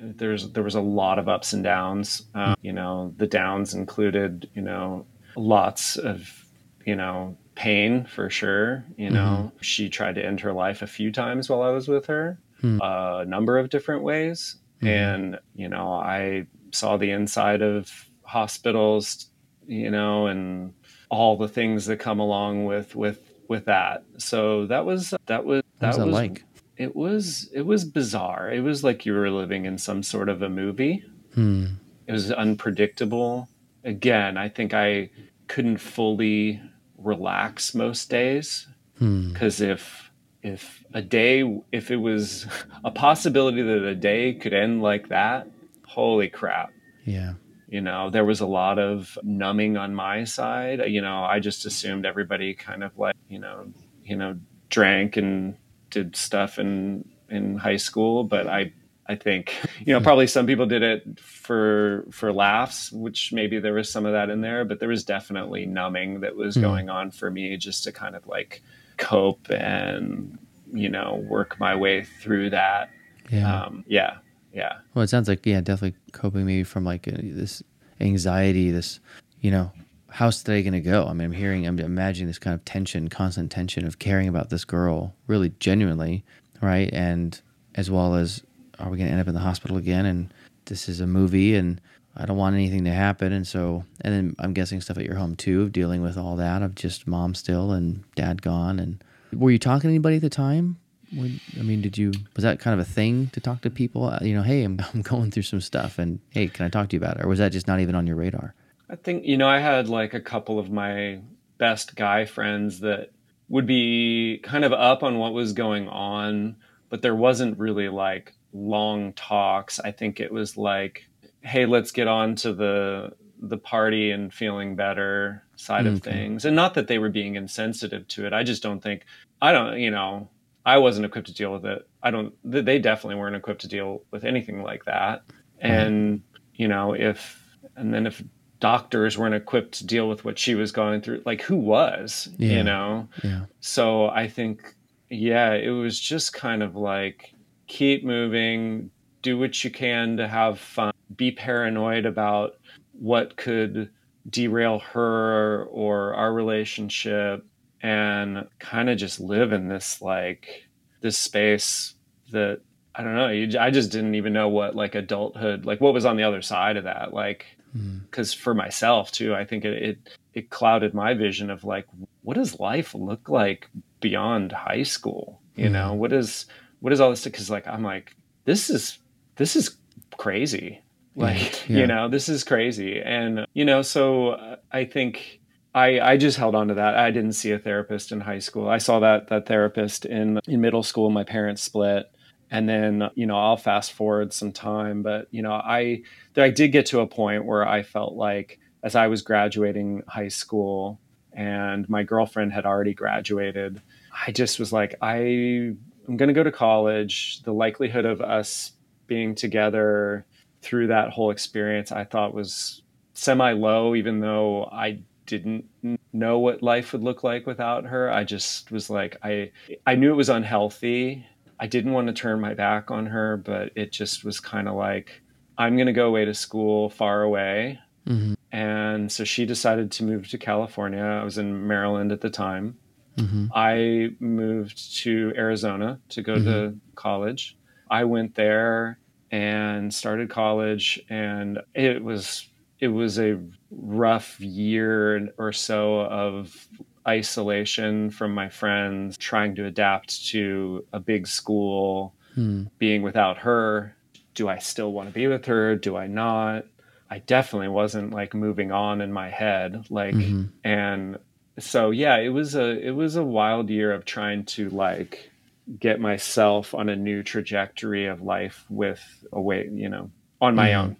there's 0.00 0.50
there 0.50 0.62
was 0.62 0.74
a 0.74 0.80
lot 0.80 1.18
of 1.18 1.28
ups 1.28 1.52
and 1.52 1.62
downs. 1.62 2.22
Um, 2.34 2.56
you 2.62 2.72
know, 2.72 3.14
the 3.16 3.26
downs 3.26 3.74
included, 3.74 4.48
you 4.54 4.62
know, 4.62 5.06
lots 5.36 5.96
of 5.96 6.44
you 6.84 6.96
know 6.96 7.36
pain 7.54 8.04
for 8.04 8.30
sure. 8.30 8.84
You 8.96 9.10
know, 9.10 9.46
mm-hmm. 9.48 9.56
she 9.60 9.88
tried 9.88 10.14
to 10.16 10.24
end 10.24 10.40
her 10.40 10.52
life 10.52 10.82
a 10.82 10.86
few 10.86 11.12
times 11.12 11.48
while 11.48 11.62
I 11.62 11.70
was 11.70 11.88
with 11.88 12.06
her 12.06 12.38
hmm. 12.62 12.78
a 12.80 13.24
number 13.26 13.58
of 13.58 13.68
different 13.68 14.02
ways. 14.02 14.56
Hmm. 14.80 14.86
And, 14.86 15.38
you 15.54 15.68
know, 15.68 15.92
I 15.92 16.46
saw 16.70 16.96
the 16.96 17.10
inside 17.10 17.60
of 17.60 18.08
hospitals, 18.22 19.26
you 19.66 19.90
know, 19.90 20.28
and 20.28 20.72
all 21.10 21.36
the 21.36 21.48
things 21.48 21.84
that 21.86 21.98
come 21.98 22.20
along 22.20 22.64
with, 22.64 22.96
with, 22.96 23.20
with 23.48 23.66
that. 23.66 24.04
So 24.16 24.66
that 24.66 24.86
was, 24.86 25.12
that 25.26 25.44
was, 25.44 25.62
that 25.80 25.98
was, 25.98 26.06
like? 26.06 26.44
It 26.78 26.96
was, 26.96 27.50
it 27.52 27.66
was 27.66 27.84
bizarre. 27.84 28.50
It 28.50 28.60
was 28.60 28.82
like 28.82 29.04
you 29.04 29.12
were 29.12 29.30
living 29.30 29.66
in 29.66 29.76
some 29.76 30.02
sort 30.02 30.30
of 30.30 30.40
a 30.40 30.48
movie. 30.48 31.04
Hmm. 31.34 31.66
It 32.06 32.12
was 32.12 32.32
unpredictable. 32.32 33.48
Again, 33.84 34.36
I 34.36 34.48
think 34.48 34.72
I 34.72 35.10
couldn't 35.48 35.78
fully 35.78 36.62
relax 37.02 37.74
most 37.74 38.10
days 38.10 38.66
because 38.98 39.58
hmm. 39.58 39.64
if 39.64 40.10
if 40.42 40.84
a 40.92 41.02
day 41.02 41.60
if 41.70 41.90
it 41.90 41.96
was 41.96 42.46
a 42.84 42.90
possibility 42.90 43.62
that 43.62 43.84
a 43.84 43.94
day 43.94 44.34
could 44.34 44.52
end 44.52 44.82
like 44.82 45.08
that 45.08 45.48
holy 45.92 46.28
crap. 46.28 46.72
Yeah. 47.04 47.34
You 47.68 47.80
know, 47.80 48.10
there 48.10 48.24
was 48.24 48.40
a 48.40 48.46
lot 48.46 48.78
of 48.78 49.18
numbing 49.22 49.76
on 49.76 49.94
my 49.94 50.24
side. 50.24 50.82
You 50.86 51.00
know, 51.00 51.24
I 51.24 51.38
just 51.38 51.64
assumed 51.66 52.04
everybody 52.06 52.54
kind 52.54 52.82
of 52.82 52.96
like, 52.98 53.16
you 53.28 53.38
know, 53.38 53.72
you 54.04 54.16
know, 54.16 54.38
drank 54.68 55.16
and 55.16 55.56
did 55.90 56.16
stuff 56.16 56.58
in 56.58 57.08
in 57.28 57.56
high 57.58 57.76
school, 57.76 58.24
but 58.24 58.46
I 58.46 58.72
I 59.12 59.16
think 59.16 59.54
you 59.84 59.92
know 59.92 60.00
probably 60.00 60.26
some 60.26 60.46
people 60.46 60.66
did 60.66 60.82
it 60.82 61.20
for 61.20 62.06
for 62.10 62.32
laughs, 62.32 62.90
which 62.90 63.32
maybe 63.32 63.58
there 63.58 63.74
was 63.74 63.90
some 63.90 64.06
of 64.06 64.12
that 64.12 64.30
in 64.30 64.40
there, 64.40 64.64
but 64.64 64.80
there 64.80 64.88
was 64.88 65.04
definitely 65.04 65.66
numbing 65.66 66.20
that 66.20 66.34
was 66.34 66.56
mm. 66.56 66.62
going 66.62 66.88
on 66.88 67.10
for 67.10 67.30
me 67.30 67.56
just 67.58 67.84
to 67.84 67.92
kind 67.92 68.16
of 68.16 68.26
like 68.26 68.62
cope 68.96 69.50
and 69.50 70.38
you 70.72 70.88
know 70.88 71.22
work 71.28 71.60
my 71.60 71.76
way 71.76 72.04
through 72.04 72.50
that. 72.50 72.90
Yeah, 73.30 73.64
um, 73.64 73.84
yeah, 73.86 74.16
yeah. 74.52 74.78
Well, 74.94 75.02
it 75.02 75.08
sounds 75.08 75.28
like 75.28 75.44
yeah, 75.44 75.60
definitely 75.60 75.98
coping 76.12 76.46
maybe 76.46 76.64
from 76.64 76.84
like 76.84 77.06
uh, 77.06 77.12
this 77.16 77.62
anxiety, 78.00 78.70
this 78.70 78.98
you 79.40 79.50
know 79.50 79.70
how's 80.08 80.42
today 80.42 80.62
going 80.62 80.74
to 80.74 80.80
go? 80.80 81.06
I 81.06 81.14
mean, 81.14 81.24
I'm 81.24 81.32
hearing, 81.32 81.66
I'm 81.66 81.78
imagining 81.78 82.26
this 82.26 82.38
kind 82.38 82.52
of 82.52 82.62
tension, 82.66 83.08
constant 83.08 83.50
tension 83.50 83.86
of 83.86 83.98
caring 83.98 84.28
about 84.28 84.50
this 84.50 84.62
girl 84.62 85.14
really 85.26 85.54
genuinely, 85.58 86.22
right? 86.60 86.90
And 86.92 87.40
as 87.74 87.90
well 87.90 88.14
as 88.14 88.42
are 88.82 88.90
we 88.90 88.98
going 88.98 89.06
to 89.06 89.12
end 89.12 89.20
up 89.20 89.28
in 89.28 89.34
the 89.34 89.40
hospital 89.40 89.76
again? 89.76 90.06
And 90.06 90.32
this 90.66 90.88
is 90.88 91.00
a 91.00 91.06
movie, 91.06 91.54
and 91.54 91.80
I 92.16 92.26
don't 92.26 92.36
want 92.36 92.54
anything 92.54 92.84
to 92.84 92.90
happen. 92.90 93.32
And 93.32 93.46
so, 93.46 93.84
and 94.00 94.12
then 94.12 94.36
I'm 94.38 94.52
guessing 94.52 94.80
stuff 94.80 94.98
at 94.98 95.04
your 95.04 95.16
home 95.16 95.36
too, 95.36 95.62
of 95.62 95.72
dealing 95.72 96.02
with 96.02 96.16
all 96.16 96.36
that 96.36 96.62
of 96.62 96.74
just 96.74 97.06
mom 97.06 97.34
still 97.34 97.72
and 97.72 98.04
dad 98.14 98.42
gone. 98.42 98.78
And 98.78 99.02
were 99.32 99.50
you 99.50 99.58
talking 99.58 99.82
to 99.82 99.88
anybody 99.88 100.16
at 100.16 100.22
the 100.22 100.30
time? 100.30 100.78
When, 101.14 101.40
I 101.58 101.62
mean, 101.62 101.82
did 101.82 101.98
you 101.98 102.12
was 102.34 102.42
that 102.42 102.58
kind 102.58 102.78
of 102.78 102.86
a 102.86 102.90
thing 102.90 103.28
to 103.34 103.40
talk 103.40 103.60
to 103.62 103.70
people? 103.70 104.04
Uh, 104.04 104.18
you 104.22 104.34
know, 104.34 104.42
hey, 104.42 104.64
I'm, 104.64 104.80
I'm 104.94 105.02
going 105.02 105.30
through 105.30 105.42
some 105.42 105.60
stuff, 105.60 105.98
and 105.98 106.20
hey, 106.30 106.48
can 106.48 106.66
I 106.66 106.68
talk 106.68 106.88
to 106.88 106.96
you 106.96 107.00
about 107.00 107.18
it? 107.18 107.24
Or 107.24 107.28
was 107.28 107.38
that 107.38 107.52
just 107.52 107.68
not 107.68 107.80
even 107.80 107.94
on 107.94 108.06
your 108.06 108.16
radar? 108.16 108.54
I 108.88 108.96
think 108.96 109.24
you 109.24 109.36
know 109.36 109.48
I 109.48 109.58
had 109.58 109.88
like 109.88 110.14
a 110.14 110.20
couple 110.20 110.58
of 110.58 110.70
my 110.70 111.20
best 111.58 111.96
guy 111.96 112.24
friends 112.24 112.80
that 112.80 113.10
would 113.48 113.66
be 113.66 114.40
kind 114.42 114.64
of 114.64 114.72
up 114.72 115.02
on 115.02 115.18
what 115.18 115.34
was 115.34 115.52
going 115.52 115.88
on, 115.88 116.56
but 116.88 117.02
there 117.02 117.14
wasn't 117.14 117.58
really 117.58 117.88
like 117.88 118.34
long 118.52 119.12
talks. 119.14 119.80
I 119.80 119.90
think 119.92 120.20
it 120.20 120.32
was 120.32 120.56
like, 120.56 121.08
hey, 121.40 121.66
let's 121.66 121.90
get 121.90 122.08
on 122.08 122.34
to 122.36 122.52
the 122.52 123.12
the 123.44 123.58
party 123.58 124.12
and 124.12 124.32
feeling 124.32 124.76
better 124.76 125.42
side 125.56 125.86
of 125.86 125.94
mm, 125.94 126.02
things. 126.02 126.44
And 126.44 126.54
not 126.54 126.74
that 126.74 126.86
they 126.86 126.98
were 126.98 127.08
being 127.08 127.34
insensitive 127.34 128.06
to 128.08 128.24
it. 128.24 128.32
I 128.32 128.44
just 128.44 128.62
don't 128.62 128.80
think 128.80 129.04
I 129.40 129.52
don't, 129.52 129.80
you 129.80 129.90
know, 129.90 130.28
I 130.64 130.78
wasn't 130.78 131.06
equipped 131.06 131.26
to 131.26 131.34
deal 131.34 131.52
with 131.52 131.66
it. 131.66 131.86
I 132.02 132.10
don't 132.12 132.34
they 132.44 132.78
definitely 132.78 133.16
weren't 133.16 133.36
equipped 133.36 133.62
to 133.62 133.68
deal 133.68 134.02
with 134.10 134.24
anything 134.24 134.62
like 134.62 134.84
that. 134.84 135.24
And, 135.58 136.22
you 136.54 136.68
know, 136.68 136.92
if 136.92 137.40
and 137.76 137.92
then 137.92 138.06
if 138.06 138.22
doctors 138.60 139.18
weren't 139.18 139.34
equipped 139.34 139.72
to 139.78 139.86
deal 139.86 140.08
with 140.08 140.24
what 140.24 140.38
she 140.38 140.54
was 140.54 140.70
going 140.70 141.00
through, 141.00 141.22
like 141.24 141.42
who 141.42 141.56
was, 141.56 142.28
yeah. 142.38 142.58
you 142.58 142.62
know? 142.62 143.08
Yeah. 143.24 143.46
So 143.60 144.08
I 144.08 144.28
think 144.28 144.74
yeah, 145.10 145.52
it 145.52 145.70
was 145.70 145.98
just 145.98 146.32
kind 146.32 146.62
of 146.62 146.76
like 146.76 147.31
keep 147.72 148.04
moving, 148.04 148.90
do 149.22 149.38
what 149.38 149.64
you 149.64 149.70
can 149.70 150.18
to 150.18 150.28
have 150.28 150.60
fun, 150.60 150.92
be 151.16 151.30
paranoid 151.30 152.04
about 152.04 152.58
what 152.92 153.34
could 153.36 153.90
derail 154.28 154.78
her 154.78 155.64
or 155.70 156.12
our 156.14 156.34
relationship, 156.34 157.46
and 157.80 158.46
kind 158.58 158.90
of 158.90 158.98
just 158.98 159.18
live 159.20 159.52
in 159.52 159.68
this 159.68 160.02
like 160.02 160.68
this 161.00 161.16
space 161.16 161.94
that 162.30 162.60
I 162.94 163.02
don't 163.02 163.14
know. 163.14 163.28
You, 163.28 163.58
I 163.58 163.70
just 163.70 163.90
didn't 163.90 164.16
even 164.16 164.34
know 164.34 164.50
what 164.50 164.76
like 164.76 164.94
adulthood, 164.94 165.64
like 165.64 165.80
what 165.80 165.94
was 165.94 166.04
on 166.04 166.18
the 166.18 166.24
other 166.24 166.42
side 166.42 166.76
of 166.76 166.84
that. 166.84 167.14
Like, 167.14 167.46
because 167.72 168.34
hmm. 168.34 168.38
mm. 168.38 168.42
for 168.42 168.54
myself 168.54 169.10
too, 169.12 169.34
I 169.34 169.46
think 169.46 169.64
it, 169.64 169.82
it 169.82 169.98
it 170.34 170.50
clouded 170.50 170.92
my 170.92 171.14
vision 171.14 171.48
of 171.48 171.64
like 171.64 171.86
what 172.20 172.34
does 172.34 172.60
life 172.60 172.94
look 172.94 173.30
like 173.30 173.70
beyond 174.00 174.52
high 174.52 174.82
school. 174.82 175.40
You 175.56 175.68
mm. 175.68 175.72
know, 175.72 175.94
what 175.94 176.12
is 176.12 176.46
what 176.82 176.92
is 176.92 177.00
all 177.00 177.10
this? 177.10 177.24
Because 177.24 177.48
like 177.48 177.66
I'm 177.66 177.82
like 177.82 178.14
this 178.44 178.68
is 178.68 178.98
this 179.36 179.56
is 179.56 179.76
crazy. 180.18 180.82
Like 181.14 181.62
yeah. 181.68 181.78
you 181.78 181.86
know 181.86 182.08
this 182.08 182.28
is 182.28 182.44
crazy, 182.44 183.00
and 183.00 183.46
you 183.54 183.64
know 183.64 183.80
so 183.80 184.30
uh, 184.30 184.56
I 184.70 184.84
think. 184.84 185.38
I, 185.74 186.00
I 186.00 186.16
just 186.18 186.36
held 186.36 186.54
on 186.54 186.68
to 186.68 186.74
that. 186.74 186.96
I 186.96 187.10
didn't 187.10 187.32
see 187.32 187.50
a 187.52 187.58
therapist 187.58 188.12
in 188.12 188.20
high 188.20 188.40
school. 188.40 188.68
I 188.68 188.76
saw 188.76 189.00
that 189.00 189.28
that 189.28 189.46
therapist 189.46 190.04
in 190.04 190.38
in 190.46 190.60
middle 190.60 190.82
school. 190.82 191.08
My 191.08 191.24
parents 191.24 191.62
split, 191.62 192.12
and 192.50 192.68
then 192.68 193.08
you 193.14 193.24
know 193.24 193.38
I'll 193.38 193.56
fast 193.56 193.94
forward 193.94 194.34
some 194.34 194.52
time, 194.52 195.02
but 195.02 195.28
you 195.30 195.40
know 195.40 195.52
I 195.52 196.02
I 196.36 196.50
did 196.50 196.72
get 196.72 196.84
to 196.86 197.00
a 197.00 197.06
point 197.06 197.46
where 197.46 197.66
I 197.66 197.84
felt 197.84 198.12
like 198.12 198.58
as 198.82 198.94
I 198.94 199.06
was 199.06 199.22
graduating 199.22 200.02
high 200.06 200.28
school 200.28 201.00
and 201.32 201.88
my 201.88 202.02
girlfriend 202.02 202.52
had 202.52 202.66
already 202.66 202.92
graduated, 202.92 203.80
I 204.26 204.30
just 204.30 204.58
was 204.58 204.74
like 204.74 204.96
I 205.00 205.74
I'm 206.08 206.16
going 206.16 206.28
to 206.28 206.34
go 206.34 206.42
to 206.42 206.52
college. 206.52 207.42
The 207.42 207.52
likelihood 207.52 208.04
of 208.04 208.20
us 208.20 208.72
being 209.06 209.34
together 209.34 210.26
through 210.60 210.88
that 210.88 211.10
whole 211.10 211.30
experience, 211.30 211.92
I 211.92 212.04
thought 212.04 212.34
was 212.34 212.82
semi 213.14 213.52
low, 213.52 213.94
even 213.94 214.20
though 214.20 214.64
I 214.72 215.00
didn't 215.26 215.64
know 216.12 216.38
what 216.38 216.62
life 216.62 216.92
would 216.92 217.02
look 217.02 217.22
like 217.22 217.46
without 217.46 217.84
her. 217.86 218.10
I 218.10 218.24
just 218.24 218.70
was 218.70 218.90
like, 218.90 219.16
I, 219.22 219.52
I 219.86 219.94
knew 219.94 220.12
it 220.12 220.16
was 220.16 220.28
unhealthy. 220.28 221.26
I 221.60 221.66
didn't 221.66 221.92
want 221.92 222.08
to 222.08 222.12
turn 222.12 222.40
my 222.40 222.54
back 222.54 222.90
on 222.90 223.06
her, 223.06 223.36
but 223.36 223.70
it 223.76 223.92
just 223.92 224.24
was 224.24 224.40
kind 224.40 224.68
of 224.68 224.74
like, 224.74 225.22
I'm 225.56 225.76
going 225.76 225.86
to 225.86 225.92
go 225.92 226.08
away 226.08 226.24
to 226.24 226.34
school 226.34 226.90
far 226.90 227.22
away. 227.22 227.78
Mm-hmm. 228.06 228.34
And 228.50 229.10
so 229.12 229.24
she 229.24 229.46
decided 229.46 229.92
to 229.92 230.04
move 230.04 230.28
to 230.30 230.38
California. 230.38 231.02
I 231.02 231.24
was 231.24 231.38
in 231.38 231.66
Maryland 231.66 232.12
at 232.12 232.20
the 232.20 232.30
time. 232.30 232.76
Mm-hmm. 233.16 233.46
I 233.54 234.10
moved 234.20 234.96
to 235.02 235.32
Arizona 235.36 236.00
to 236.10 236.22
go 236.22 236.34
mm-hmm. 236.36 236.44
to 236.44 236.76
college. 236.94 237.56
I 237.90 238.04
went 238.04 238.34
there 238.34 238.98
and 239.30 239.92
started 239.92 240.30
college, 240.30 241.00
and 241.08 241.58
it 241.74 242.02
was 242.02 242.48
it 242.78 242.88
was 242.88 243.18
a 243.18 243.40
rough 243.70 244.40
year 244.40 245.32
or 245.38 245.52
so 245.52 246.00
of 246.00 246.68
isolation 247.06 248.10
from 248.10 248.34
my 248.34 248.48
friends, 248.48 249.16
trying 249.16 249.54
to 249.56 249.66
adapt 249.66 250.26
to 250.28 250.84
a 250.92 251.00
big 251.00 251.26
school, 251.26 252.14
hmm. 252.34 252.64
being 252.78 253.02
without 253.02 253.38
her. 253.38 253.96
Do 254.34 254.48
I 254.48 254.58
still 254.58 254.92
want 254.92 255.08
to 255.08 255.14
be 255.14 255.26
with 255.26 255.46
her? 255.46 255.76
Do 255.76 255.96
I 255.96 256.06
not? 256.06 256.64
I 257.10 257.18
definitely 257.18 257.68
wasn't 257.68 258.12
like 258.12 258.34
moving 258.34 258.72
on 258.72 259.00
in 259.00 259.12
my 259.12 259.28
head. 259.28 259.86
Like, 259.90 260.14
mm-hmm. 260.14 260.44
and 260.64 261.18
so 261.58 261.90
yeah, 261.90 262.18
it 262.18 262.30
was 262.30 262.54
a 262.54 262.70
it 262.70 262.92
was 262.92 263.16
a 263.16 263.24
wild 263.24 263.70
year 263.70 263.92
of 263.92 264.04
trying 264.04 264.44
to 264.44 264.70
like 264.70 265.30
get 265.78 266.00
myself 266.00 266.74
on 266.74 266.88
a 266.88 266.96
new 266.96 267.22
trajectory 267.22 268.06
of 268.06 268.22
life 268.22 268.64
with 268.68 269.00
a 269.32 269.40
way, 269.40 269.68
you 269.72 269.88
know, 269.88 270.10
on 270.40 270.54
my 270.54 270.74
own. 270.74 270.96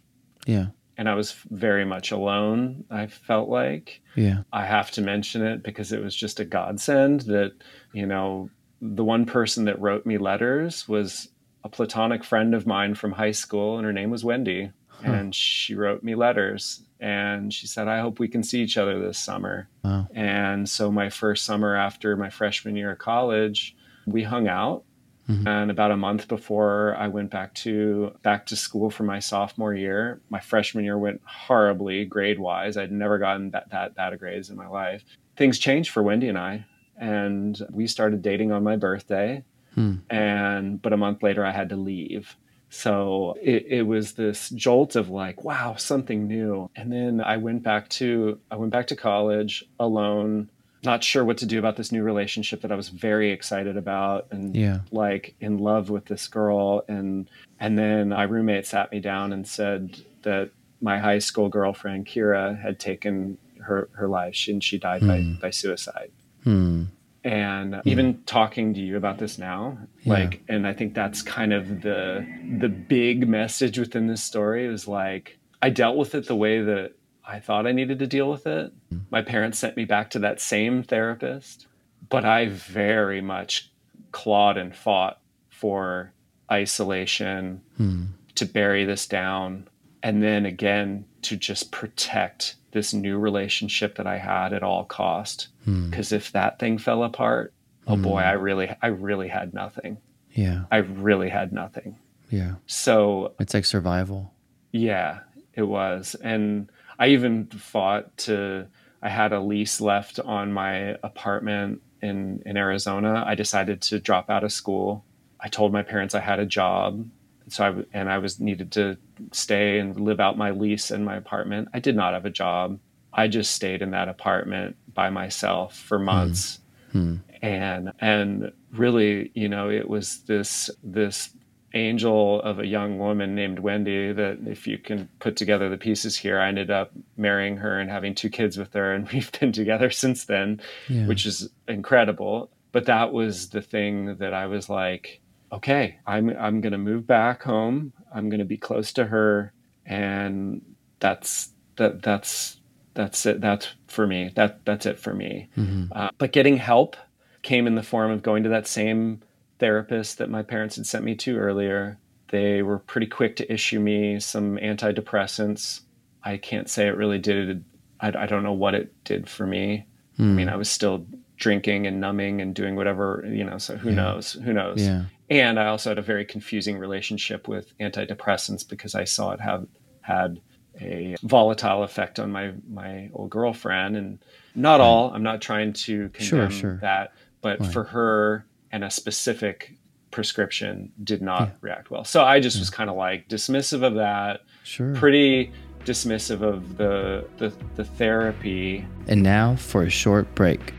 Yeah. 0.47 0.67
And 0.97 1.09
I 1.09 1.15
was 1.15 1.33
very 1.51 1.85
much 1.85 2.13
alone, 2.13 2.85
I 2.91 3.07
felt 3.07 3.49
like. 3.49 4.03
Yeah. 4.15 4.43
I 4.53 4.67
have 4.67 4.91
to 4.93 5.01
mention 5.01 5.45
it 5.45 5.63
because 5.63 5.91
it 5.91 6.03
was 6.03 6.15
just 6.15 6.39
a 6.39 6.45
godsend 6.45 7.23
that, 7.23 7.53
you 7.93 8.07
know, 8.07 8.51
the 8.81 9.05
one 9.05 9.25
person 9.25 9.65
that 9.65 9.81
wrote 9.81 10.05
me 10.07 10.19
letters 10.19 10.87
was 10.87 11.29
a 11.65 11.69
platonic 11.69 12.25
friend 12.25 12.55
of 12.55 12.67
mine 12.67 12.95
from 12.95 13.13
high 13.13 13.31
school, 13.33 13.79
and 13.79 13.87
her 13.87 13.93
name 13.93 14.11
was 14.11 14.25
Wendy. 14.25 14.71
Huh. 14.89 15.13
And 15.13 15.35
she 15.35 15.75
wrote 15.75 16.03
me 16.03 16.15
letters 16.15 16.83
and 17.03 17.53
she 17.53 17.67
said, 17.67 17.89
I 17.89 17.99
hope 17.99 18.21
we 18.21 18.29
can 18.29 18.45
see 18.45 18.63
each 18.63 18.79
other 18.79 19.01
this 19.01 19.19
summer. 19.19 19.69
Wow. 19.83 20.07
And 20.15 20.69
so, 20.69 20.91
my 20.93 21.11
first 21.11 21.45
summer 21.45 21.75
after 21.75 22.17
my 22.17 22.31
freshman 22.31 22.77
year 22.77 22.93
of 22.93 22.99
college, 22.99 23.77
we 24.07 24.23
hung 24.23 24.47
out. 24.47 24.85
Mm-hmm. 25.29 25.47
And 25.47 25.71
about 25.71 25.91
a 25.91 25.97
month 25.97 26.29
before 26.29 26.97
I 26.97 27.09
went 27.09 27.31
back 27.31 27.55
to 27.55 28.13
back 28.23 28.47
to 28.47 28.57
school 28.57 28.91
for 28.91 29.03
my 29.03 29.19
sophomore 29.19 29.75
year, 29.75 30.21
my 30.31 30.41
freshman 30.41 30.85
year 30.85 30.99
went 30.99 31.21
horribly 31.25 32.05
grade 32.05 32.39
wise. 32.39 32.77
I'd 32.77 32.93
never 32.93 33.19
gotten 33.19 33.51
that 33.51 33.71
that 33.71 33.95
bad 33.95 34.13
of 34.13 34.21
grades 34.21 34.51
in 34.51 34.57
my 34.57 34.69
life. 34.69 35.05
Things 35.37 35.59
changed 35.59 35.91
for 35.91 36.03
Wendy 36.03 36.29
and 36.29 36.39
I, 36.39 36.67
and 36.97 37.61
we 37.71 37.87
started 37.89 38.23
dating 38.23 38.53
on 38.53 38.63
my 38.63 38.77
birthday. 38.77 39.45
Hmm. 39.75 39.97
And 40.09 40.81
but 40.81 40.93
a 40.93 40.97
month 40.97 41.23
later, 41.23 41.45
I 41.45 41.53
had 41.53 41.69
to 41.71 41.77
leave 41.77 42.37
so 42.73 43.37
it, 43.43 43.67
it, 43.69 43.83
was 43.83 44.15
this 44.15 44.49
jolt 44.49 44.97
of 44.97 45.11
like, 45.11 45.45
wow, 45.45 45.75
something 45.77 46.27
new. 46.27 46.71
And 46.75 46.91
then 46.91 47.21
I 47.21 47.37
went 47.37 47.63
back 47.63 47.91
to 47.91 48.41
I 48.51 48.57
went 48.57 48.73
back 48.73 48.87
to 48.87 48.97
college 48.97 49.63
alone, 49.79 50.49
not 50.83 51.05
sure 51.05 51.23
what 51.23 51.37
to 51.39 51.47
do 51.47 51.59
about 51.59 51.77
this 51.77 51.93
new 51.93 52.03
relationship 52.03 52.63
that 52.63 52.73
I 52.73 52.75
was 52.75 52.89
very 52.89 53.31
excited 53.31 53.77
about 53.77 54.29
and 54.31 54.57
yeah. 54.57 54.79
like 54.91 55.35
in 55.39 55.59
love 55.59 55.91
with 55.91 56.07
this 56.07 56.27
girl. 56.29 56.83
And 56.89 57.29
and 57.61 57.79
then 57.79 58.09
my 58.09 58.23
roommate 58.23 58.67
sat 58.67 58.91
me 58.91 59.01
down 59.01 59.35
and 59.35 59.47
said 59.47 60.01
that 60.23 60.51
my 60.81 60.99
high 60.99 61.19
school 61.19 61.51
girlfriend 61.51 62.07
Kira 62.07 62.59
had 62.59 62.81
taken 62.81 63.37
her 63.61 63.91
her 63.93 64.09
life. 64.09 64.35
She, 64.35 64.51
and 64.51 64.65
she 64.65 64.79
died 64.79 65.07
by, 65.07 65.21
hmm. 65.21 65.35
by 65.35 65.51
suicide. 65.51 66.11
Hmm. 66.43 66.85
And 67.25 67.81
even 67.85 68.23
talking 68.27 68.75
to 68.75 68.81
you 68.81 68.97
about 68.97 69.19
this 69.19 69.39
now 69.39 69.79
Yeah. 70.03 70.13
like 70.15 70.43
and 70.49 70.67
i 70.67 70.73
think 70.73 70.95
that's 70.95 71.23
kind 71.23 71.53
of 71.53 71.83
the 71.83 72.27
the 72.59 72.69
big 72.69 73.29
message 73.29 73.79
within 73.79 74.07
this 74.09 74.23
story 74.23 74.67
is 74.67 74.89
like 74.89 75.39
i 75.61 75.71
dealt 75.71 75.97
with 75.97 76.15
it 76.15 76.27
the 76.27 76.35
way 76.37 76.63
that 76.63 76.93
i 77.27 77.39
thought 77.39 77.67
i 77.67 77.73
needed 77.73 77.99
to 78.01 78.07
deal 78.07 78.29
with 78.31 78.47
it 78.47 78.73
my 79.11 79.23
parents 79.23 79.59
sent 79.59 79.77
me 79.77 79.85
back 79.85 80.11
to 80.11 80.19
that 80.19 80.41
same 80.41 80.83
therapist 80.83 81.67
but 82.09 82.25
i 82.25 82.47
very 82.49 83.21
much 83.21 83.71
clawed 84.11 84.57
and 84.59 84.75
fought 84.75 85.21
for 85.49 86.13
isolation 86.51 87.61
Hmm. 87.77 88.05
to 88.35 88.45
bury 88.47 88.85
this 88.85 89.07
down 89.07 89.69
and 90.03 90.23
then 90.23 90.45
again 90.47 91.05
to 91.23 91.37
just 91.37 91.71
protect 91.71 92.57
this 92.73 92.93
new 92.93 93.19
relationship 93.19 93.95
that 93.97 94.07
I 94.07 94.19
had 94.19 94.53
at 94.53 94.63
all 94.63 94.85
cost 94.85 95.49
Hmm. 95.65 95.91
because 95.91 96.11
if 96.13 96.33
that 96.33 96.59
thing 96.59 96.79
fell 96.79 97.05
apart 97.05 97.53
oh 97.87 97.97
boy 97.97 98.21
I 98.21 98.33
really 98.33 98.69
I 98.83 98.89
really 98.89 99.29
had 99.29 99.55
nothing 99.55 99.99
Yeah. 100.33 100.65
I 100.71 100.79
really 100.79 101.29
had 101.29 101.53
nothing 101.53 101.97
Yeah. 102.31 102.55
so 102.67 103.35
It's 103.39 103.55
like 103.55 103.65
survival. 103.65 104.33
yeah 104.73 105.21
it 105.55 105.63
was 105.63 106.15
and 106.23 106.71
I 106.99 107.09
even 107.09 107.47
fought 107.47 108.17
to 108.27 108.67
I 109.03 109.09
had 109.09 109.33
a 109.33 109.41
lease 109.41 109.81
left 109.81 110.19
on 110.21 110.53
my 110.53 110.97
apartment 111.03 111.83
in 112.01 112.43
in 112.47 112.57
Arizona 112.57 113.23
I 113.27 113.35
decided 113.35 113.81
to 113.83 114.01
drop 114.01 114.31
out 114.31 114.45
of 114.45 114.53
school 114.53 115.05
I 115.41 115.49
told 115.49 115.73
my 115.73 115.83
parents 115.83 116.15
I 116.15 116.21
had 116.21 116.39
a 116.41 116.47
job 116.47 117.07
so 117.49 117.65
I 117.65 117.99
and 117.99 118.11
I 118.11 118.19
was 118.19 118.41
needed 118.41 118.73
to 118.73 118.97
stay 119.33 119.79
and 119.79 119.99
live 119.99 120.21
out 120.21 120.37
my 120.39 120.51
lease 120.51 120.91
in 120.91 121.05
my 121.05 121.17
apartment. 121.17 121.69
I 121.75 121.81
did 121.81 121.97
not 121.97 122.15
have 122.15 122.25
a 122.27 122.31
job. 122.31 122.79
I 123.13 123.29
just 123.29 123.53
stayed 123.55 123.83
in 123.83 123.91
that 123.91 124.09
apartment 124.09 124.77
by 124.95 125.11
myself 125.11 125.77
for 125.79 125.99
months. 125.99 126.59
Hmm. 126.93 127.17
And 127.43 127.93
and 128.01 128.53
really, 128.73 129.31
you 129.35 129.49
know, 129.49 129.71
it 129.71 129.89
was 129.89 130.19
this 130.27 130.71
this 130.83 131.31
angel 131.75 132.43
of 132.43 132.59
a 132.59 132.67
young 132.67 132.99
woman 132.99 133.35
named 133.35 133.59
Wendy 133.59 134.13
that 134.13 134.39
if 134.47 134.67
you 134.67 134.77
can 134.77 135.09
put 135.21 135.37
together 135.37 135.71
the 135.71 135.79
pieces 135.79 136.17
here, 136.17 136.39
I 136.39 136.49
ended 136.49 136.71
up 136.71 136.93
marrying 137.17 137.57
her 137.57 137.81
and 137.81 137.89
having 137.91 138.15
two 138.15 138.29
kids 138.29 138.59
with 138.59 138.75
her 138.75 138.93
and 138.93 139.09
we've 139.13 139.33
been 139.41 139.53
together 139.53 139.91
since 139.91 140.27
then, 140.27 140.61
Yeah. 140.89 141.07
which 141.07 141.25
is 141.25 141.49
incredible. 141.69 142.51
But 142.73 142.85
that 142.87 143.13
was 143.15 143.49
the 143.51 143.63
thing 143.63 144.17
that 144.17 144.35
I 144.35 144.47
was 144.47 144.69
like, 144.69 145.22
okay, 145.53 145.99
I'm 146.07 146.31
I'm 146.31 146.61
gonna 146.61 146.79
move 146.79 147.07
back 147.07 147.43
home. 147.43 147.93
I'm 148.15 148.29
gonna 148.31 148.45
be 148.45 148.57
close 148.57 148.93
to 148.95 149.05
her, 149.05 149.53
and 149.87 150.63
that's 151.01 151.51
that 151.77 152.03
that's 152.03 152.59
that's 152.95 153.25
it. 153.27 153.41
That's 153.41 153.69
for 153.89 154.07
me. 154.07 154.31
That 154.35 154.65
that's 154.65 154.87
it 154.87 154.99
for 154.99 155.15
me. 155.15 155.49
Mhm. 155.57 155.89
Uh, 155.93 156.11
but 156.19 156.33
getting 156.33 156.57
help 156.57 156.97
came 157.43 157.67
in 157.67 157.75
the 157.75 157.83
form 157.83 158.11
of 158.11 158.23
going 158.23 158.43
to 158.45 158.49
that 158.51 158.67
same 158.67 159.21
therapist 159.59 160.19
that 160.19 160.31
my 160.31 160.43
parents 160.43 160.77
had 160.77 160.87
sent 160.87 161.05
me 161.05 161.15
to 161.17 161.39
earlier. 161.39 161.99
They 162.29 162.63
were 162.63 162.79
pretty 162.79 163.07
quick 163.07 163.37
to 163.37 163.53
issue 163.53 163.81
me 163.81 164.19
some 164.21 164.57
antidepressants. 164.59 165.81
I 166.23 166.37
can't 166.37 166.69
say 166.71 166.87
it 166.87 166.97
really 166.97 167.19
did. 167.19 167.65
I, 168.01 168.09
I 168.09 168.27
don't 168.27 168.43
know 168.43 168.53
what 168.53 168.75
it 168.75 168.93
did 169.05 169.29
for 169.29 169.47
me. 169.47 169.87
I 170.19 170.23
Hmm. 170.23 170.37
mean, 170.37 170.49
I 170.49 170.57
was 170.57 170.69
still 170.71 171.07
drinking 171.37 171.87
and 171.87 172.01
numbing 172.01 172.41
and 172.41 172.55
doing 172.55 172.77
whatever, 172.77 173.25
you 173.27 173.45
know, 173.45 173.59
so 173.59 173.77
who 173.77 173.89
Yeah. 173.91 173.95
knows? 173.97 174.33
Who 174.35 174.53
knows? 174.53 174.81
Yeah. 174.83 175.05
And 175.41 175.59
I 175.59 175.67
also 175.67 175.91
had 175.91 175.99
a 175.99 176.03
very 176.03 176.25
confusing 176.25 176.79
relationship 176.79 177.49
with 177.49 177.77
antidepressants 177.79 178.69
because 178.69 178.95
I 178.95 179.05
saw 179.05 179.31
it 179.33 179.41
have 179.41 179.67
had 180.01 180.41
a 180.81 181.17
volatile 181.23 181.83
effect 181.83 182.19
on 182.19 182.33
my 182.33 182.53
my 182.69 183.11
old 183.13 183.29
girlfriend 183.31 183.95
and 183.95 184.19
not 184.55 184.81
all 184.81 185.13
i'm 185.13 185.23
not 185.23 185.43
trying 185.43 185.71
to 185.75 186.09
condemn 186.15 186.51
sure. 186.51 186.79
that 186.81 187.13
but 187.43 187.61
Right. 187.61 187.73
for 187.73 187.85
her 187.85 188.47
and 188.73 188.83
a 188.83 188.91
specific 188.91 189.77
prescription 190.11 190.91
did 191.05 191.21
not 191.21 191.53
react 191.61 191.91
well 191.91 192.05
so 192.05 192.25
i 192.25 192.41
just 192.41 192.59
was 192.59 192.71
kind 192.71 192.89
of 192.89 192.97
like 192.97 193.29
dismissive 193.29 193.83
of 193.83 193.95
that 193.97 194.41
Sure. 194.65 194.95
pretty 194.95 195.53
dismissive 195.85 196.41
of 196.41 196.79
the 196.79 197.27
the, 197.37 197.53
the 197.75 197.85
therapy 197.85 198.87
And 199.09 199.23
now 199.23 199.57
for 199.57 199.83
a 199.83 199.91
short 199.91 200.35
break. 200.35 200.73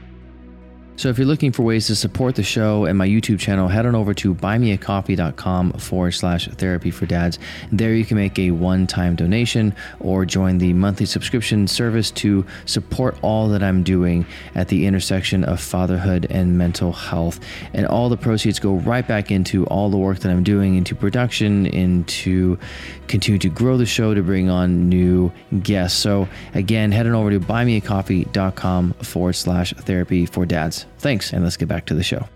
So, 0.96 1.10
if 1.10 1.18
you're 1.18 1.28
looking 1.28 1.52
for 1.52 1.64
ways 1.64 1.88
to 1.88 1.96
support 1.96 2.36
the 2.36 2.44
show 2.44 2.86
and 2.86 2.98
my 2.98 3.08
YouTube 3.08 3.40
channel, 3.40 3.68
head 3.68 3.88
on 3.88 3.96
over 3.96 4.14
to 4.14 4.36
buymeacoffee.com 4.36 5.74
forward 5.74 6.12
slash 6.12 6.48
therapy 6.48 6.92
for 6.92 7.08
dads. 7.08 7.40
There 7.72 7.96
you 7.96 8.06
can 8.06 8.16
make 8.16 8.38
a 8.38 8.52
one 8.52 8.86
time 8.86 9.16
donation 9.16 9.76
or 10.00 10.24
join 10.24 10.60
the 10.60 10.72
monthly 10.74 11.08
subscription 11.08 11.68
service 11.68 12.12
to 12.12 12.46
support 12.66 13.18
all 13.24 13.50
that 13.50 13.64
I'm 13.64 13.82
doing 13.82 14.26
at 14.54 14.68
the 14.68 14.86
intersection 14.86 15.44
of 15.44 15.60
fatherhood 15.60 16.28
and 16.30 16.60
mental 16.60 16.94
health. 16.94 17.40
And 17.74 17.88
all 17.88 18.08
the 18.08 18.18
proceeds 18.18 18.60
go 18.60 18.76
right 18.76 19.06
back 19.06 19.32
into 19.32 19.66
all 19.66 19.90
the 19.90 19.98
work 19.98 20.20
that 20.20 20.30
I'm 20.30 20.44
doing 20.44 20.76
into 20.76 20.94
production, 20.94 21.66
into 21.66 22.60
continue 23.08 23.40
to 23.40 23.50
grow 23.50 23.78
the 23.78 23.86
show 23.88 24.14
to 24.14 24.22
bring 24.22 24.50
on 24.50 24.90
new 24.90 25.32
guests. 25.64 25.98
So, 25.98 26.28
again, 26.54 26.92
head 26.92 27.08
on 27.08 27.14
over 27.14 27.32
to 27.32 27.40
buymeacoffee.com 27.40 28.94
forward 28.94 29.34
slash 29.34 29.74
therapy 29.74 30.26
for 30.28 30.46
dads. 30.46 30.83
Thanks, 31.00 31.34
and 31.34 31.44
let's 31.44 31.58
get 31.58 31.68
back 31.68 31.86
to 31.88 31.94
the 31.94 32.04
show. 32.04 32.28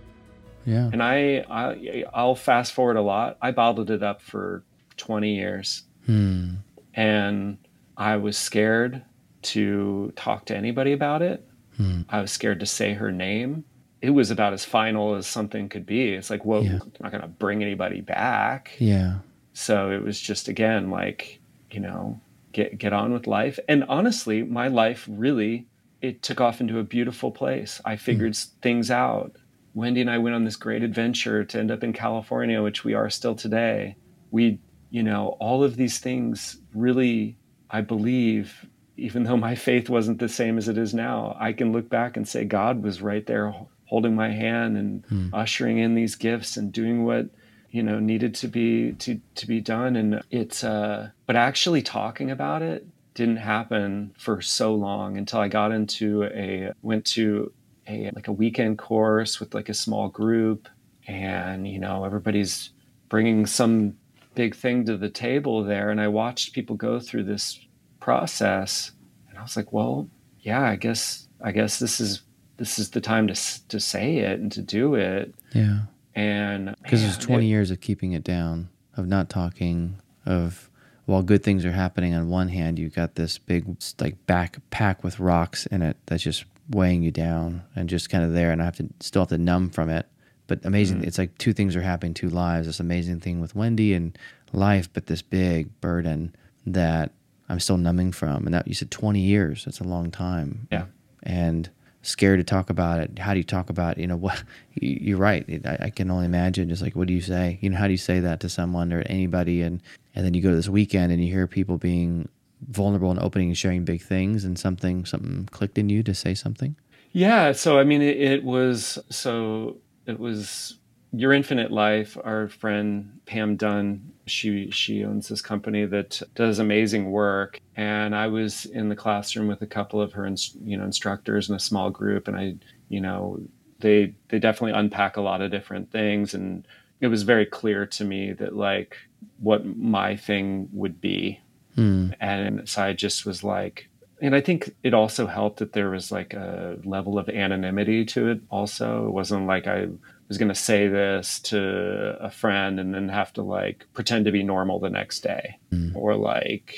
Yeah. 0.65 0.89
and 0.91 1.01
I, 1.01 1.45
I 1.49 2.03
i'll 2.13 2.35
fast 2.35 2.73
forward 2.73 2.97
a 2.97 3.01
lot 3.01 3.37
i 3.41 3.51
bottled 3.51 3.89
it 3.89 4.03
up 4.03 4.21
for 4.21 4.65
20 4.97 5.33
years 5.33 5.83
Hmm. 6.05 6.55
and 6.93 7.57
I 7.95 8.17
was 8.17 8.37
scared 8.37 9.01
to 9.43 10.11
talk 10.15 10.45
to 10.45 10.55
anybody 10.57 10.91
about 10.93 11.21
it. 11.21 11.47
Hmm. 11.77 12.01
I 12.09 12.21
was 12.21 12.31
scared 12.31 12.59
to 12.59 12.65
say 12.65 12.93
her 12.93 13.11
name. 13.11 13.63
It 14.01 14.09
was 14.11 14.29
about 14.29 14.53
as 14.53 14.63
final 14.65 15.15
as 15.15 15.25
something 15.25 15.67
could 15.69 15.85
be. 15.85 16.13
It's 16.13 16.29
like, 16.29 16.45
well, 16.45 16.63
Yeah. 16.63 16.79
I'm 16.81 16.91
not 17.01 17.11
going 17.11 17.21
to 17.23 17.27
bring 17.27 17.61
anybody 17.63 18.01
back. 18.01 18.71
Yeah. 18.77 19.19
So 19.53 19.89
it 19.91 20.03
was 20.03 20.19
just 20.19 20.47
again 20.47 20.89
like, 20.91 21.39
you 21.71 21.79
know, 21.79 22.19
get 22.51 22.77
get 22.77 22.93
on 22.93 23.13
with 23.13 23.25
life. 23.25 23.57
And 23.67 23.83
honestly, 23.89 24.43
my 24.43 24.67
life 24.67 25.05
really 25.09 25.65
it 26.01 26.21
took 26.21 26.39
off 26.41 26.61
into 26.61 26.79
a 26.79 26.83
beautiful 26.83 27.31
place. 27.31 27.81
I 27.85 27.95
figured 27.95 28.31
s 28.31 28.51
things 28.61 28.91
out. 28.91 29.35
Wendy 29.73 30.01
and 30.01 30.09
I 30.09 30.17
went 30.17 30.35
on 30.35 30.43
this 30.43 30.55
great 30.55 30.83
adventure 30.83 31.43
to 31.43 31.59
end 31.59 31.69
up 31.71 31.83
in 31.83 31.93
California, 31.93 32.61
which 32.63 32.83
we 32.83 32.93
are 32.93 33.09
still 33.09 33.35
today. 33.35 33.95
We, 34.31 34.59
you 34.89 35.03
know, 35.03 35.37
all 35.39 35.63
of 35.63 35.75
these 35.75 35.99
things 35.99 36.57
really 36.73 37.37
I 37.69 37.81
believe 37.81 38.65
even 38.95 39.23
though 39.23 39.37
my 39.37 39.53
faith 39.53 39.89
wasn't 39.89 40.17
the 40.19 40.29
same 40.29 40.57
as 40.57 40.67
it 40.67 40.77
is 40.77 40.93
now, 40.93 41.37
I 41.39 41.53
can 41.53 41.71
look 41.71 41.87
back 41.89 42.17
and 42.17 42.27
say 42.27 42.45
God 42.45 42.81
was 42.81 43.01
right 43.01 43.25
there 43.27 43.53
holding 43.85 44.15
my 44.15 44.31
hand 44.31 44.75
and 44.77 45.05
Hmm. 45.07 45.29
ushering 45.33 45.77
in 45.77 45.93
these 45.95 46.15
gifts 46.15 46.57
and 46.57 46.71
doing 46.73 47.03
what 47.05 47.29
you 47.69 47.83
know 47.83 47.99
needed 47.99 48.33
to 48.35 48.47
be 48.47 48.93
to 48.93 49.19
to 49.35 49.45
be 49.47 49.59
done 49.61 49.95
and 49.95 50.21
it's 50.31 50.63
uh 50.63 51.09
but 51.25 51.35
actually 51.35 51.81
talking 51.81 52.31
about 52.31 52.61
it 52.61 52.87
didn't 53.17 53.37
happen 53.37 54.13
for 54.17 54.41
so 54.41 54.75
long 54.75 55.17
until 55.17 55.39
I 55.39 55.47
got 55.47 55.71
into 55.71 56.23
a 56.25 56.71
went 56.81 57.03
to 57.17 57.51
a 57.87 58.11
like 58.15 58.27
a 58.27 58.31
weekend 58.31 58.77
course 58.77 59.39
with 59.39 59.53
like 59.55 59.69
a 59.69 59.73
small 59.73 60.07
group. 60.07 60.69
And 61.07 61.67
you 61.67 61.79
know 61.79 62.05
everybody's 62.05 62.69
bringing 63.09 63.45
some 63.47 63.95
big 64.35 64.55
thing 64.55 64.85
to 64.85 64.97
the 64.97 65.09
table 65.09 65.63
there. 65.63 65.89
And 65.89 65.99
I 65.99 66.07
watched 66.09 66.53
people 66.53 66.75
go 66.75 66.99
through 66.99 67.23
this 67.23 67.59
process. 67.99 68.91
And 69.29 69.37
I 69.37 69.41
was 69.41 69.57
like 69.57 69.73
well 69.73 70.07
yeah 70.41 70.61
I 70.63 70.75
guess 70.75 71.27
I 71.41 71.51
guess 71.51 71.79
this 71.79 71.99
is 71.99 72.21
this 72.57 72.77
is 72.79 72.91
the 72.91 73.01
time 73.01 73.27
to 73.27 73.35
to 73.69 73.79
say 73.79 74.17
it 74.17 74.39
and 74.39 74.51
to 74.51 74.61
do 74.61 74.95
it. 74.95 75.33
Yeah. 75.53 75.79
and 76.15 76.75
Because 76.83 77.01
man, 77.03 77.19
20 77.19 77.45
it- 77.45 77.49
years 77.49 77.71
of 77.71 77.81
keeping 77.81 78.11
it 78.13 78.23
down, 78.23 78.69
of 78.95 79.07
not 79.07 79.29
talking, 79.29 79.95
of 80.25 80.66
while 81.07 81.23
good 81.23 81.43
things 81.43 81.65
are 81.65 81.71
happening 81.71 82.13
on 82.13 82.29
one 82.29 82.49
hand, 82.49 82.77
you've 82.77 82.93
got 82.93 83.15
this 83.15 83.37
big 83.37 83.65
like 83.99 84.25
backpack 84.27 85.03
with 85.03 85.19
rocks 85.19 85.65
in 85.65 85.81
it 85.81 85.97
that's 86.05 86.23
just 86.23 86.45
weighing 86.69 87.01
you 87.01 87.11
down 87.11 87.63
and 87.75 87.89
just 87.89 88.09
kind 88.09 88.23
of 88.23 88.33
there, 88.33 88.51
and 88.51 88.61
I 88.61 88.65
have 88.65 88.77
to 88.77 88.87
still 88.99 89.23
have 89.23 89.29
to 89.29 89.37
numb 89.37 89.69
from 89.69 89.89
it. 89.89 90.05
But 90.45 90.63
amazing, 90.63 91.01
mm. 91.01 91.07
it's 91.07 91.17
like 91.17 91.37
two 91.37 91.53
things 91.53 91.75
are 91.75 91.81
happening, 91.81 92.13
two 92.13 92.29
lives. 92.29 92.67
This 92.67 92.79
amazing 92.79 93.19
thing 93.19 93.41
with 93.41 93.55
Wendy 93.55 93.93
and 93.93 94.17
life, 94.53 94.87
but 94.93 95.07
this 95.07 95.21
big 95.21 95.81
burden 95.81 96.35
that 96.65 97.11
I'm 97.49 97.59
still 97.59 97.77
numbing 97.77 98.11
from. 98.11 98.45
And 98.45 98.53
that 98.53 98.67
you 98.67 98.73
said 98.73 98.91
20 98.91 99.19
years, 99.19 99.65
that's 99.65 99.79
a 99.79 99.85
long 99.85 100.11
time 100.11 100.67
yeah 100.71 100.85
and 101.27 101.69
scared 102.07 102.39
to 102.39 102.43
talk 102.43 102.69
about 102.69 102.99
it. 102.99 103.19
How 103.19 103.33
do 103.33 103.39
you 103.39 103.43
talk 103.43 103.69
about, 103.69 103.97
you 103.97 104.07
know, 104.07 104.15
what 104.15 104.41
you- 104.73 104.97
you're 105.01 105.17
right. 105.17 105.45
I, 105.65 105.85
I 105.85 105.89
can 105.89 106.09
only 106.09 106.25
imagine 106.25 106.69
just 106.69 106.81
like, 106.81 106.95
what 106.95 107.07
do 107.07 107.13
you 107.13 107.21
say? 107.21 107.57
You 107.61 107.69
know, 107.69 107.77
how 107.77 107.85
do 107.87 107.91
you 107.93 107.97
say 107.97 108.19
that 108.21 108.39
to 108.41 108.49
someone 108.49 108.93
or 108.93 109.01
anybody? 109.07 109.61
And, 109.61 109.81
and 110.15 110.25
then 110.25 110.33
you 110.33 110.41
go 110.41 110.49
to 110.49 110.55
this 110.55 110.69
weekend 110.69 111.11
and 111.11 111.23
you 111.23 111.31
hear 111.31 111.47
people 111.47 111.77
being 111.77 112.29
vulnerable 112.69 113.11
and 113.11 113.19
opening 113.19 113.49
and 113.49 113.57
sharing 113.57 113.83
big 113.85 114.01
things 114.01 114.43
and 114.45 114.57
something, 114.57 115.05
something 115.05 115.47
clicked 115.51 115.77
in 115.77 115.89
you 115.89 116.01
to 116.03 116.13
say 116.13 116.33
something. 116.33 116.75
Yeah, 117.11 117.51
so 117.51 117.79
I 117.79 117.83
mean, 117.83 118.01
it, 118.01 118.17
it 118.19 118.43
was 118.43 118.97
so 119.09 119.77
it 120.05 120.19
was 120.19 120.76
your 121.13 121.33
infinite 121.33 121.71
life. 121.71 122.17
Our 122.23 122.47
friend 122.49 123.19
Pam 123.25 123.55
Dunn, 123.55 124.11
she 124.25 124.69
she 124.71 125.03
owns 125.03 125.27
this 125.27 125.41
company 125.41 125.85
that 125.85 126.21
does 126.35 126.59
amazing 126.59 127.11
work, 127.11 127.59
and 127.75 128.15
I 128.15 128.27
was 128.27 128.65
in 128.65 128.89
the 128.89 128.95
classroom 128.95 129.47
with 129.47 129.61
a 129.61 129.67
couple 129.67 130.01
of 130.01 130.13
her 130.13 130.27
you 130.63 130.77
know 130.77 130.83
instructors 130.83 131.49
in 131.49 131.55
a 131.55 131.59
small 131.59 131.89
group, 131.89 132.27
and 132.27 132.37
I 132.37 132.55
you 132.89 133.01
know 133.01 133.39
they 133.79 134.15
they 134.29 134.39
definitely 134.39 134.79
unpack 134.79 135.17
a 135.17 135.21
lot 135.21 135.41
of 135.41 135.51
different 135.51 135.91
things 135.91 136.33
and 136.33 136.67
it 136.99 137.07
was 137.07 137.23
very 137.23 137.45
clear 137.45 137.85
to 137.85 138.03
me 138.03 138.33
that 138.33 138.55
like 138.55 138.97
what 139.39 139.65
my 139.65 140.15
thing 140.15 140.67
would 140.71 140.99
be 140.99 141.39
Hmm. 141.75 142.09
and 142.19 142.67
so 142.67 142.81
i 142.81 142.93
just 142.93 143.23
was 143.23 143.43
like 143.43 143.87
and 144.19 144.33
i 144.33 144.41
think 144.41 144.73
it 144.81 144.95
also 144.95 145.27
helped 145.27 145.59
that 145.59 145.73
there 145.73 145.91
was 145.91 146.11
like 146.11 146.33
a 146.33 146.79
level 146.83 147.19
of 147.19 147.29
anonymity 147.29 148.03
to 148.05 148.29
it 148.29 148.41
also 148.49 149.05
it 149.05 149.11
wasn't 149.11 149.45
like 149.45 149.67
i 149.67 149.87
was 150.27 150.37
going 150.37 150.49
to 150.49 150.55
say 150.55 150.87
this 150.87 151.39
to 151.39 152.17
a 152.19 152.29
friend 152.29 152.79
and 152.79 152.93
then 152.93 153.07
have 153.09 153.31
to 153.33 153.41
like 153.41 153.85
pretend 153.93 154.25
to 154.25 154.31
be 154.31 154.43
normal 154.43 154.79
the 154.79 154.89
next 154.89 155.21
day 155.21 155.57
Hmm. 155.71 155.91
or 155.95 156.15
like 156.15 156.75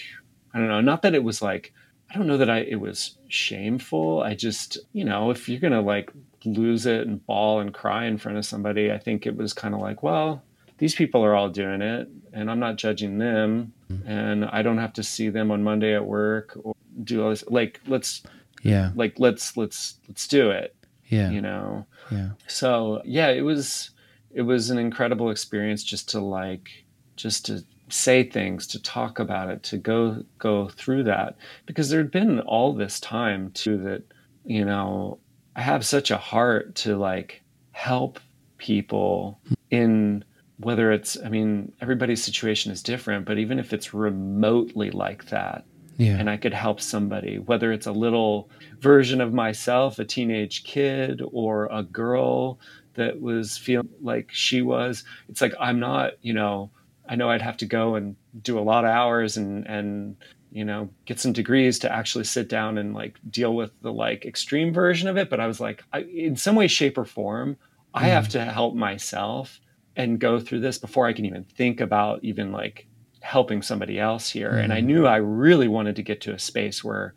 i 0.53 0.59
don't 0.59 0.67
know 0.67 0.81
not 0.81 1.01
that 1.03 1.15
it 1.15 1.23
was 1.23 1.41
like 1.41 1.73
i 2.11 2.15
don't 2.15 2.27
know 2.27 2.37
that 2.37 2.49
i 2.49 2.59
it 2.59 2.79
was 2.79 3.17
shameful 3.27 4.21
i 4.21 4.33
just 4.35 4.77
you 4.93 5.03
know 5.03 5.31
if 5.31 5.49
you're 5.49 5.59
going 5.59 5.73
to 5.73 5.81
like 5.81 6.11
lose 6.45 6.85
it 6.85 7.07
and 7.07 7.25
bawl 7.25 7.59
and 7.59 7.73
cry 7.73 8.05
in 8.05 8.17
front 8.17 8.37
of 8.37 8.45
somebody 8.45 8.91
i 8.91 8.97
think 8.97 9.25
it 9.25 9.35
was 9.35 9.51
kind 9.53 9.73
of 9.73 9.81
like 9.81 10.03
well 10.03 10.41
these 10.77 10.95
people 10.95 11.23
are 11.25 11.35
all 11.35 11.49
doing 11.49 11.81
it 11.81 12.07
and 12.33 12.49
i'm 12.49 12.59
not 12.59 12.75
judging 12.77 13.17
them 13.17 13.73
and 14.05 14.45
i 14.45 14.61
don't 14.61 14.77
have 14.77 14.93
to 14.93 15.03
see 15.03 15.29
them 15.29 15.49
on 15.51 15.63
monday 15.63 15.93
at 15.95 16.05
work 16.05 16.55
or 16.63 16.75
do 17.03 17.23
all 17.23 17.29
this 17.31 17.43
like 17.47 17.81
let's 17.87 18.21
Yeah. 18.61 18.91
like 18.95 19.19
let's 19.19 19.57
let's 19.57 19.97
let's 20.07 20.27
do 20.27 20.51
it 20.51 20.75
Yeah. 21.09 21.29
you 21.31 21.41
know 21.41 21.85
Yeah. 22.11 22.29
so 22.47 23.01
yeah 23.05 23.29
it 23.29 23.41
was 23.41 23.91
it 24.31 24.43
was 24.43 24.69
an 24.69 24.77
incredible 24.77 25.29
experience 25.31 25.83
just 25.83 26.09
to 26.09 26.19
like 26.19 26.69
just 27.15 27.45
to 27.47 27.63
say 27.89 28.23
things 28.23 28.67
to 28.67 28.81
talk 28.81 29.17
about 29.19 29.49
it 29.49 29.63
to 29.63 29.77
go 29.77 30.23
go 30.37 30.69
through 30.69 31.03
that 31.03 31.35
because 31.65 31.89
there'd 31.89 32.11
been 32.11 32.39
all 32.41 32.73
this 32.73 32.99
time 32.99 33.49
too 33.51 33.77
that 33.77 34.03
you 34.45 34.63
know 34.63 35.17
i 35.55 35.61
have 35.61 35.83
such 35.85 36.11
a 36.11 36.17
heart 36.17 36.75
to 36.75 36.95
like 36.95 37.41
help 37.71 38.19
people 38.59 39.39
in 39.71 40.23
whether 40.57 40.91
it's 40.91 41.17
i 41.25 41.29
mean 41.29 41.71
everybody's 41.81 42.23
situation 42.23 42.71
is 42.71 42.83
different 42.83 43.25
but 43.25 43.39
even 43.39 43.57
if 43.57 43.73
it's 43.73 43.93
remotely 43.93 44.91
like 44.91 45.25
that 45.29 45.65
Yeah. 45.99 46.15
and 46.17 46.29
I 46.29 46.37
could 46.37 46.53
help 46.53 46.79
somebody, 46.79 47.39
whether 47.39 47.73
it's 47.73 47.85
a 47.85 47.91
little 47.91 48.49
version 48.79 49.19
of 49.19 49.33
myself, 49.33 49.99
a 49.99 50.05
teenage 50.05 50.63
kid, 50.63 51.21
or 51.33 51.67
a 51.69 51.83
girl 51.83 52.57
that 52.93 53.19
was 53.19 53.57
feeling 53.57 53.89
like 54.01 54.29
she 54.31 54.61
was. 54.61 55.03
It's 55.27 55.41
like 55.41 55.53
I'm 55.59 55.77
not, 55.77 56.13
you 56.21 56.33
know, 56.33 56.71
I 57.09 57.15
know 57.15 57.29
I'd 57.29 57.41
have 57.41 57.57
to 57.57 57.65
go 57.65 57.95
and 57.95 58.15
do 58.41 58.57
a 58.57 58.61
lot 58.61 58.85
of 58.85 58.91
hours 58.91 59.35
and 59.35 59.67
and 59.67 60.15
you 60.51 60.63
know 60.63 60.89
get 61.05 61.19
some 61.19 61.33
degrees 61.33 61.79
to 61.79 61.91
actually 61.91 62.23
sit 62.23 62.47
down 62.47 62.77
and 62.77 62.93
like 62.93 63.19
deal 63.29 63.53
with 63.53 63.71
the 63.81 63.91
like 63.91 64.25
extreme 64.25 64.73
version 64.73 65.09
of 65.09 65.17
it. 65.17 65.29
But 65.29 65.41
I 65.41 65.47
was 65.47 65.59
like, 65.59 65.83
I, 65.91 66.03
in 66.03 66.37
some 66.37 66.55
way, 66.55 66.67
shape, 66.67 66.97
or 66.97 67.03
form, 67.03 67.57
I 67.93 68.05
have 68.05 68.29
mm. 68.29 68.31
to 68.31 68.45
help 68.45 68.73
myself 68.73 69.59
and 69.97 70.17
go 70.17 70.39
through 70.39 70.61
this 70.61 70.77
before 70.77 71.07
I 71.07 71.13
can 71.13 71.25
even 71.25 71.43
think 71.43 71.81
about 71.81 72.23
even 72.23 72.53
like 72.53 72.87
helping 73.21 73.61
somebody 73.61 73.99
else 73.99 74.29
here. 74.29 74.51
And 74.51 74.71
I 74.71 74.81
Mhm. 74.81 74.85
knew 74.85 75.05
I 75.07 75.17
really 75.17 75.67
wanted 75.67 75.95
to 75.97 76.03
get 76.03 76.21
to 76.21 76.33
a 76.33 76.39
space 76.39 76.83
where 76.83 77.13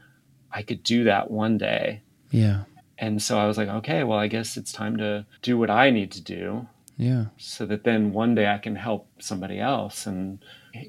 I 0.51 0.63
could 0.63 0.83
do 0.83 1.05
that 1.05 1.31
one 1.31 1.59
day. 1.59 2.03
Yeah. 2.31 2.65
And 2.99 3.21
so 3.23 3.39
I 3.39 3.47
was 3.47 3.57
like, 3.57 3.69
okay, 3.69 4.05
well, 4.05 4.19
I 4.19 4.27
guess 4.29 4.57
it's 4.57 4.73
time 4.73 4.97
to 4.99 5.25
do 5.43 5.57
what 5.59 5.71
I 5.71 5.91
need 5.91 6.11
to 6.13 6.21
do 6.23 6.67
Yeah. 6.97 7.27
so 7.37 7.67
that 7.67 7.85
then 7.85 8.13
one 8.13 8.35
day 8.35 8.47
I 8.53 8.59
can 8.59 8.77
help 8.77 9.09
somebody 9.21 9.59
else. 9.61 10.07
And, 10.07 10.39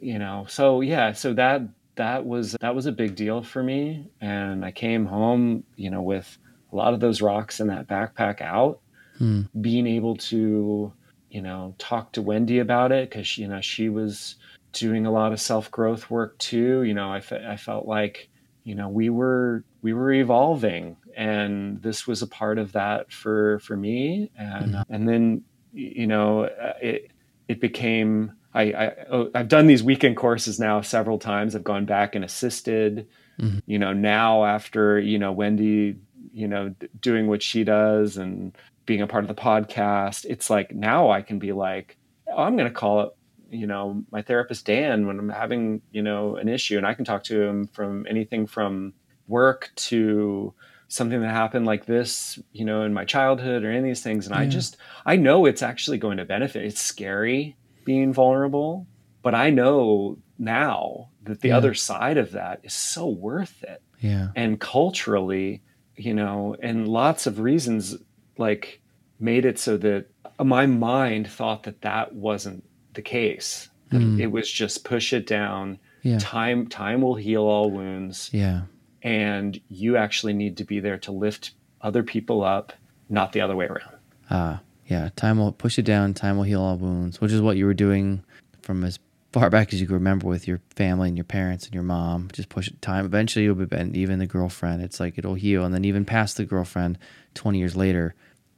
you 0.02 0.20
know, 0.20 0.46
so 0.48 0.82
yeah, 0.82 1.14
so 1.14 1.34
that, 1.34 1.62
that 1.96 2.26
was, 2.26 2.56
that 2.60 2.76
was 2.76 2.86
a 2.88 2.92
big 2.92 3.16
deal 3.16 3.42
for 3.44 3.64
me. 3.64 4.10
And 4.20 4.66
I 4.66 4.72
came 4.72 5.06
home, 5.06 5.64
you 5.76 5.90
know, 5.90 6.02
with 6.02 6.38
a 6.72 6.76
lot 6.76 6.94
of 6.94 7.00
those 7.00 7.22
rocks 7.22 7.60
in 7.60 7.68
that 7.68 7.88
backpack 7.88 8.42
out, 8.42 8.80
Hmm. 9.20 9.44
being 9.62 9.86
able 9.86 10.16
to, 10.18 10.92
you 11.30 11.42
know, 11.42 11.76
talk 11.78 12.12
to 12.14 12.22
Wendy 12.22 12.58
about 12.60 12.92
it 12.92 13.10
because, 13.10 13.38
you 13.38 13.48
know, 13.48 13.62
she 13.62 13.90
was 13.90 14.36
doing 14.74 15.06
a 15.06 15.12
lot 15.12 15.32
of 15.32 15.40
self 15.40 15.72
growth 15.72 16.10
work 16.10 16.38
too. 16.40 16.84
You 16.84 16.94
know, 16.94 17.12
I, 17.12 17.20
fe- 17.22 17.46
I 17.48 17.56
felt 17.58 17.88
like, 17.88 18.30
you 18.64 18.76
know, 18.76 18.90
we 18.90 19.10
were, 19.10 19.64
we 19.82 19.94
were 19.94 20.12
evolving 20.12 20.98
and 21.16 21.82
this 21.82 22.08
was 22.08 22.22
a 22.22 22.28
part 22.28 22.58
of 22.58 22.72
that 22.74 23.12
for, 23.12 23.60
for 23.60 23.76
me. 23.78 24.32
And, 24.38 24.76
uh, 24.76 24.84
and 24.90 25.08
then, 25.08 25.44
you 25.74 26.08
know, 26.08 26.46
uh, 26.46 26.74
it, 26.82 27.12
it 27.48 27.60
became, 27.62 28.34
I, 28.54 28.62
I, 28.74 28.92
oh, 29.12 29.30
I've 29.36 29.48
done 29.48 29.68
these 29.68 29.84
weekend 29.84 30.16
courses 30.18 30.60
now 30.60 30.82
several 30.82 31.20
times. 31.20 31.56
I've 31.56 31.64
gone 31.64 31.86
back 31.86 32.16
and 32.16 32.24
assisted, 32.26 33.08
Mhm. 33.40 33.62
you 33.66 33.80
know, 33.80 33.94
now 33.94 34.46
after, 34.46 35.00
you 35.00 35.18
know, 35.18 35.32
Wendy, 35.32 35.96
you 36.32 36.48
know, 36.48 36.70
d- 36.70 36.88
doing 37.00 37.26
what 37.28 37.42
she 37.42 37.64
does 37.64 38.16
and 38.18 38.56
being 38.86 39.02
a 39.02 39.08
part 39.08 39.24
of 39.24 39.28
the 39.28 39.34
podcast, 39.42 40.26
it's 40.26 40.50
like 40.52 40.74
now 40.74 41.10
I 41.10 41.22
can 41.24 41.40
be 41.40 41.52
like, 41.52 41.98
oh, 42.28 42.44
I'm 42.44 42.56
going 42.56 42.68
to 42.70 42.74
call 42.74 43.02
it, 43.02 43.10
you 43.54 43.68
know, 43.68 44.04
my 44.12 44.22
therapist 44.22 44.66
Dan 44.66 45.08
when 45.08 45.20
I'm 45.20 45.30
having, 45.30 45.82
you 45.92 46.02
know, 46.02 46.36
an 46.38 46.48
issue 46.50 46.78
and 46.78 46.86
I 46.86 46.94
can 46.94 47.06
talk 47.06 47.24
to 47.26 47.42
him 47.42 47.68
from 47.68 48.06
anything 48.10 48.48
from 48.48 48.94
work 49.28 49.72
to 49.76 50.54
something 50.88 51.22
that 51.22 51.30
happened 51.32 51.66
like 51.66 51.86
this, 51.86 52.40
you 52.52 52.66
know, 52.66 52.84
in 52.84 52.94
my 52.94 53.06
childhood 53.06 53.64
or 53.64 53.70
any 53.70 53.80
of 53.80 53.84
these 53.86 54.04
things. 54.04 54.26
And 54.28 54.36
I 54.36 54.46
just, 54.48 54.78
I 55.06 55.16
know 55.16 55.46
it's 55.46 55.64
actually 55.64 55.98
going 55.98 56.18
to 56.18 56.26
benefit. 56.26 56.66
It's 56.66 56.82
scary 56.82 57.58
being 57.86 58.14
vulnerable, 58.14 58.88
but 59.22 59.34
I 59.34 59.50
know 59.50 60.18
now 60.38 61.10
that 61.24 61.42
the 61.42 61.50
Yeah. 61.50 61.58
other 61.58 61.74
side 61.74 62.18
of 62.18 62.32
that 62.32 62.60
is 62.64 62.74
so 62.74 63.08
worth 63.08 63.64
it 63.64 63.82
Yeah. 64.02 64.30
and 64.36 64.60
culturally 64.60 65.62
you 65.96 66.14
know 66.14 66.56
and 66.62 66.88
lots 66.88 67.28
of 67.28 67.40
reasons 67.40 67.96
like 68.40 68.82
made 69.20 69.46
it 69.46 69.60
so 69.60 69.78
that 69.78 70.08
my 70.44 70.66
mind 70.66 71.28
thought 71.28 71.64
that 71.64 71.82
that 71.82 72.14
wasn't 72.16 72.64
the 72.94 73.02
case 73.02 73.70
Mm. 73.92 74.20
it 74.20 74.28
was 74.32 74.52
just 74.52 74.84
push 74.84 75.14
it 75.14 75.28
down 75.28 75.78
Yeah. 76.02 76.18
time 76.20 76.66
time 76.68 77.02
will 77.02 77.14
heal 77.16 77.44
all 77.44 77.70
wounds 77.70 78.30
Yeah. 78.34 78.62
and 79.04 79.60
you 79.70 79.98
actually 79.98 80.34
need 80.34 80.58
to 80.58 80.64
be 80.64 80.80
there 80.80 80.98
to 81.00 81.12
lift 81.12 81.52
other 81.82 82.02
people 82.02 82.44
up 82.44 82.74
not 83.10 83.34
the 83.34 83.42
other 83.42 83.56
way 83.56 83.66
around 83.66 83.96
Ah, 84.32 84.62
yeah. 84.88 85.10
Time 85.16 85.38
will 85.38 85.52
push 85.52 85.78
it 85.78 85.84
down. 85.86 86.14
Time 86.14 86.38
will 86.38 86.44
heal 86.46 86.62
all 86.62 86.78
wounds, 86.78 87.20
which 87.22 87.32
is 87.32 87.42
what 87.42 87.56
you 87.58 87.66
were 87.66 87.74
doing 87.74 88.24
from 88.62 88.84
as 88.84 88.98
far 89.32 89.50
back 89.50 89.74
as 89.74 89.80
you 89.82 89.86
can 89.86 89.94
remember 89.96 90.28
with 90.28 90.48
your 90.48 90.60
family 90.76 91.10
and 91.10 91.18
your 91.18 91.26
parents 91.26 91.66
and 91.66 91.74
your 91.76 91.84
mom. 91.84 92.30
Just 92.34 92.50
push 92.50 92.68
it. 92.70 92.82
Time. 92.82 93.06
Eventually, 93.06 93.44
you'll 93.46 93.54
be 93.56 93.68
and 93.76 93.96
even 93.96 94.18
the 94.20 94.26
girlfriend. 94.26 94.82
It's 94.82 95.00
like 95.00 95.18
it'll 95.18 95.34
heal, 95.36 95.66
and 95.66 95.74
then 95.74 95.84
even 95.86 96.06
past 96.06 96.38
the 96.38 96.46
girlfriend, 96.46 96.98
twenty 97.36 97.60
years 97.60 97.76
later. 97.76 98.16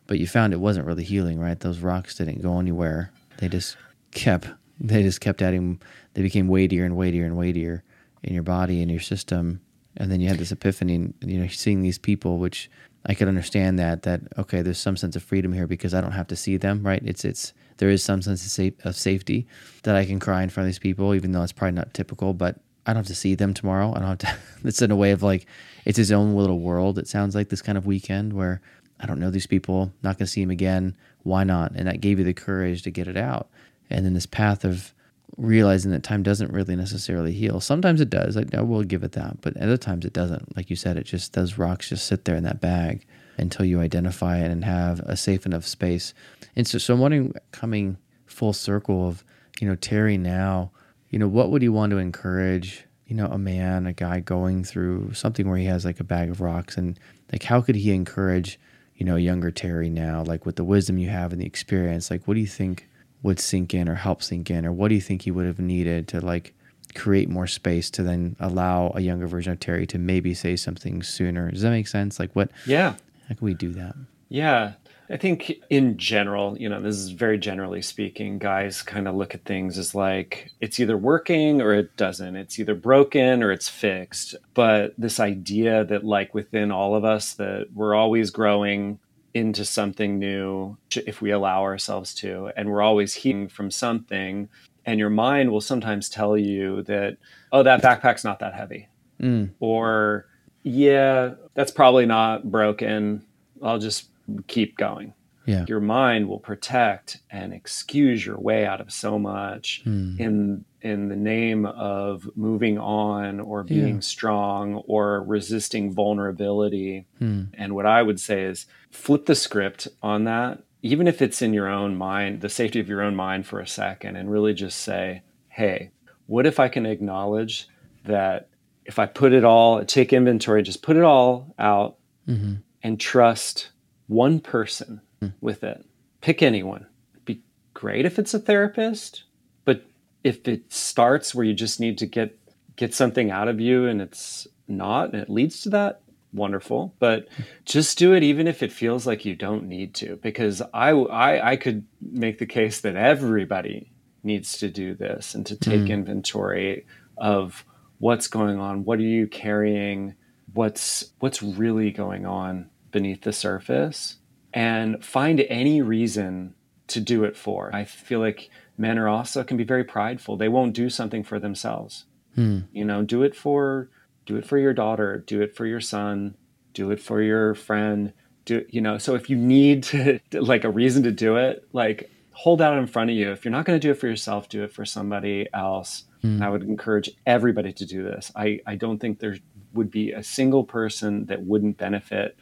But 0.07 0.19
you 0.19 0.27
found 0.27 0.53
it 0.53 0.59
wasn't 0.59 0.85
really 0.85 1.03
healing, 1.03 1.39
right? 1.39 1.59
Those 1.59 1.79
rocks 1.79 2.15
didn't 2.15 2.41
go 2.41 2.59
anywhere. 2.59 3.11
They 3.37 3.49
just 3.49 3.75
kept. 4.15 4.47
They 4.79 5.03
just 5.03 5.21
kept 5.21 5.41
adding. 5.41 5.81
They 6.15 6.23
became 6.23 6.47
weightier 6.47 6.85
and 6.85 6.97
weightier 6.97 7.25
and 7.25 7.37
weightier 7.37 7.83
in 8.23 8.33
your 8.33 8.43
body 8.43 8.81
and 8.81 8.89
your 8.89 8.99
system. 8.99 9.61
And 9.97 10.11
then 10.11 10.19
you 10.19 10.27
had 10.27 10.39
this 10.39 10.51
epiphany, 10.51 10.95
and, 10.95 11.13
you 11.21 11.39
know, 11.39 11.47
seeing 11.47 11.81
these 11.81 11.99
people, 11.99 12.39
which 12.39 12.69
I 13.05 13.13
could 13.13 13.27
understand 13.27 13.77
that 13.79 14.01
that 14.03 14.21
okay, 14.37 14.61
there's 14.61 14.79
some 14.79 14.97
sense 14.97 15.15
of 15.15 15.23
freedom 15.23 15.53
here 15.53 15.67
because 15.67 15.93
I 15.93 16.01
don't 16.01 16.11
have 16.11 16.27
to 16.27 16.35
see 16.35 16.57
them, 16.57 16.83
right? 16.83 17.01
It's 17.05 17.23
it's 17.23 17.53
there 17.77 17.89
is 17.89 18.03
some 18.03 18.21
sense 18.21 18.43
of, 18.43 18.51
safe, 18.51 18.73
of 18.83 18.95
safety 18.95 19.47
that 19.83 19.95
I 19.95 20.05
can 20.05 20.19
cry 20.19 20.41
in 20.41 20.49
front 20.49 20.65
of 20.65 20.69
these 20.69 20.79
people, 20.79 21.13
even 21.13 21.31
though 21.31 21.43
it's 21.43 21.51
probably 21.51 21.75
not 21.75 21.93
typical. 21.93 22.33
But 22.33 22.57
I 22.85 22.91
don't 22.91 23.01
have 23.01 23.07
to 23.07 23.15
see 23.15 23.35
them 23.35 23.53
tomorrow. 23.53 23.93
I 23.95 23.99
don't 23.99 24.07
have 24.07 24.17
to. 24.19 24.37
it's 24.67 24.81
in 24.81 24.91
a 24.91 24.95
way 24.95 25.11
of 25.11 25.21
like 25.21 25.45
it's 25.85 25.97
his 25.97 26.11
own 26.11 26.35
little 26.35 26.59
world. 26.59 26.97
It 26.97 27.07
sounds 27.07 27.35
like 27.35 27.49
this 27.49 27.61
kind 27.61 27.77
of 27.77 27.85
weekend 27.85 28.33
where 28.33 28.61
I 28.99 29.05
don't 29.05 29.19
know 29.19 29.29
these 29.29 29.47
people, 29.47 29.91
not 30.01 30.17
going 30.17 30.25
to 30.25 30.31
see 30.31 30.41
him 30.41 30.51
again. 30.51 30.95
Why 31.23 31.43
not? 31.43 31.73
And 31.75 31.87
that 31.87 32.01
gave 32.01 32.17
you 32.17 32.25
the 32.25 32.33
courage 32.33 32.81
to 32.83 32.91
get 32.91 33.07
it 33.07 33.17
out. 33.17 33.49
And 33.89 34.05
then 34.05 34.13
this 34.13 34.25
path 34.25 34.63
of 34.63 34.93
realizing 35.37 35.91
that 35.91 36.03
time 36.03 36.23
doesn't 36.23 36.53
really 36.53 36.75
necessarily 36.75 37.33
heal. 37.33 37.59
Sometimes 37.59 37.99
it 37.99 38.09
does. 38.09 38.37
I, 38.37 38.45
I 38.53 38.61
will 38.61 38.83
give 38.83 39.03
it 39.03 39.13
that. 39.13 39.41
But 39.41 39.57
other 39.57 39.77
times 39.77 40.05
it 40.05 40.13
doesn't. 40.13 40.55
Like 40.55 40.69
you 40.69 40.75
said, 40.75 40.97
it 40.97 41.03
just 41.03 41.33
those 41.33 41.57
rocks 41.57 41.89
just 41.89 42.07
sit 42.07 42.25
there 42.25 42.35
in 42.35 42.43
that 42.43 42.61
bag 42.61 43.05
until 43.37 43.65
you 43.65 43.81
identify 43.81 44.37
it 44.37 44.49
and 44.49 44.63
have 44.63 44.99
a 45.01 45.17
safe 45.17 45.45
enough 45.45 45.65
space. 45.65 46.13
And 46.55 46.65
so, 46.65 46.77
so 46.77 46.93
I'm 46.93 46.99
wondering, 46.99 47.33
coming 47.51 47.97
full 48.25 48.53
circle 48.53 49.07
of, 49.07 49.23
you 49.59 49.67
know, 49.67 49.75
Terry 49.75 50.17
now, 50.17 50.71
you 51.09 51.19
know, 51.19 51.27
what 51.27 51.51
would 51.51 51.61
you 51.61 51.73
want 51.73 51.91
to 51.91 51.97
encourage, 51.97 52.85
you 53.07 53.15
know, 53.15 53.27
a 53.27 53.37
man, 53.37 53.87
a 53.87 53.93
guy 53.93 54.19
going 54.19 54.63
through 54.63 55.13
something 55.13 55.47
where 55.47 55.57
he 55.57 55.65
has 55.65 55.85
like 55.85 55.99
a 55.99 56.03
bag 56.03 56.29
of 56.29 56.41
rocks 56.41 56.77
and 56.77 56.99
like 57.31 57.43
how 57.43 57.61
could 57.61 57.75
he 57.75 57.91
encourage, 57.91 58.59
you 58.95 59.05
know, 59.05 59.15
younger 59.15 59.51
Terry 59.51 59.89
now, 59.89 60.23
like 60.23 60.45
with 60.45 60.55
the 60.55 60.63
wisdom 60.63 60.97
you 60.97 61.09
have 61.09 61.33
and 61.33 61.41
the 61.41 61.45
experience, 61.45 62.09
like 62.09 62.25
what 62.25 62.35
do 62.35 62.39
you 62.39 62.47
think 62.47 62.87
would 63.25 63.39
sink 63.39 63.73
in 63.73 63.89
or 63.89 63.95
help 63.95 64.21
sink 64.21 64.49
in, 64.49 64.65
or 64.65 64.71
what 64.71 64.89
do 64.89 64.95
you 64.95 65.01
think 65.01 65.23
he 65.23 65.31
would 65.31 65.45
have 65.45 65.59
needed 65.59 66.07
to 66.09 66.21
like 66.21 66.53
create 66.93 67.27
more 67.27 67.47
space 67.47 67.89
to 67.89 68.03
then 68.03 68.35
allow 68.39 68.91
a 68.95 69.01
younger 69.01 69.27
version 69.27 69.51
of 69.51 69.59
Terry 69.59 69.85
to 69.87 69.97
maybe 69.97 70.33
say 70.33 70.55
something 70.55 71.03
sooner? 71.03 71.51
Does 71.51 71.63
that 71.63 71.71
make 71.71 71.87
sense? 71.87 72.19
Like 72.19 72.33
what 72.35 72.51
yeah 72.65 72.93
how 73.27 73.35
can 73.35 73.45
we 73.45 73.53
do 73.53 73.73
that? 73.73 73.95
Yeah. 74.29 74.73
I 75.09 75.17
think 75.17 75.61
in 75.69 75.97
general, 75.97 76.57
you 76.57 76.67
know, 76.67 76.81
this 76.81 76.95
is 76.95 77.11
very 77.11 77.37
generally 77.37 77.83
speaking, 77.83 78.39
guys 78.39 78.81
kind 78.81 79.07
of 79.07 79.13
look 79.13 79.35
at 79.35 79.45
things 79.45 79.77
as 79.77 79.93
like 79.93 80.51
it's 80.61 80.79
either 80.79 80.97
working 80.97 81.61
or 81.61 81.73
it 81.73 81.95
doesn't. 81.95 82.35
It's 82.35 82.57
either 82.57 82.73
broken 82.73 83.43
or 83.43 83.51
it's 83.51 83.69
fixed. 83.69 84.35
But 84.55 84.95
this 84.97 85.19
idea 85.19 85.85
that, 85.85 86.03
like, 86.03 86.33
within 86.33 86.71
all 86.71 86.95
of 86.95 87.05
us, 87.05 87.33
that 87.33 87.67
we're 87.73 87.93
always 87.93 88.31
growing 88.31 88.97
into 89.35 89.65
something 89.65 90.17
new 90.17 90.77
if 90.95 91.21
we 91.21 91.29
allow 91.29 91.61
ourselves 91.61 92.15
to. 92.15 92.49
And 92.55 92.69
we're 92.69 92.81
always 92.81 93.13
healing 93.13 93.49
from 93.49 93.69
something. 93.69 94.47
And 94.85 94.97
your 94.97 95.09
mind 95.09 95.51
will 95.51 95.61
sometimes 95.61 96.07
tell 96.07 96.37
you 96.37 96.83
that, 96.83 97.17
oh, 97.51 97.61
that 97.61 97.83
backpack's 97.83 98.23
not 98.23 98.39
that 98.39 98.53
heavy. 98.53 98.87
Mm. 99.21 99.51
Or, 99.59 100.27
yeah, 100.63 101.33
that's 101.53 101.71
probably 101.71 102.05
not 102.05 102.49
broken. 102.49 103.25
I'll 103.61 103.77
just 103.77 104.07
keep 104.47 104.77
going. 104.77 105.13
Yeah. 105.45 105.65
Your 105.67 105.79
mind 105.79 106.27
will 106.27 106.39
protect 106.39 107.19
and 107.29 107.53
excuse 107.53 108.25
your 108.25 108.37
way 108.37 108.65
out 108.65 108.81
of 108.81 108.91
so 108.91 109.19
much 109.19 109.83
mm. 109.85 110.19
in 110.19 110.65
in 110.81 111.09
the 111.09 111.15
name 111.15 111.65
of 111.65 112.29
moving 112.35 112.77
on 112.77 113.39
or 113.39 113.63
being 113.63 113.95
yeah. 113.95 114.01
strong 114.01 114.75
or 114.87 115.23
resisting 115.23 115.91
vulnerability. 115.91 117.07
Mm. 117.19 117.49
And 117.55 117.73
what 117.73 117.87
I 117.87 118.03
would 118.03 118.19
say 118.19 118.43
is 118.43 118.67
flip 118.91 119.25
the 119.25 119.33
script 119.33 119.87
on 120.03 120.25
that, 120.25 120.61
even 120.83 121.07
if 121.07 121.23
it's 121.23 121.41
in 121.41 121.53
your 121.53 121.67
own 121.67 121.95
mind, 121.95 122.41
the 122.41 122.49
safety 122.49 122.79
of 122.79 122.87
your 122.87 123.01
own 123.01 123.15
mind 123.15 123.47
for 123.47 123.59
a 123.59 123.67
second, 123.67 124.15
and 124.15 124.29
really 124.29 124.53
just 124.53 124.81
say, 124.81 125.23
hey, 125.49 125.89
what 126.27 126.45
if 126.45 126.59
I 126.59 126.67
can 126.67 126.85
acknowledge 126.85 127.67
that 128.03 128.49
if 128.85 128.99
I 128.99 129.07
put 129.07 129.33
it 129.33 129.43
all, 129.43 129.83
take 129.83 130.13
inventory, 130.13 130.61
just 130.61 130.83
put 130.83 130.97
it 130.97 131.03
all 131.03 131.55
out 131.57 131.97
mm-hmm. 132.27 132.55
and 132.83 132.99
trust 132.99 133.69
one 134.07 134.39
person 134.39 135.01
mm. 135.25 135.33
with 135.41 135.63
it. 135.63 135.85
Pick 136.21 136.41
anyone. 136.41 136.87
It'd 137.13 137.25
be 137.25 137.41
great 137.73 138.05
if 138.05 138.19
it's 138.19 138.33
a 138.33 138.39
therapist, 138.39 139.23
but 139.63 139.85
if 140.23 140.47
it 140.47 140.71
starts 140.71 141.35
where 141.35 141.45
you 141.45 141.53
just 141.53 141.79
need 141.79 141.97
to 141.99 142.05
get 142.05 142.37
get 142.75 142.93
something 142.93 143.31
out 143.31 143.47
of 143.47 143.61
you 143.61 143.85
and 143.85 144.01
it's 144.01 144.47
not 144.67 145.13
and 145.13 145.21
it 145.21 145.29
leads 145.29 145.61
to 145.61 145.69
that, 145.69 146.01
wonderful. 146.33 146.93
But 146.99 147.27
just 147.63 147.97
do 147.97 148.13
it 148.13 148.23
even 148.23 148.47
if 148.47 148.61
it 148.61 148.71
feels 148.71 149.07
like 149.07 149.25
you 149.25 149.35
don't 149.35 149.67
need 149.67 149.93
to, 149.95 150.17
because 150.17 150.61
I 150.73 150.89
I, 150.91 151.51
I 151.51 151.55
could 151.55 151.85
make 152.01 152.39
the 152.39 152.45
case 152.45 152.81
that 152.81 152.95
everybody 152.95 153.91
needs 154.23 154.57
to 154.57 154.69
do 154.69 154.95
this 154.95 155.35
and 155.35 155.45
to 155.45 155.55
take 155.55 155.81
mm. 155.81 155.89
inventory 155.89 156.85
of 157.17 157.63
what's 157.99 158.27
going 158.27 158.59
on 158.59 158.83
what 158.83 158.99
are 158.99 159.03
you 159.03 159.27
carrying 159.27 160.15
what's 160.53 161.13
what's 161.19 161.41
really 161.41 161.91
going 161.91 162.25
on 162.25 162.69
beneath 162.91 163.21
the 163.21 163.33
surface 163.33 164.17
and 164.55 165.03
find 165.05 165.41
any 165.41 165.81
reason 165.81 166.55
to 166.87 166.99
do 166.99 167.23
it 167.23 167.37
for 167.37 167.69
i 167.73 167.83
feel 167.83 168.19
like 168.19 168.49
men 168.77 168.97
are 168.97 169.07
also 169.07 169.43
can 169.43 169.57
be 169.57 169.63
very 169.63 169.83
prideful 169.83 170.35
they 170.35 170.49
won't 170.49 170.73
do 170.73 170.89
something 170.89 171.23
for 171.23 171.39
themselves 171.39 172.05
hmm. 172.33 172.59
you 172.71 172.83
know 172.83 173.03
do 173.03 173.21
it 173.21 173.35
for 173.35 173.89
do 174.25 174.35
it 174.35 174.45
for 174.45 174.57
your 174.57 174.73
daughter 174.73 175.23
do 175.27 175.41
it 175.41 175.55
for 175.55 175.67
your 175.67 175.81
son 175.81 176.35
do 176.73 176.89
it 176.89 176.99
for 176.99 177.21
your 177.21 177.53
friend 177.53 178.13
do 178.45 178.65
you 178.69 178.81
know 178.81 178.97
so 178.97 179.13
if 179.13 179.29
you 179.29 179.35
need 179.35 179.83
to 179.83 180.19
like 180.33 180.63
a 180.63 180.69
reason 180.69 181.03
to 181.03 181.11
do 181.11 181.35
it 181.35 181.67
like 181.73 182.09
hold 182.31 182.61
out 182.61 182.77
in 182.77 182.87
front 182.87 183.09
of 183.09 183.15
you 183.15 183.31
if 183.31 183.45
you're 183.45 183.51
not 183.51 183.65
going 183.65 183.79
to 183.79 183.87
do 183.87 183.91
it 183.91 183.99
for 183.99 184.07
yourself 184.07 184.49
do 184.49 184.63
it 184.63 184.71
for 184.71 184.85
somebody 184.85 185.47
else 185.53 186.05
Mm. 186.25 186.41
I 186.41 186.49
would 186.49 186.63
encourage 186.63 187.11
everybody 187.25 187.71
to 187.73 187.85
do 187.85 188.03
this. 188.03 188.31
I, 188.35 188.59
I 188.65 188.75
don't 188.75 188.99
think 188.99 189.19
there 189.19 189.37
would 189.73 189.91
be 189.91 190.11
a 190.11 190.23
single 190.23 190.63
person 190.63 191.25
that 191.25 191.43
wouldn't 191.43 191.77
benefit 191.77 192.35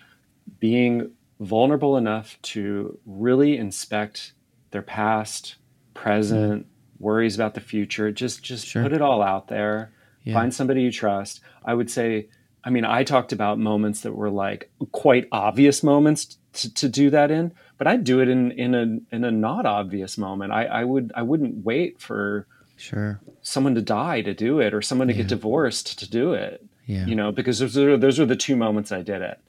being 0.60 1.12
vulnerable 1.44 1.98
enough 1.98 2.38
to 2.42 2.98
really 3.06 3.58
inspect 3.58 4.34
their 4.72 4.82
past, 4.82 5.56
present, 5.94 6.66
mm. 6.66 6.70
worries 7.00 7.36
about 7.36 7.54
the 7.54 7.62
future. 7.62 8.12
Just 8.12 8.44
just 8.44 8.66
sure. 8.66 8.84
put 8.84 8.94
it 8.94 9.02
all 9.02 9.22
out 9.22 9.48
there. 9.48 9.92
Yeah. 10.24 10.34
Find 10.34 10.54
somebody 10.54 10.82
you 10.82 10.92
trust. 10.92 11.42
I 11.66 11.74
would 11.74 11.92
say, 11.92 12.30
I 12.64 12.70
mean, 12.70 12.86
I 12.86 13.04
talked 13.04 13.34
about 13.34 13.60
moments 13.60 14.02
that 14.02 14.14
were 14.14 14.30
like 14.30 14.72
quite 14.92 15.28
obvious 15.32 15.84
moments 15.84 16.38
to, 16.54 16.74
to 16.76 16.88
do 16.88 17.10
that 17.10 17.30
in, 17.30 17.52
but 17.78 17.88
I'd 17.88 18.04
do 18.04 18.22
it 18.22 18.30
in 18.30 18.52
in 18.52 18.74
a 18.74 19.16
in 19.16 19.24
a 19.24 19.32
not 19.32 19.66
obvious 19.66 20.18
moment. 20.18 20.54
I, 20.54 20.66
I 20.66 20.84
would 20.84 21.12
I 21.16 21.22
wouldn't 21.24 21.66
wait 21.66 22.00
for 22.00 22.48
sure 22.78 23.22
someone 23.42 23.76
to 23.76 23.82
die 23.82 24.22
to 24.22 24.34
do 24.34 24.60
it 24.60 24.74
or 24.74 24.82
someone 24.82 25.08
to 25.08 25.14
yeah. 25.14 25.20
get 25.20 25.28
divorced 25.28 26.00
to 26.00 26.10
do 26.10 26.34
it 26.34 26.66
yeah 26.86 27.06
you 27.06 27.16
know 27.16 27.32
because 27.32 27.60
those 27.60 27.78
are, 27.78 27.98
those 27.98 28.20
are 28.20 28.26
the 28.26 28.36
two 28.36 28.56
moments 28.56 28.92
i 28.92 29.02
did 29.02 29.22
it 29.22 29.40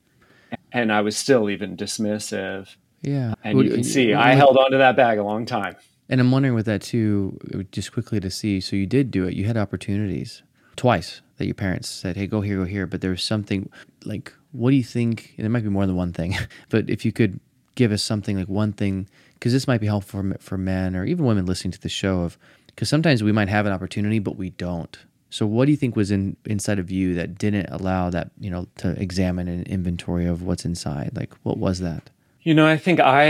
and 0.75 0.93
i 0.93 1.01
was 1.01 1.17
still 1.17 1.49
even 1.49 1.77
dismissive. 1.77 2.77
Yeah. 3.01 3.35
And 3.45 3.63
you 3.63 3.71
can 3.71 3.85
see 3.85 4.13
i 4.13 4.35
held 4.35 4.59
on 4.59 4.71
to 4.73 4.79
that 4.79 4.97
bag 4.97 5.19
a 5.19 5.23
long 5.23 5.47
time. 5.47 5.77
And 6.11 6.21
i'm 6.21 6.31
wondering 6.31 6.55
with 6.55 6.67
that 6.67 6.83
too 6.83 7.39
just 7.73 7.93
quickly 7.93 8.21
to 8.21 8.31
see 8.31 8.61
so 8.61 8.77
you 8.77 8.87
did 8.87 9.11
do 9.11 9.27
it. 9.27 9.35
You 9.35 9.47
had 9.47 9.57
opportunities 9.57 10.43
twice 10.77 11.23
that 11.39 11.47
your 11.47 11.55
parents 11.55 11.89
said 11.89 12.17
hey 12.17 12.27
go 12.27 12.43
here 12.43 12.59
go 12.59 12.65
here. 12.65 12.87
But 12.87 13.01
there 13.01 13.11
was 13.11 13.23
something 13.23 13.71
like 14.05 14.35
what 14.53 14.71
do 14.71 14.77
you 14.77 14.85
think 14.85 15.35
and 15.39 15.45
there 15.45 15.51
might 15.51 15.63
be 15.63 15.71
more 15.71 15.87
than 15.87 15.97
one 15.97 16.13
thing 16.13 16.37
but 16.69 16.91
if 16.91 17.05
you 17.05 17.13
could 17.13 17.41
give 17.77 17.91
us 17.93 18.03
something 18.03 18.37
like 18.37 18.49
one 18.49 18.73
thing 18.73 19.09
because 19.35 19.53
this 19.53 19.67
might 19.67 19.81
be 19.81 19.87
helpful 19.87 20.23
for, 20.23 20.37
for 20.39 20.59
men 20.59 20.95
or 20.95 21.05
even 21.05 21.25
women 21.25 21.47
listening 21.47 21.73
to 21.73 21.81
the 21.81 21.89
show 21.89 22.21
of 22.21 22.39
because 22.67 22.89
sometimes 22.89 23.23
we 23.23 23.33
might 23.33 23.49
have 23.49 23.67
an 23.67 23.73
opportunity 23.73 24.19
but 24.19 24.37
we 24.37 24.51
don't 24.51 24.99
so 25.35 25.47
what 25.47 25.65
do 25.65 25.73
you 25.73 25.77
think 25.77 25.97
was 25.97 26.13
in 26.13 26.37
inside 26.45 26.79
of 26.79 26.93
you 26.93 27.13
that 27.15 27.37
didn't 27.37 27.67
allow 27.67 28.09
that 28.09 28.31
you 28.39 28.51
know 28.51 28.69
to 28.77 28.91
examine 29.03 29.49
an 29.49 29.65
inventory 29.65 30.27
of 30.27 30.43
what's 30.43 30.65
inside? 30.65 31.11
Like 31.17 31.35
what 31.43 31.59
was 31.59 31.81
that? 31.81 32.09
You 32.43 32.55
know 32.55 32.69
i 32.69 32.77
think 32.77 33.01
i 33.01 33.25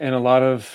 and 0.00 0.16
a 0.16 0.18
lot 0.18 0.42
of 0.42 0.74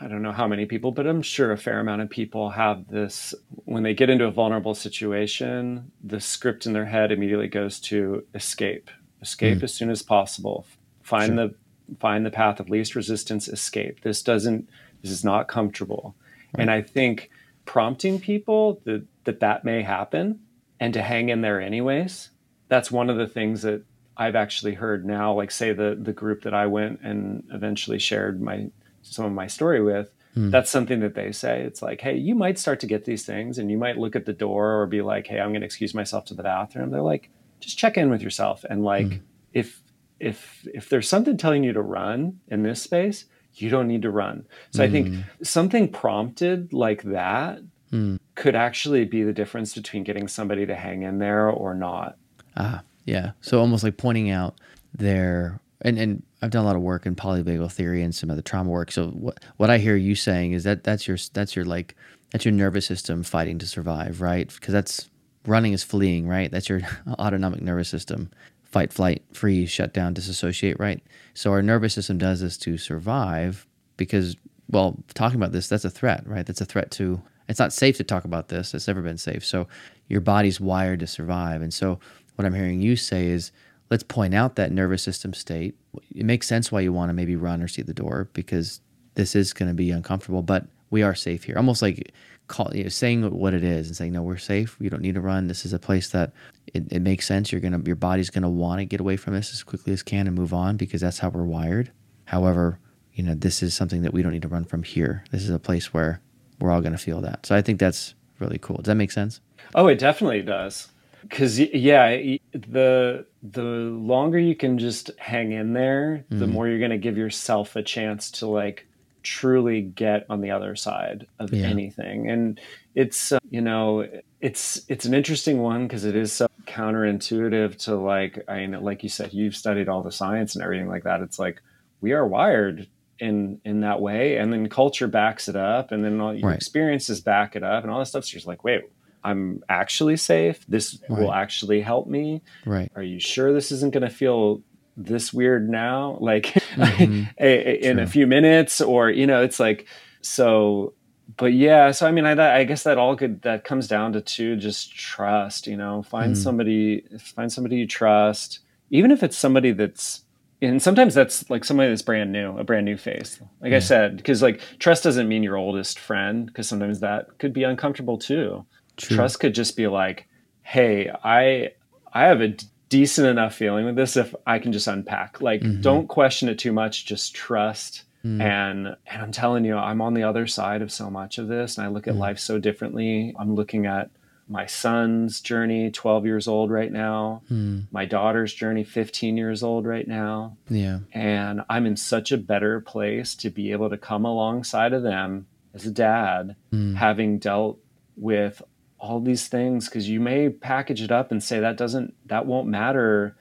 i 0.00 0.06
don't 0.06 0.22
know 0.22 0.30
how 0.30 0.46
many 0.46 0.64
people 0.64 0.92
but 0.92 1.08
i'm 1.08 1.22
sure 1.22 1.50
a 1.50 1.56
fair 1.56 1.80
amount 1.80 2.02
of 2.02 2.10
people 2.10 2.50
have 2.50 2.86
this. 2.86 3.34
When 3.64 3.82
they 3.82 3.94
get 3.94 4.10
into 4.10 4.24
a 4.24 4.30
vulnerable 4.30 4.76
situation 4.76 5.90
the 6.04 6.20
script 6.20 6.66
in 6.66 6.72
their 6.72 6.86
head 6.86 7.10
immediately 7.10 7.48
goes 7.48 7.80
to 7.90 8.24
escape. 8.32 8.92
Escape 9.22 9.58
mm. 9.58 9.64
as 9.64 9.74
soon 9.74 9.90
as 9.90 10.02
possible. 10.02 10.66
Find 11.02 11.34
sure. 11.34 11.48
the 11.48 11.54
find 11.98 12.24
the 12.24 12.30
path 12.30 12.60
of 12.60 12.70
least 12.70 12.94
resistance 12.94 13.48
escape. 13.48 14.02
This 14.02 14.22
doesn't 14.22 14.68
this 15.02 15.10
is 15.10 15.24
not 15.24 15.48
comfortable. 15.48 16.14
Right. 16.54 16.62
and 16.62 16.70
i 16.70 16.80
think 16.80 17.30
prompting 17.64 18.20
people 18.20 18.80
that, 18.84 19.04
that 19.24 19.40
that 19.40 19.64
may 19.64 19.82
happen 19.82 20.40
and 20.80 20.94
to 20.94 21.02
hang 21.02 21.28
in 21.28 21.40
there 21.40 21.60
anyways 21.60 22.30
that's 22.68 22.90
one 22.90 23.10
of 23.10 23.16
the 23.16 23.26
things 23.26 23.62
that 23.62 23.82
i've 24.16 24.36
actually 24.36 24.74
heard 24.74 25.04
now 25.04 25.32
like 25.32 25.50
say 25.50 25.72
the 25.72 25.98
the 26.00 26.12
group 26.12 26.42
that 26.42 26.54
i 26.54 26.66
went 26.66 27.00
and 27.02 27.44
eventually 27.52 27.98
shared 27.98 28.40
my 28.40 28.70
some 29.02 29.24
of 29.24 29.32
my 29.32 29.46
story 29.46 29.82
with 29.82 30.10
hmm. 30.34 30.50
that's 30.50 30.70
something 30.70 31.00
that 31.00 31.14
they 31.14 31.32
say 31.32 31.62
it's 31.62 31.82
like 31.82 32.00
hey 32.00 32.16
you 32.16 32.34
might 32.34 32.58
start 32.58 32.80
to 32.80 32.86
get 32.86 33.04
these 33.04 33.24
things 33.24 33.58
and 33.58 33.70
you 33.70 33.78
might 33.78 33.98
look 33.98 34.16
at 34.16 34.26
the 34.26 34.32
door 34.32 34.80
or 34.80 34.86
be 34.86 35.02
like 35.02 35.26
hey 35.26 35.40
i'm 35.40 35.50
going 35.50 35.60
to 35.60 35.66
excuse 35.66 35.94
myself 35.94 36.24
to 36.24 36.34
the 36.34 36.42
bathroom 36.42 36.90
they're 36.90 37.00
like 37.00 37.30
just 37.60 37.78
check 37.78 37.96
in 37.96 38.10
with 38.10 38.22
yourself 38.22 38.64
and 38.68 38.84
like 38.84 39.06
hmm. 39.06 39.18
if 39.52 39.82
if 40.20 40.66
if 40.72 40.88
there's 40.88 41.08
something 41.08 41.36
telling 41.36 41.64
you 41.64 41.72
to 41.72 41.82
run 41.82 42.38
in 42.48 42.62
this 42.62 42.80
space 42.82 43.24
you 43.54 43.70
don't 43.70 43.88
need 43.88 44.02
to 44.02 44.10
run. 44.10 44.46
So 44.70 44.82
mm. 44.82 44.86
I 44.86 44.90
think 44.90 45.08
mm. 45.08 45.24
something 45.42 45.88
prompted 45.90 46.72
like 46.72 47.02
that 47.02 47.60
mm. 47.92 48.18
Could 48.34 48.54
actually 48.54 49.04
be 49.04 49.22
the 49.22 49.32
difference 49.32 49.74
between 49.74 50.04
getting 50.04 50.28
somebody 50.28 50.66
to 50.66 50.74
hang 50.74 51.02
in 51.02 51.18
there 51.18 51.48
or 51.48 51.74
not. 51.74 52.16
Ah, 52.56 52.82
yeah. 53.04 53.32
So 53.40 53.60
almost 53.60 53.84
like 53.84 53.96
pointing 53.96 54.30
out 54.30 54.58
their 54.94 55.60
and 55.80 55.98
and 55.98 56.22
I've 56.40 56.50
done 56.50 56.64
a 56.64 56.66
lot 56.66 56.76
of 56.76 56.82
work 56.82 57.06
in 57.06 57.14
polyvagal 57.14 57.72
theory 57.72 58.02
and 58.02 58.14
some 58.14 58.30
of 58.30 58.36
the 58.36 58.42
trauma 58.42 58.70
work. 58.70 58.92
So 58.92 59.08
what 59.08 59.42
what 59.56 59.70
I 59.70 59.78
hear 59.78 59.96
you 59.96 60.14
saying 60.14 60.52
is 60.52 60.64
that 60.64 60.84
that's 60.84 61.06
your 61.06 61.18
that's 61.32 61.56
your 61.56 61.64
like 61.64 61.94
that's 62.30 62.44
your 62.44 62.52
nervous 62.52 62.86
system 62.86 63.22
fighting 63.22 63.58
to 63.58 63.66
survive, 63.66 64.20
right? 64.20 64.52
Because 64.52 64.72
that's 64.72 65.10
running 65.46 65.72
is 65.72 65.82
fleeing, 65.82 66.26
right? 66.26 66.50
That's 66.50 66.68
your 66.68 66.80
autonomic 67.18 67.60
nervous 67.60 67.88
system 67.88 68.30
fight, 68.72 68.92
flight, 68.92 69.22
freeze, 69.32 69.70
shut 69.70 69.92
down, 69.92 70.14
disassociate, 70.14 70.80
right? 70.80 71.02
So 71.34 71.52
our 71.52 71.62
nervous 71.62 71.92
system 71.92 72.16
does 72.18 72.40
this 72.40 72.56
to 72.58 72.78
survive 72.78 73.66
because, 73.98 74.34
well, 74.70 74.96
talking 75.12 75.36
about 75.36 75.52
this, 75.52 75.68
that's 75.68 75.84
a 75.84 75.90
threat, 75.90 76.26
right? 76.26 76.46
That's 76.46 76.62
a 76.62 76.64
threat 76.64 76.90
to, 76.92 77.20
it's 77.52 77.60
not 77.60 77.72
safe 77.72 77.98
to 77.98 78.04
talk 78.04 78.24
about 78.24 78.48
this. 78.48 78.72
It's 78.72 78.88
never 78.88 79.02
been 79.02 79.18
safe. 79.18 79.44
So 79.44 79.68
your 80.08 80.22
body's 80.22 80.58
wired 80.58 81.00
to 81.00 81.06
survive. 81.06 81.60
And 81.60 81.72
so 81.72 82.00
what 82.36 82.46
I'm 82.46 82.54
hearing 82.54 82.80
you 82.80 82.96
say 82.96 83.26
is, 83.26 83.52
let's 83.90 84.02
point 84.02 84.34
out 84.34 84.56
that 84.56 84.72
nervous 84.72 85.02
system 85.02 85.34
state. 85.34 85.74
It 86.14 86.24
makes 86.24 86.48
sense 86.48 86.72
why 86.72 86.80
you 86.80 86.94
want 86.94 87.10
to 87.10 87.12
maybe 87.12 87.36
run 87.36 87.60
or 87.60 87.68
see 87.68 87.82
the 87.82 87.92
door 87.92 88.30
because 88.32 88.80
this 89.16 89.36
is 89.36 89.52
going 89.52 89.68
to 89.68 89.74
be 89.74 89.90
uncomfortable, 89.90 90.40
but 90.40 90.64
we 90.88 91.02
are 91.02 91.14
safe 91.14 91.44
here. 91.44 91.58
Almost 91.58 91.82
like 91.82 92.14
call, 92.46 92.70
you 92.74 92.84
know, 92.84 92.88
saying 92.88 93.30
what 93.30 93.52
it 93.52 93.62
is 93.62 93.88
and 93.88 93.94
saying, 93.94 94.12
no, 94.12 94.22
we're 94.22 94.38
safe. 94.38 94.78
You 94.80 94.88
don't 94.88 95.02
need 95.02 95.16
to 95.16 95.20
run. 95.20 95.46
This 95.46 95.66
is 95.66 95.74
a 95.74 95.78
place 95.78 96.08
that 96.08 96.32
it, 96.72 96.90
it 96.90 97.02
makes 97.02 97.26
sense. 97.26 97.52
You're 97.52 97.60
gonna, 97.60 97.82
your 97.84 97.96
body's 97.96 98.30
gonna 98.30 98.48
want 98.48 98.78
to 98.78 98.86
get 98.86 99.00
away 99.00 99.18
from 99.18 99.34
this 99.34 99.52
as 99.52 99.62
quickly 99.62 99.92
as 99.92 100.02
can 100.02 100.26
and 100.26 100.34
move 100.34 100.54
on 100.54 100.78
because 100.78 101.02
that's 101.02 101.18
how 101.18 101.28
we're 101.28 101.44
wired. 101.44 101.92
However, 102.24 102.78
you 103.12 103.22
know, 103.22 103.34
this 103.34 103.62
is 103.62 103.74
something 103.74 104.00
that 104.02 104.14
we 104.14 104.22
don't 104.22 104.32
need 104.32 104.40
to 104.40 104.48
run 104.48 104.64
from 104.64 104.84
here. 104.84 105.22
This 105.30 105.42
is 105.42 105.50
a 105.50 105.58
place 105.58 105.92
where 105.92 106.22
we're 106.62 106.70
all 106.70 106.80
gonna 106.80 106.96
feel 106.98 107.20
that. 107.22 107.44
So 107.44 107.56
I 107.56 107.62
think 107.62 107.80
that's 107.80 108.14
really 108.38 108.58
cool. 108.58 108.76
Does 108.76 108.86
that 108.86 108.94
make 108.94 109.10
sense? 109.12 109.40
Oh, 109.74 109.88
it 109.88 109.98
definitely 109.98 110.42
does. 110.42 110.88
Because 111.22 111.58
yeah, 111.58 112.10
the 112.52 113.26
the 113.42 113.62
longer 113.62 114.38
you 114.38 114.54
can 114.54 114.78
just 114.78 115.10
hang 115.18 115.52
in 115.52 115.72
there, 115.72 116.24
mm-hmm. 116.30 116.38
the 116.38 116.46
more 116.46 116.68
you're 116.68 116.80
gonna 116.80 116.98
give 116.98 117.16
yourself 117.16 117.76
a 117.76 117.82
chance 117.82 118.30
to 118.32 118.46
like 118.46 118.86
truly 119.22 119.82
get 119.82 120.26
on 120.28 120.40
the 120.40 120.50
other 120.50 120.74
side 120.74 121.26
of 121.38 121.52
yeah. 121.52 121.66
anything 121.66 122.28
and 122.28 122.60
it's 122.96 123.30
uh, 123.30 123.38
you 123.50 123.60
know 123.60 124.04
it's 124.40 124.82
it's 124.88 125.04
an 125.04 125.14
interesting 125.14 125.58
one 125.58 125.86
because 125.86 126.04
it 126.04 126.16
is 126.16 126.32
so 126.32 126.48
counterintuitive 126.66 127.76
to 127.76 127.94
like 127.94 128.42
i 128.48 128.66
mean 128.66 128.82
like 128.82 129.04
you 129.04 129.08
said 129.08 129.32
you've 129.32 129.54
studied 129.54 129.88
all 129.88 130.02
the 130.02 130.10
science 130.10 130.56
and 130.56 130.64
everything 130.64 130.88
like 130.88 131.04
that 131.04 131.20
it's 131.20 131.38
like 131.38 131.62
we 132.00 132.12
are 132.12 132.26
wired 132.26 132.88
in 133.18 133.60
in 133.64 133.80
that 133.80 134.00
way 134.00 134.36
and 134.38 134.52
then 134.52 134.68
culture 134.68 135.06
backs 135.06 135.48
it 135.48 135.56
up 135.56 135.92
and 135.92 136.04
then 136.04 136.20
all 136.20 136.34
your 136.34 136.48
Right. 136.48 136.56
experiences 136.56 137.20
back 137.20 137.54
it 137.56 137.62
up 137.62 137.84
and 137.84 137.92
all 137.92 137.98
that 137.98 138.06
stuff 138.06 138.24
so 138.24 138.32
you're 138.32 138.38
just 138.38 138.46
like 138.46 138.64
wait 138.64 138.82
i'm 139.22 139.60
actually 139.68 140.16
safe 140.16 140.64
this 140.66 140.98
will 141.08 141.32
actually 141.32 141.80
help 141.80 142.06
me 142.08 142.42
Right. 142.66 142.90
are 142.96 143.02
you 143.02 143.20
sure 143.20 143.52
this 143.52 143.70
isn't 143.70 143.92
going 143.92 144.02
to 144.02 144.10
feel 144.10 144.62
this 144.96 145.32
weird 145.32 145.68
now 145.68 146.16
like 146.20 146.46
Mhm. 146.76 147.28
in 147.38 147.98
a 147.98 148.06
few 148.06 148.26
minutes 148.26 148.80
or 148.80 149.10
you 149.10 149.26
know 149.26 149.42
it's 149.42 149.60
like 149.60 149.86
so 150.22 150.94
but 151.36 151.52
yeah 151.52 151.90
so 151.92 152.06
i 152.06 152.10
mean 152.10 152.24
i, 152.26 152.58
I 152.60 152.64
guess 152.64 152.82
that 152.84 152.98
all 152.98 153.14
could 153.16 153.42
that 153.42 153.64
comes 153.64 153.86
down 153.88 154.12
to 154.14 154.20
two 154.20 154.56
just 154.56 154.92
trust 154.96 155.66
you 155.66 155.76
know 155.76 156.02
find 156.02 156.32
Mm. 156.34 156.36
somebody 156.36 157.04
find 157.20 157.52
somebody 157.52 157.76
you 157.76 157.86
trust 157.86 158.60
even 158.90 159.10
if 159.10 159.22
it's 159.22 159.36
somebody 159.36 159.72
that's 159.72 160.21
and 160.62 160.80
sometimes 160.80 161.12
that's 161.14 161.48
like 161.50 161.64
somebody 161.64 161.88
that's 161.90 162.02
brand 162.02 162.32
new 162.32 162.56
a 162.58 162.64
brand 162.64 162.84
new 162.86 162.96
face 162.96 163.40
like 163.60 163.72
i 163.72 163.78
said 163.78 164.16
because 164.16 164.40
like 164.42 164.60
trust 164.78 165.02
doesn't 165.04 165.28
mean 165.28 165.42
your 165.42 165.56
oldest 165.56 165.98
friend 165.98 166.46
because 166.46 166.68
sometimes 166.68 167.00
that 167.00 167.36
could 167.38 167.52
be 167.52 167.64
uncomfortable 167.64 168.16
too 168.16 168.64
True. 168.96 169.16
trust 169.16 169.40
could 169.40 169.54
just 169.54 169.76
be 169.76 169.86
like 169.88 170.26
hey 170.62 171.10
i 171.24 171.70
i 172.12 172.22
have 172.26 172.40
a 172.40 172.48
d- 172.48 172.66
decent 172.88 173.26
enough 173.26 173.54
feeling 173.54 173.84
with 173.86 173.96
this 173.96 174.16
if 174.16 174.34
i 174.46 174.58
can 174.58 174.72
just 174.72 174.86
unpack 174.86 175.40
like 175.40 175.60
Mhm. 175.62 175.82
don't 175.82 176.06
question 176.08 176.48
it 176.48 176.58
too 176.58 176.72
much 176.72 177.04
just 177.06 177.34
trust 177.34 178.04
Mm. 178.24 178.40
and 178.40 178.86
and 179.08 179.20
i'm 179.22 179.32
telling 179.32 179.64
you 179.64 179.76
i'm 179.76 180.00
on 180.00 180.14
the 180.14 180.22
other 180.22 180.46
side 180.46 180.80
of 180.80 180.92
so 180.92 181.10
much 181.10 181.38
of 181.38 181.48
this 181.48 181.76
and 181.76 181.84
i 181.84 181.90
look 181.90 182.06
at 182.06 182.14
Mm. 182.14 182.18
life 182.18 182.38
so 182.38 182.56
differently 182.60 183.34
i'm 183.36 183.56
looking 183.56 183.84
at 183.86 184.10
my 184.48 184.66
son's 184.66 185.40
journey 185.40 185.90
12 185.90 186.26
years 186.26 186.48
old 186.48 186.70
right 186.70 186.92
now 186.92 187.42
Mm. 187.50 187.84
my 187.92 188.04
daughter's 188.04 188.52
journey 188.52 188.84
15 188.84 189.36
years 189.36 189.62
old 189.62 189.86
right 189.86 190.06
now 190.08 190.56
Yeah. 190.68 191.00
and 191.12 191.62
i'm 191.70 191.86
in 191.86 191.96
such 191.96 192.32
a 192.32 192.36
better 192.38 192.80
place 192.80 193.34
to 193.36 193.50
be 193.50 193.72
able 193.72 193.88
to 193.90 193.96
come 193.96 194.24
alongside 194.24 194.92
of 194.92 195.02
them 195.02 195.46
as 195.74 195.86
a 195.86 195.90
dad 195.90 196.56
Mm. 196.72 196.96
having 196.96 197.38
dealt 197.38 197.78
with 198.16 198.60
all 198.98 199.20
these 199.20 199.48
things 199.48 199.88
because 199.88 200.08
you 200.08 200.20
may 200.20 200.48
package 200.48 201.02
it 201.02 201.10
up 201.10 201.30
and 201.32 201.42
say 201.42 201.60
that 201.60 201.76
doesn't 201.76 202.14
that 202.26 202.46
won't 202.46 202.68
matter 202.68 203.36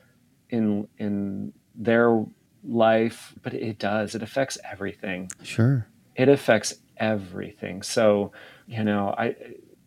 in 0.49 0.87
in 0.97 1.53
their 1.75 2.25
life 2.63 3.33
but 3.41 3.53
it 3.53 3.79
does 3.79 4.13
it 4.15 4.21
affects 4.21 4.57
everything 4.71 5.29
Sure. 5.43 5.87
it 6.15 6.29
affects 6.29 6.75
everything 6.97 7.81
so 7.81 8.31
you 8.67 8.83
know 8.83 9.13
i 9.17 9.35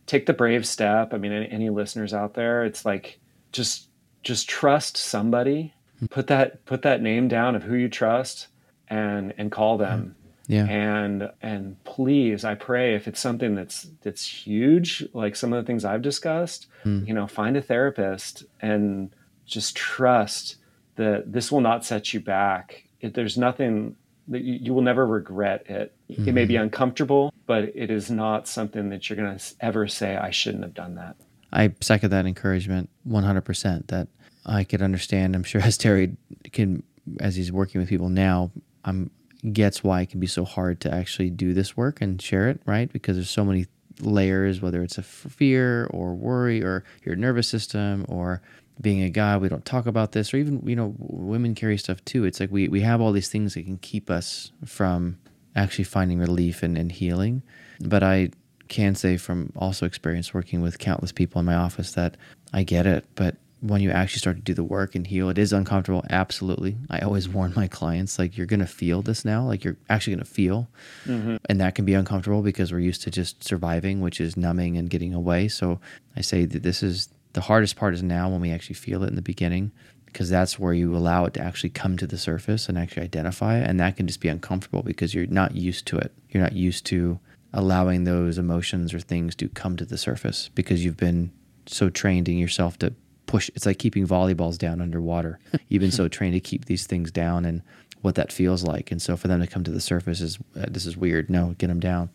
take 0.06 0.26
the 0.26 0.32
brave 0.32 0.66
step. 0.66 1.14
I 1.14 1.18
mean 1.18 1.32
any, 1.32 1.50
any 1.50 1.70
listeners 1.70 2.14
out 2.14 2.34
there 2.34 2.64
it's 2.64 2.84
like 2.84 3.18
just 3.52 3.88
just 4.22 4.48
trust 4.48 4.96
somebody. 4.96 5.74
Hmm. 5.98 6.06
Put 6.06 6.26
that 6.28 6.64
put 6.64 6.82
that 6.82 7.02
name 7.02 7.28
down 7.28 7.54
of 7.54 7.62
who 7.62 7.74
you 7.74 7.88
trust 7.88 8.48
and 8.88 9.34
and 9.38 9.50
call 9.50 9.78
them. 9.78 10.16
Hmm. 10.16 10.20
Yeah. 10.46 10.66
and 10.66 11.30
and 11.40 11.82
please 11.84 12.44
i 12.44 12.54
pray 12.54 12.94
if 12.94 13.08
it's 13.08 13.18
something 13.18 13.54
that's 13.54 13.88
that's 14.02 14.26
huge 14.26 15.02
like 15.14 15.36
some 15.36 15.54
of 15.54 15.64
the 15.64 15.66
things 15.66 15.86
i've 15.86 16.02
discussed 16.02 16.66
Mm. 16.84 17.08
you 17.08 17.14
know 17.14 17.26
find 17.26 17.56
a 17.56 17.62
therapist 17.62 18.44
and 18.60 19.10
just 19.46 19.76
trust 19.76 20.56
that 20.96 21.32
this 21.32 21.50
will 21.50 21.60
not 21.60 21.84
set 21.84 22.14
you 22.14 22.20
back. 22.20 22.84
If 23.00 23.14
there's 23.14 23.36
nothing 23.36 23.96
that 24.28 24.42
you, 24.42 24.54
you 24.54 24.74
will 24.74 24.82
never 24.82 25.06
regret 25.06 25.68
it. 25.68 25.94
It 26.08 26.32
may 26.32 26.44
be 26.44 26.54
mm-hmm. 26.54 26.64
uncomfortable 26.64 27.33
but 27.46 27.64
it 27.74 27.90
is 27.90 28.10
not 28.10 28.48
something 28.48 28.88
that 28.90 29.08
you're 29.08 29.16
going 29.16 29.36
to 29.36 29.54
ever 29.60 29.86
say 29.86 30.16
i 30.16 30.30
shouldn't 30.30 30.62
have 30.62 30.74
done 30.74 30.94
that 30.94 31.16
I 31.54 31.72
second 31.80 32.10
that 32.10 32.26
encouragement 32.26 32.90
100% 33.08 33.86
that 33.86 34.08
I 34.44 34.64
could 34.64 34.82
understand. 34.82 35.34
I'm 35.34 35.44
sure 35.44 35.60
as 35.64 35.78
Terry 35.78 36.16
can, 36.52 36.82
as 37.20 37.36
he's 37.36 37.52
working 37.52 37.80
with 37.80 37.88
people 37.88 38.08
now, 38.08 38.50
I'm 38.84 39.10
gets 39.52 39.84
why 39.84 40.00
it 40.00 40.08
can 40.08 40.20
be 40.20 40.26
so 40.26 40.42
hard 40.42 40.80
to 40.80 40.92
actually 40.92 41.28
do 41.28 41.52
this 41.52 41.76
work 41.76 42.00
and 42.00 42.20
share 42.20 42.48
it, 42.48 42.62
right? 42.64 42.90
Because 42.90 43.16
there's 43.16 43.28
so 43.28 43.44
many 43.44 43.66
layers, 44.00 44.62
whether 44.62 44.82
it's 44.82 44.96
a 44.96 45.02
fear 45.02 45.86
or 45.90 46.14
worry 46.14 46.62
or 46.62 46.82
your 47.04 47.14
nervous 47.14 47.46
system 47.46 48.06
or 48.08 48.40
being 48.80 49.02
a 49.02 49.10
guy, 49.10 49.36
we 49.36 49.50
don't 49.50 49.64
talk 49.66 49.84
about 49.84 50.12
this, 50.12 50.32
or 50.32 50.38
even, 50.38 50.66
you 50.66 50.74
know, 50.74 50.94
women 50.98 51.54
carry 51.54 51.76
stuff 51.76 52.02
too. 52.06 52.24
It's 52.24 52.40
like 52.40 52.50
we, 52.50 52.68
we 52.68 52.80
have 52.80 53.02
all 53.02 53.12
these 53.12 53.28
things 53.28 53.52
that 53.52 53.64
can 53.64 53.76
keep 53.76 54.10
us 54.10 54.50
from 54.64 55.18
actually 55.56 55.84
finding 55.84 56.18
relief 56.18 56.62
and, 56.62 56.76
and 56.76 56.92
healing. 56.92 57.42
But 57.80 58.02
I 58.02 58.30
can 58.68 58.94
say 58.94 59.16
from 59.16 59.52
also 59.56 59.86
experience 59.86 60.32
working 60.32 60.60
with 60.60 60.78
countless 60.78 61.12
people 61.12 61.38
in 61.38 61.46
my 61.46 61.54
office 61.54 61.92
that 61.92 62.16
I 62.52 62.62
get 62.62 62.86
it. 62.86 63.04
But 63.14 63.36
when 63.60 63.80
you 63.80 63.90
actually 63.90 64.18
start 64.18 64.36
to 64.36 64.42
do 64.42 64.52
the 64.52 64.64
work 64.64 64.94
and 64.94 65.06
heal, 65.06 65.28
it 65.30 65.38
is 65.38 65.52
uncomfortable. 65.52 66.04
Absolutely. 66.10 66.76
I 66.90 67.00
always 67.00 67.28
warn 67.30 67.52
my 67.56 67.66
clients 67.66 68.18
like, 68.18 68.36
you're 68.36 68.46
going 68.46 68.60
to 68.60 68.66
feel 68.66 69.02
this 69.02 69.24
now. 69.24 69.44
Like, 69.44 69.64
you're 69.64 69.78
actually 69.88 70.16
going 70.16 70.24
to 70.24 70.30
feel. 70.30 70.68
Mm-hmm. 71.06 71.36
And 71.48 71.60
that 71.60 71.74
can 71.74 71.84
be 71.84 71.94
uncomfortable 71.94 72.42
because 72.42 72.72
we're 72.72 72.80
used 72.80 73.02
to 73.02 73.10
just 73.10 73.42
surviving, 73.44 74.00
which 74.00 74.20
is 74.20 74.36
numbing 74.36 74.76
and 74.76 74.90
getting 74.90 75.14
away. 75.14 75.48
So 75.48 75.80
I 76.16 76.20
say 76.20 76.44
that 76.44 76.62
this 76.62 76.82
is 76.82 77.08
the 77.32 77.40
hardest 77.40 77.76
part 77.76 77.94
is 77.94 78.02
now 78.02 78.28
when 78.28 78.40
we 78.40 78.50
actually 78.50 78.76
feel 78.76 79.02
it 79.02 79.08
in 79.08 79.16
the 79.16 79.22
beginning 79.22 79.72
because 80.14 80.30
that's 80.30 80.60
where 80.60 80.72
you 80.72 80.96
allow 80.96 81.24
it 81.24 81.34
to 81.34 81.40
actually 81.40 81.70
come 81.70 81.96
to 81.96 82.06
the 82.06 82.16
surface 82.16 82.68
and 82.68 82.78
actually 82.78 83.02
identify 83.02 83.58
it. 83.58 83.68
And 83.68 83.80
that 83.80 83.96
can 83.96 84.06
just 84.06 84.20
be 84.20 84.28
uncomfortable 84.28 84.84
because 84.84 85.12
you're 85.12 85.26
not 85.26 85.56
used 85.56 85.86
to 85.86 85.98
it. 85.98 86.12
You're 86.30 86.42
not 86.42 86.52
used 86.52 86.86
to 86.86 87.18
allowing 87.52 88.04
those 88.04 88.38
emotions 88.38 88.94
or 88.94 89.00
things 89.00 89.34
to 89.34 89.48
come 89.48 89.76
to 89.76 89.84
the 89.84 89.98
surface 89.98 90.50
because 90.54 90.84
you've 90.84 90.96
been 90.96 91.32
so 91.66 91.90
trained 91.90 92.28
in 92.28 92.38
yourself 92.38 92.78
to 92.78 92.94
push. 93.26 93.50
It's 93.56 93.66
like 93.66 93.80
keeping 93.80 94.06
volleyballs 94.06 94.56
down 94.56 94.80
underwater. 94.80 95.40
You've 95.68 95.80
been 95.80 95.90
so 95.90 96.06
trained 96.06 96.34
to 96.34 96.40
keep 96.40 96.66
these 96.66 96.86
things 96.86 97.10
down 97.10 97.44
and 97.44 97.62
what 98.02 98.14
that 98.14 98.30
feels 98.30 98.62
like. 98.62 98.92
And 98.92 99.02
so 99.02 99.16
for 99.16 99.26
them 99.26 99.40
to 99.40 99.46
come 99.48 99.64
to 99.64 99.70
the 99.70 99.80
surface 99.80 100.20
is 100.20 100.38
uh, 100.56 100.66
this 100.68 100.86
is 100.86 100.96
weird. 100.96 101.28
No, 101.28 101.56
get 101.58 101.66
them 101.66 101.80
down. 101.80 102.10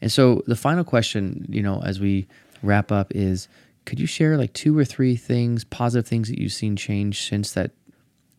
And 0.00 0.10
so 0.10 0.42
the 0.46 0.56
final 0.56 0.84
question, 0.84 1.44
you 1.50 1.62
know, 1.62 1.82
as 1.82 2.00
we 2.00 2.28
wrap 2.62 2.90
up 2.90 3.12
is 3.14 3.48
could 3.84 4.00
you 4.00 4.06
share 4.06 4.36
like 4.36 4.52
two 4.52 4.76
or 4.76 4.84
three 4.84 5.16
things, 5.16 5.64
positive 5.64 6.06
things 6.06 6.28
that 6.28 6.38
you've 6.38 6.52
seen 6.52 6.76
change 6.76 7.28
since 7.28 7.52
that 7.52 7.72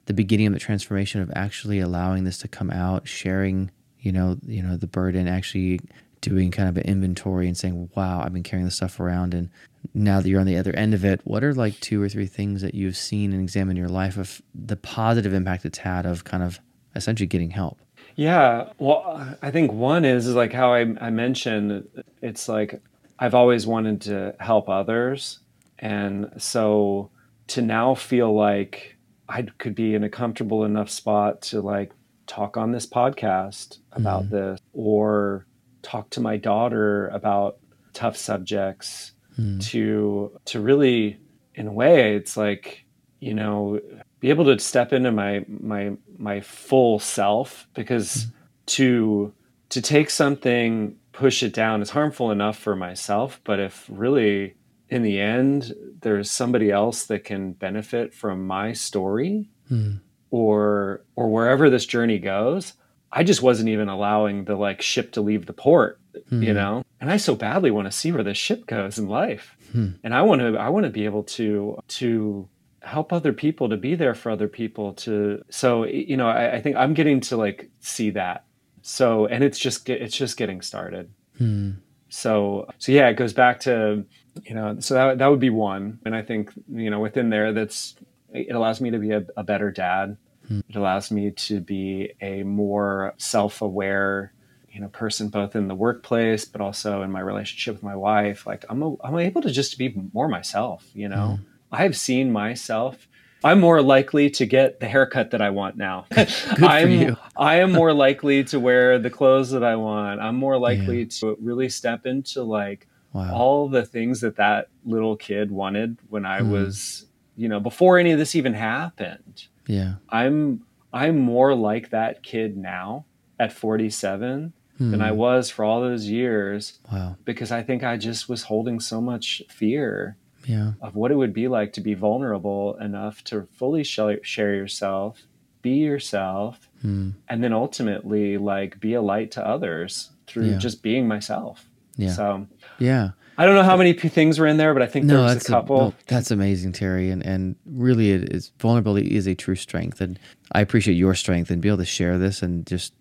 the 0.06 0.14
beginning 0.14 0.48
of 0.48 0.54
the 0.54 0.60
transformation 0.60 1.22
of 1.22 1.32
actually 1.36 1.80
allowing 1.80 2.24
this 2.24 2.38
to 2.39 2.48
come 2.48 2.70
out, 2.72 3.08
sharing, 3.08 3.72
you 4.00 4.12
know, 4.12 4.38
you 4.46 4.62
know, 4.62 4.78
the 4.78 4.88
burden, 4.88 5.28
actually 5.28 5.80
doing 6.22 6.52
kind 6.52 6.70
of 6.70 6.78
an 6.78 6.84
inventory 6.84 7.48
and 7.48 7.58
saying, 7.58 7.89
"Wow, 7.96 8.22
I've 8.22 8.34
been 8.34 8.44
carrying 8.44 8.66
this 8.66 8.76
stuff 8.76 9.00
around," 9.00 9.34
and 9.34 9.50
now 9.94 10.22
that 10.22 10.30
you're 10.30 10.39
on 10.39 10.48
the 10.48 10.58
other 10.58 10.74
end 10.74 10.94
of 10.94 11.04
it, 11.04 11.22
what 11.24 11.44
are 11.44 11.54
like 11.54 11.80
two 11.80 12.02
or 12.02 12.10
three 12.10 12.26
things 12.26 12.62
that 12.62 12.74
you've 12.74 12.98
seen 12.98 13.34
and 13.34 13.41
examined 13.41 13.78
in 13.78 13.82
your 13.82 13.91
life 13.91 14.18
of 14.18 14.41
the 14.56 14.78
positive 14.78 15.34
impact 15.34 15.66
it's 15.66 15.80
had 15.80 16.06
of 16.06 16.24
kind 16.24 16.44
of 16.44 16.60
essentially 16.96 17.28
getting 17.28 17.52
help? 17.52 17.80
Yeah, 18.16 18.70
well, 18.78 19.36
I 19.41 19.52
think 19.52 19.72
one 19.72 20.06
is, 20.06 20.28
is 20.28 20.36
like 20.36 20.54
how 20.54 20.74
I, 20.74 20.82
I 21.02 21.10
mentioned, 21.10 21.88
it's 22.22 22.48
like 22.48 22.82
I've 23.20 23.36
always 23.36 23.66
wanted 23.66 24.01
to 24.01 24.36
help 24.39 24.70
others. 24.70 25.39
And 25.80 26.32
so 26.38 27.09
to 27.47 27.61
now 27.61 27.95
feel 27.95 28.34
like 28.34 28.97
I 29.28 29.43
could 29.57 29.76
be 29.76 29.95
in 29.95 30.03
a 30.03 30.09
comfortable 30.09 30.66
enough 30.66 30.89
spot 30.89 31.41
to 31.43 31.61
like 31.61 31.91
talk 32.28 32.57
on 32.57 32.72
this 32.72 32.86
podcast 32.86 33.80
about 33.91 34.24
mm-hmm. 34.24 34.36
this 34.36 34.59
or 34.74 35.45
talk 35.82 36.09
to 36.11 36.22
my 36.22 36.38
daughter 36.38 37.09
about 37.09 37.57
tough 37.93 38.16
subjects 38.16 39.11
mm. 39.38 39.61
to 39.61 40.39
to 40.45 40.59
really 40.59 41.20
in 41.55 41.68
a 41.68 41.72
way 41.72 42.16
it's 42.16 42.36
like 42.36 42.86
you 43.20 43.34
know 43.34 43.80
be 44.24 44.30
able 44.30 44.45
to 44.45 44.57
step 44.57 44.93
into 44.93 45.11
my 45.11 45.43
my 45.49 45.91
my 46.18 46.39
full 46.39 46.97
self. 46.97 47.68
Because 47.74 48.28
mm. 48.28 48.32
to 48.68 49.34
to 49.68 49.82
take 49.82 50.09
something 50.09 50.95
push 51.14 51.41
it 51.43 51.53
down 51.53 51.82
is 51.82 51.91
harmful 51.91 52.32
enough 52.32 52.57
for 52.57 52.76
myself 52.76 53.39
but 53.45 53.59
if 53.59 53.86
really 53.89 54.55
in 54.89 55.01
the 55.03 55.20
end 55.20 55.74
there's 56.01 56.30
somebody 56.30 56.70
else 56.72 57.05
that 57.05 57.24
can 57.24 57.53
benefit 57.53 58.14
from 58.14 58.45
my 58.45 58.74
story 58.74 59.49
Hmm. 59.70 59.93
or 60.32 61.05
or 61.16 61.30
wherever 61.30 61.70
this 61.70 61.86
journey 61.86 62.20
goes 62.20 62.74
i 63.11 63.24
just 63.24 63.41
wasn't 63.41 63.70
even 63.70 63.88
allowing 63.89 64.43
the 64.45 64.55
like 64.55 64.82
ship 64.82 65.11
to 65.14 65.22
leave 65.22 65.45
the 65.45 65.53
port 65.53 65.99
you 66.30 66.49
Mhm. 66.49 66.55
know 66.55 66.84
and 66.99 67.09
i 67.11 67.18
so 67.18 67.34
badly 67.36 67.72
want 67.72 67.86
to 67.89 67.97
see 67.97 68.11
where 68.11 68.24
this 68.24 68.38
ship 68.38 68.66
goes 68.68 68.97
in 68.99 69.07
life 69.07 69.55
Hmm. 69.72 69.91
and 70.03 70.14
i 70.14 70.22
want 70.22 70.41
to 70.41 70.57
i 70.57 70.70
want 70.70 70.84
to 70.86 70.89
be 70.89 71.05
able 71.05 71.24
to 71.24 71.78
to 71.99 72.47
help 72.82 73.14
other 73.14 73.32
people 73.32 73.70
to 73.70 73.78
be 73.78 73.95
there 73.95 74.14
for 74.14 74.30
other 74.30 74.49
people 74.49 74.93
to 74.93 75.41
so 75.49 75.86
you 75.86 76.18
know 76.18 76.28
I, 76.28 76.55
I 76.55 76.61
think 76.61 76.76
i'm 76.76 76.93
getting 76.93 77.22
to 77.22 77.38
like 77.38 77.70
see 77.80 78.09
that 78.11 78.43
so 78.84 79.26
and 79.26 79.44
it's 79.44 79.58
just 79.58 79.90
it's 79.90 80.16
just 80.16 80.38
getting 80.38 80.62
started. 80.62 81.10
Hmm. 81.40 81.72
so 82.10 82.68
so 82.78 82.92
yeah 82.92 83.10
it 83.10 83.16
goes 83.16 83.34
back 83.34 83.62
to 83.62 84.06
you 84.44 84.54
know 84.54 84.80
so 84.80 84.94
that, 84.94 85.18
that 85.18 85.28
would 85.28 85.40
be 85.40 85.50
one. 85.50 86.00
And 86.06 86.16
i 86.16 86.22
think 86.22 86.52
you 86.70 86.92
know 86.92 87.00
within 87.00 87.32
there 87.32 87.54
that's 87.54 87.96
it 88.32 88.54
allows 88.54 88.82
me 88.82 88.92
to 88.92 89.00
be 89.00 89.12
a, 89.12 89.26
a 89.36 89.44
better 89.44 89.72
dad. 89.72 90.18
It 90.50 90.76
allows 90.76 91.10
me 91.10 91.32
to 91.32 91.62
be 91.62 92.12
a 92.22 92.44
more 92.44 93.16
self-aware 93.18 94.34
you 94.70 94.82
know 94.82 94.90
person 94.90 95.30
both 95.30 95.56
in 95.56 95.68
the 95.68 95.76
workplace 95.76 96.46
but 96.46 96.62
also 96.62 97.02
in 97.02 97.12
my 97.12 97.22
relationship 97.22 97.76
with 97.76 97.84
my 97.84 97.96
wife. 97.96 98.46
Like 98.46 98.66
i'm, 98.70 98.84
a, 98.84 98.96
I'm 99.04 99.18
able 99.18 99.42
to 99.42 99.52
just 99.52 99.78
be 99.78 99.96
more 100.14 100.28
myself 100.28 100.86
you 100.94 101.10
know? 101.10 101.40
I've 101.72 101.98
seen 101.98 102.32
myself 102.32 103.08
I'm 103.44 103.60
more 103.60 103.82
likely 103.82 104.30
to 104.32 104.46
get 104.46 104.80
the 104.80 104.88
haircut 104.88 105.32
that 105.32 105.41
I 105.41 105.50
want 105.50 105.76
now. 105.76 106.06
I'm 106.16 107.18
I 107.36 107.56
am 107.58 107.72
more 107.72 107.94
likely 107.94 108.44
to 108.46 108.60
wear 108.60 109.00
the 109.00 109.10
clothes 109.10 109.52
that 109.52 109.64
I 109.64 109.76
want. 109.76 110.22
I'm 110.22 110.36
more 110.36 110.58
likely 110.58 111.02
yeah. 111.02 111.10
to 111.20 111.38
really 111.41 111.70
step 111.70 112.06
into 112.06 112.44
like 112.44 112.88
wow. 113.12 113.34
all 113.34 113.70
the 113.70 113.86
things 113.86 114.22
that 114.22 114.38
that 114.38 114.70
little 114.86 115.16
kid 115.16 115.52
wanted 115.52 115.98
when 116.10 116.26
I 116.26 116.39
mm. 116.39 116.52
was, 116.52 117.06
you 117.36 117.50
know, 117.50 117.60
before 117.60 117.98
any 118.00 118.12
of 118.12 118.20
this 118.20 118.36
even 118.36 118.54
happened. 118.54 119.48
Yeah. 119.68 119.96
I'm 120.10 120.66
I'm 120.94 121.18
more 121.18 121.56
like 121.56 121.89
that 121.89 122.24
kid 122.24 122.56
now 122.56 123.06
at 123.39 123.52
47 123.52 124.54
mm. 124.80 124.91
than 124.91 125.02
I 125.02 125.10
hmm. 125.10 125.18
was 125.18 125.50
for 125.50 125.66
all 125.66 125.82
those 125.82 126.08
years. 126.08 126.80
Wow. 126.91 127.18
Because 127.26 127.52
I 127.52 127.64
think 127.64 127.84
I 127.84 127.98
just 127.98 128.30
was 128.30 128.44
holding 128.44 128.80
so 128.80 129.02
much 129.02 129.41
fear 129.50 130.18
yeah. 130.46 130.74
of 130.82 130.96
what 130.96 131.12
it 131.12 131.16
would 131.16 131.34
be 131.34 131.48
like 131.48 131.74
to 131.74 131.82
be 131.82 131.94
vulnerable 131.94 132.76
enough 132.78 133.24
to 133.26 133.48
fully 133.54 133.84
share 133.84 134.20
yourself, 134.56 135.24
be 135.62 135.72
yourself, 135.72 136.70
mm. 136.84 137.14
and 137.30 137.44
then 137.44 137.54
ultimately 137.54 138.38
like 138.38 138.80
be 138.80 138.94
a 138.94 139.02
light 139.02 139.32
to 139.32 139.46
others 139.46 140.12
through 140.28 140.52
yeah. 140.52 140.58
just 140.58 140.82
being 140.82 141.08
myself. 141.08 141.66
Yeah. 141.96 142.12
So 142.12 142.48
yeah. 142.80 143.10
I 143.38 143.46
don't 143.46 143.56
know 143.56 143.64
how 143.64 143.78
many 143.78 143.94
things 143.94 144.38
were 144.38 144.46
in 144.46 144.58
there, 144.58 144.74
but 144.74 144.84
I 144.84 144.86
think 144.86 145.06
no, 145.06 145.26
there's 145.26 145.44
a 145.44 145.48
couple. 145.48 145.82
A, 145.82 145.84
no, 145.86 145.94
that's 146.08 146.30
amazing, 146.30 146.74
Terry. 146.74 147.10
And 147.10 147.26
and 147.26 147.56
really, 147.66 148.12
it 148.12 148.32
is 148.32 148.52
vulnerability 148.60 149.16
is 149.16 149.28
a 149.28 149.34
true 149.34 149.56
strength, 149.56 150.02
and 150.02 150.20
I 150.52 150.62
appreciate 150.62 150.96
your 150.96 151.16
strength 151.16 151.50
and 151.50 151.62
be 151.62 151.68
able 151.70 151.80
to 151.80 151.86
share 151.86 152.20
this 152.20 152.44
and 152.44 152.66
just 152.68 152.94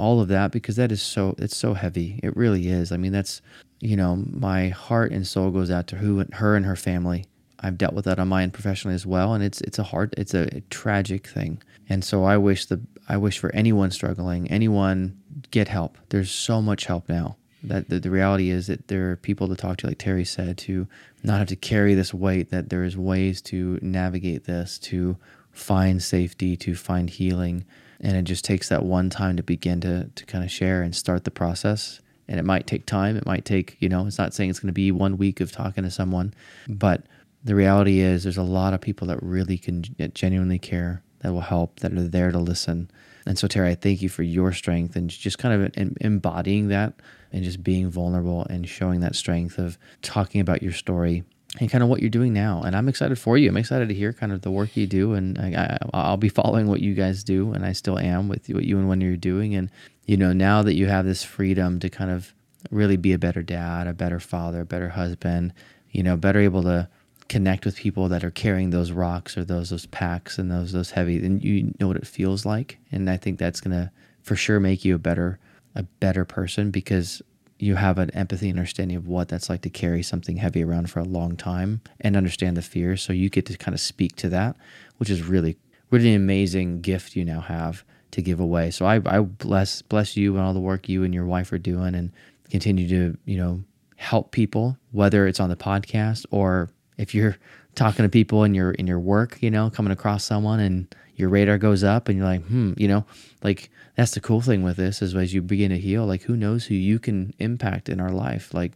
all 0.00 0.20
of 0.20 0.28
that 0.28 0.50
because 0.50 0.76
that 0.76 0.90
is 0.90 1.02
so 1.02 1.34
it's 1.38 1.56
so 1.56 1.74
heavy. 1.74 2.18
It 2.22 2.36
really 2.36 2.68
is. 2.68 2.90
I 2.90 2.96
mean, 2.96 3.12
that's 3.12 3.42
you 3.80 3.96
know, 3.96 4.16
my 4.30 4.68
heart 4.68 5.10
and 5.10 5.26
soul 5.26 5.50
goes 5.50 5.70
out 5.70 5.86
to 5.88 5.96
who, 5.96 6.24
her 6.32 6.54
and 6.54 6.66
her 6.66 6.76
family. 6.76 7.24
I've 7.60 7.78
dealt 7.78 7.94
with 7.94 8.04
that 8.06 8.18
on 8.18 8.28
my 8.28 8.42
end 8.42 8.52
professionally 8.54 8.94
as 8.94 9.04
well, 9.06 9.34
and 9.34 9.44
it's 9.44 9.60
it's 9.60 9.78
a 9.78 9.82
hard, 9.82 10.14
it's 10.16 10.32
a, 10.32 10.62
tragic 10.70 11.26
thing. 11.26 11.62
And 11.88 12.02
so 12.02 12.24
I 12.24 12.38
wish 12.38 12.66
the 12.66 12.80
I 13.08 13.16
wish 13.18 13.38
for 13.38 13.54
anyone 13.54 13.90
struggling, 13.90 14.50
anyone 14.50 15.18
get 15.50 15.68
help. 15.68 15.98
There's 16.08 16.30
so 16.30 16.62
much 16.62 16.86
help 16.86 17.08
now. 17.08 17.36
That 17.62 17.90
the, 17.90 18.00
the 18.00 18.10
reality 18.10 18.48
is 18.48 18.68
that 18.68 18.88
there 18.88 19.10
are 19.10 19.16
people 19.16 19.46
to 19.48 19.56
talk 19.56 19.76
to, 19.78 19.88
like 19.88 19.98
Terry 19.98 20.24
said, 20.24 20.56
to 20.58 20.88
not 21.22 21.38
have 21.38 21.48
to 21.48 21.56
carry 21.56 21.94
this 21.94 22.14
weight. 22.14 22.50
That 22.50 22.70
there 22.70 22.84
is 22.84 22.96
ways 22.96 23.42
to 23.42 23.78
navigate 23.82 24.44
this, 24.44 24.78
to 24.78 25.18
find 25.52 26.02
safety, 26.02 26.56
to 26.56 26.74
find 26.74 27.10
healing, 27.10 27.66
and 28.00 28.16
it 28.16 28.22
just 28.22 28.44
takes 28.44 28.68
that 28.68 28.84
one 28.84 29.10
time 29.10 29.36
to 29.36 29.42
begin 29.42 29.80
to 29.80 30.10
to 30.14 30.26
kind 30.26 30.44
of 30.44 30.50
share 30.50 30.82
and 30.82 30.94
start 30.94 31.24
the 31.24 31.30
process 31.30 32.00
and 32.30 32.38
it 32.38 32.44
might 32.44 32.68
take 32.68 32.86
time. 32.86 33.16
It 33.16 33.26
might 33.26 33.44
take, 33.44 33.76
you 33.80 33.88
know, 33.88 34.06
it's 34.06 34.16
not 34.16 34.32
saying 34.32 34.50
it's 34.50 34.60
going 34.60 34.68
to 34.68 34.72
be 34.72 34.92
one 34.92 35.18
week 35.18 35.40
of 35.40 35.50
talking 35.50 35.82
to 35.82 35.90
someone, 35.90 36.32
but 36.68 37.02
the 37.42 37.56
reality 37.56 37.98
is 37.98 38.22
there's 38.22 38.36
a 38.36 38.42
lot 38.44 38.72
of 38.72 38.80
people 38.80 39.08
that 39.08 39.20
really 39.20 39.58
can 39.58 39.82
genuinely 40.14 40.58
care, 40.58 41.02
that 41.20 41.32
will 41.32 41.40
help, 41.40 41.80
that 41.80 41.92
are 41.92 42.06
there 42.06 42.30
to 42.30 42.38
listen. 42.38 42.88
And 43.26 43.36
so, 43.36 43.48
Terry, 43.48 43.70
I 43.70 43.74
thank 43.74 44.00
you 44.00 44.08
for 44.08 44.22
your 44.22 44.52
strength 44.52 44.94
and 44.94 45.10
just 45.10 45.38
kind 45.38 45.60
of 45.60 45.96
embodying 46.00 46.68
that 46.68 46.94
and 47.32 47.42
just 47.42 47.64
being 47.64 47.90
vulnerable 47.90 48.46
and 48.48 48.68
showing 48.68 49.00
that 49.00 49.16
strength 49.16 49.58
of 49.58 49.76
talking 50.00 50.40
about 50.40 50.62
your 50.62 50.72
story 50.72 51.24
and 51.58 51.70
kind 51.70 51.82
of 51.82 51.90
what 51.90 52.00
you're 52.00 52.10
doing 52.10 52.32
now. 52.32 52.62
And 52.62 52.76
I'm 52.76 52.88
excited 52.88 53.18
for 53.18 53.36
you. 53.36 53.48
I'm 53.48 53.56
excited 53.56 53.88
to 53.88 53.94
hear 53.94 54.12
kind 54.12 54.32
of 54.32 54.42
the 54.42 54.50
work 54.50 54.76
you 54.76 54.86
do, 54.86 55.14
and 55.14 55.38
I, 55.38 55.78
will 56.10 56.16
be 56.16 56.28
following 56.28 56.68
what 56.68 56.80
you 56.80 56.94
guys 56.94 57.24
do, 57.24 57.52
and 57.52 57.64
I 57.64 57.72
still 57.72 57.98
am 57.98 58.28
with 58.28 58.48
what 58.48 58.64
you 58.64 58.78
and 58.78 58.88
when 58.88 59.00
you're 59.00 59.16
doing. 59.16 59.54
And 59.54 59.70
you 60.06 60.16
know, 60.16 60.32
now 60.32 60.62
that 60.62 60.74
you 60.74 60.86
have 60.86 61.04
this 61.04 61.24
freedom 61.24 61.80
to 61.80 61.88
kind 61.88 62.10
of 62.10 62.34
really 62.70 62.96
be 62.96 63.12
a 63.12 63.18
better 63.18 63.42
dad, 63.42 63.86
a 63.86 63.92
better 63.92 64.20
father, 64.20 64.60
a 64.60 64.66
better 64.66 64.90
husband, 64.90 65.52
you 65.90 66.02
know, 66.02 66.16
better 66.16 66.40
able 66.40 66.62
to 66.62 66.88
connect 67.28 67.64
with 67.64 67.76
people 67.76 68.08
that 68.08 68.24
are 68.24 68.30
carrying 68.30 68.70
those 68.70 68.90
rocks 68.90 69.36
or 69.36 69.44
those 69.44 69.70
those 69.70 69.86
packs 69.86 70.38
and 70.38 70.50
those 70.50 70.72
those 70.72 70.92
heavy, 70.92 71.24
and 71.24 71.42
you 71.42 71.72
know 71.80 71.88
what 71.88 71.96
it 71.96 72.06
feels 72.06 72.46
like. 72.46 72.78
And 72.92 73.10
I 73.10 73.16
think 73.16 73.38
that's 73.38 73.60
gonna 73.60 73.90
for 74.22 74.36
sure 74.36 74.60
make 74.60 74.84
you 74.84 74.94
a 74.94 74.98
better 74.98 75.38
a 75.74 75.82
better 75.82 76.24
person 76.24 76.70
because 76.70 77.22
you 77.62 77.76
have 77.76 77.98
an 77.98 78.10
empathy 78.10 78.48
and 78.48 78.58
understanding 78.58 78.96
of 78.96 79.06
what 79.06 79.28
that's 79.28 79.48
like 79.48 79.62
to 79.62 79.70
carry 79.70 80.02
something 80.02 80.36
heavy 80.36 80.62
around 80.62 80.90
for 80.90 81.00
a 81.00 81.04
long 81.04 81.36
time 81.36 81.80
and 82.00 82.16
understand 82.16 82.56
the 82.56 82.62
fear. 82.62 82.96
So 82.96 83.12
you 83.12 83.28
get 83.28 83.46
to 83.46 83.56
kind 83.56 83.74
of 83.74 83.80
speak 83.80 84.16
to 84.16 84.28
that, 84.30 84.56
which 84.98 85.10
is 85.10 85.22
really 85.22 85.56
really 85.90 86.10
an 86.10 86.16
amazing 86.16 86.80
gift 86.80 87.16
you 87.16 87.24
now 87.24 87.40
have 87.40 87.84
to 88.12 88.22
give 88.22 88.40
away. 88.40 88.70
So 88.70 88.86
I, 88.86 89.00
I 89.06 89.20
bless 89.20 89.82
bless 89.82 90.16
you 90.16 90.36
and 90.36 90.44
all 90.44 90.54
the 90.54 90.60
work 90.60 90.88
you 90.88 91.04
and 91.04 91.14
your 91.14 91.26
wife 91.26 91.52
are 91.52 91.58
doing, 91.58 91.94
and 91.94 92.12
continue 92.50 92.88
to 92.88 93.18
you 93.24 93.36
know 93.36 93.62
help 93.96 94.32
people, 94.32 94.76
whether 94.92 95.26
it's 95.26 95.40
on 95.40 95.50
the 95.50 95.56
podcast 95.56 96.24
or 96.30 96.70
if 96.96 97.14
you're 97.14 97.36
talking 97.74 98.04
to 98.04 98.08
people 98.08 98.44
in 98.44 98.54
your 98.54 98.72
in 98.72 98.86
your 98.86 99.00
work, 99.00 99.42
you 99.42 99.50
know, 99.50 99.70
coming 99.70 99.92
across 99.92 100.24
someone 100.24 100.60
and 100.60 100.94
your 101.20 101.28
radar 101.28 101.58
goes 101.58 101.84
up 101.84 102.08
and 102.08 102.18
you're 102.18 102.26
like, 102.26 102.42
hmm, 102.46 102.72
you 102.76 102.88
know, 102.88 103.04
like 103.42 103.70
that's 103.94 104.12
the 104.12 104.20
cool 104.20 104.40
thing 104.40 104.62
with 104.62 104.76
this 104.76 105.02
is 105.02 105.14
as 105.14 105.32
you 105.32 105.42
begin 105.42 105.70
to 105.70 105.78
heal, 105.78 106.06
like 106.06 106.22
who 106.22 106.36
knows 106.36 106.66
who 106.66 106.74
you 106.74 106.98
can 106.98 107.34
impact 107.38 107.88
in 107.88 108.00
our 108.00 108.10
life. 108.10 108.52
Like 108.54 108.72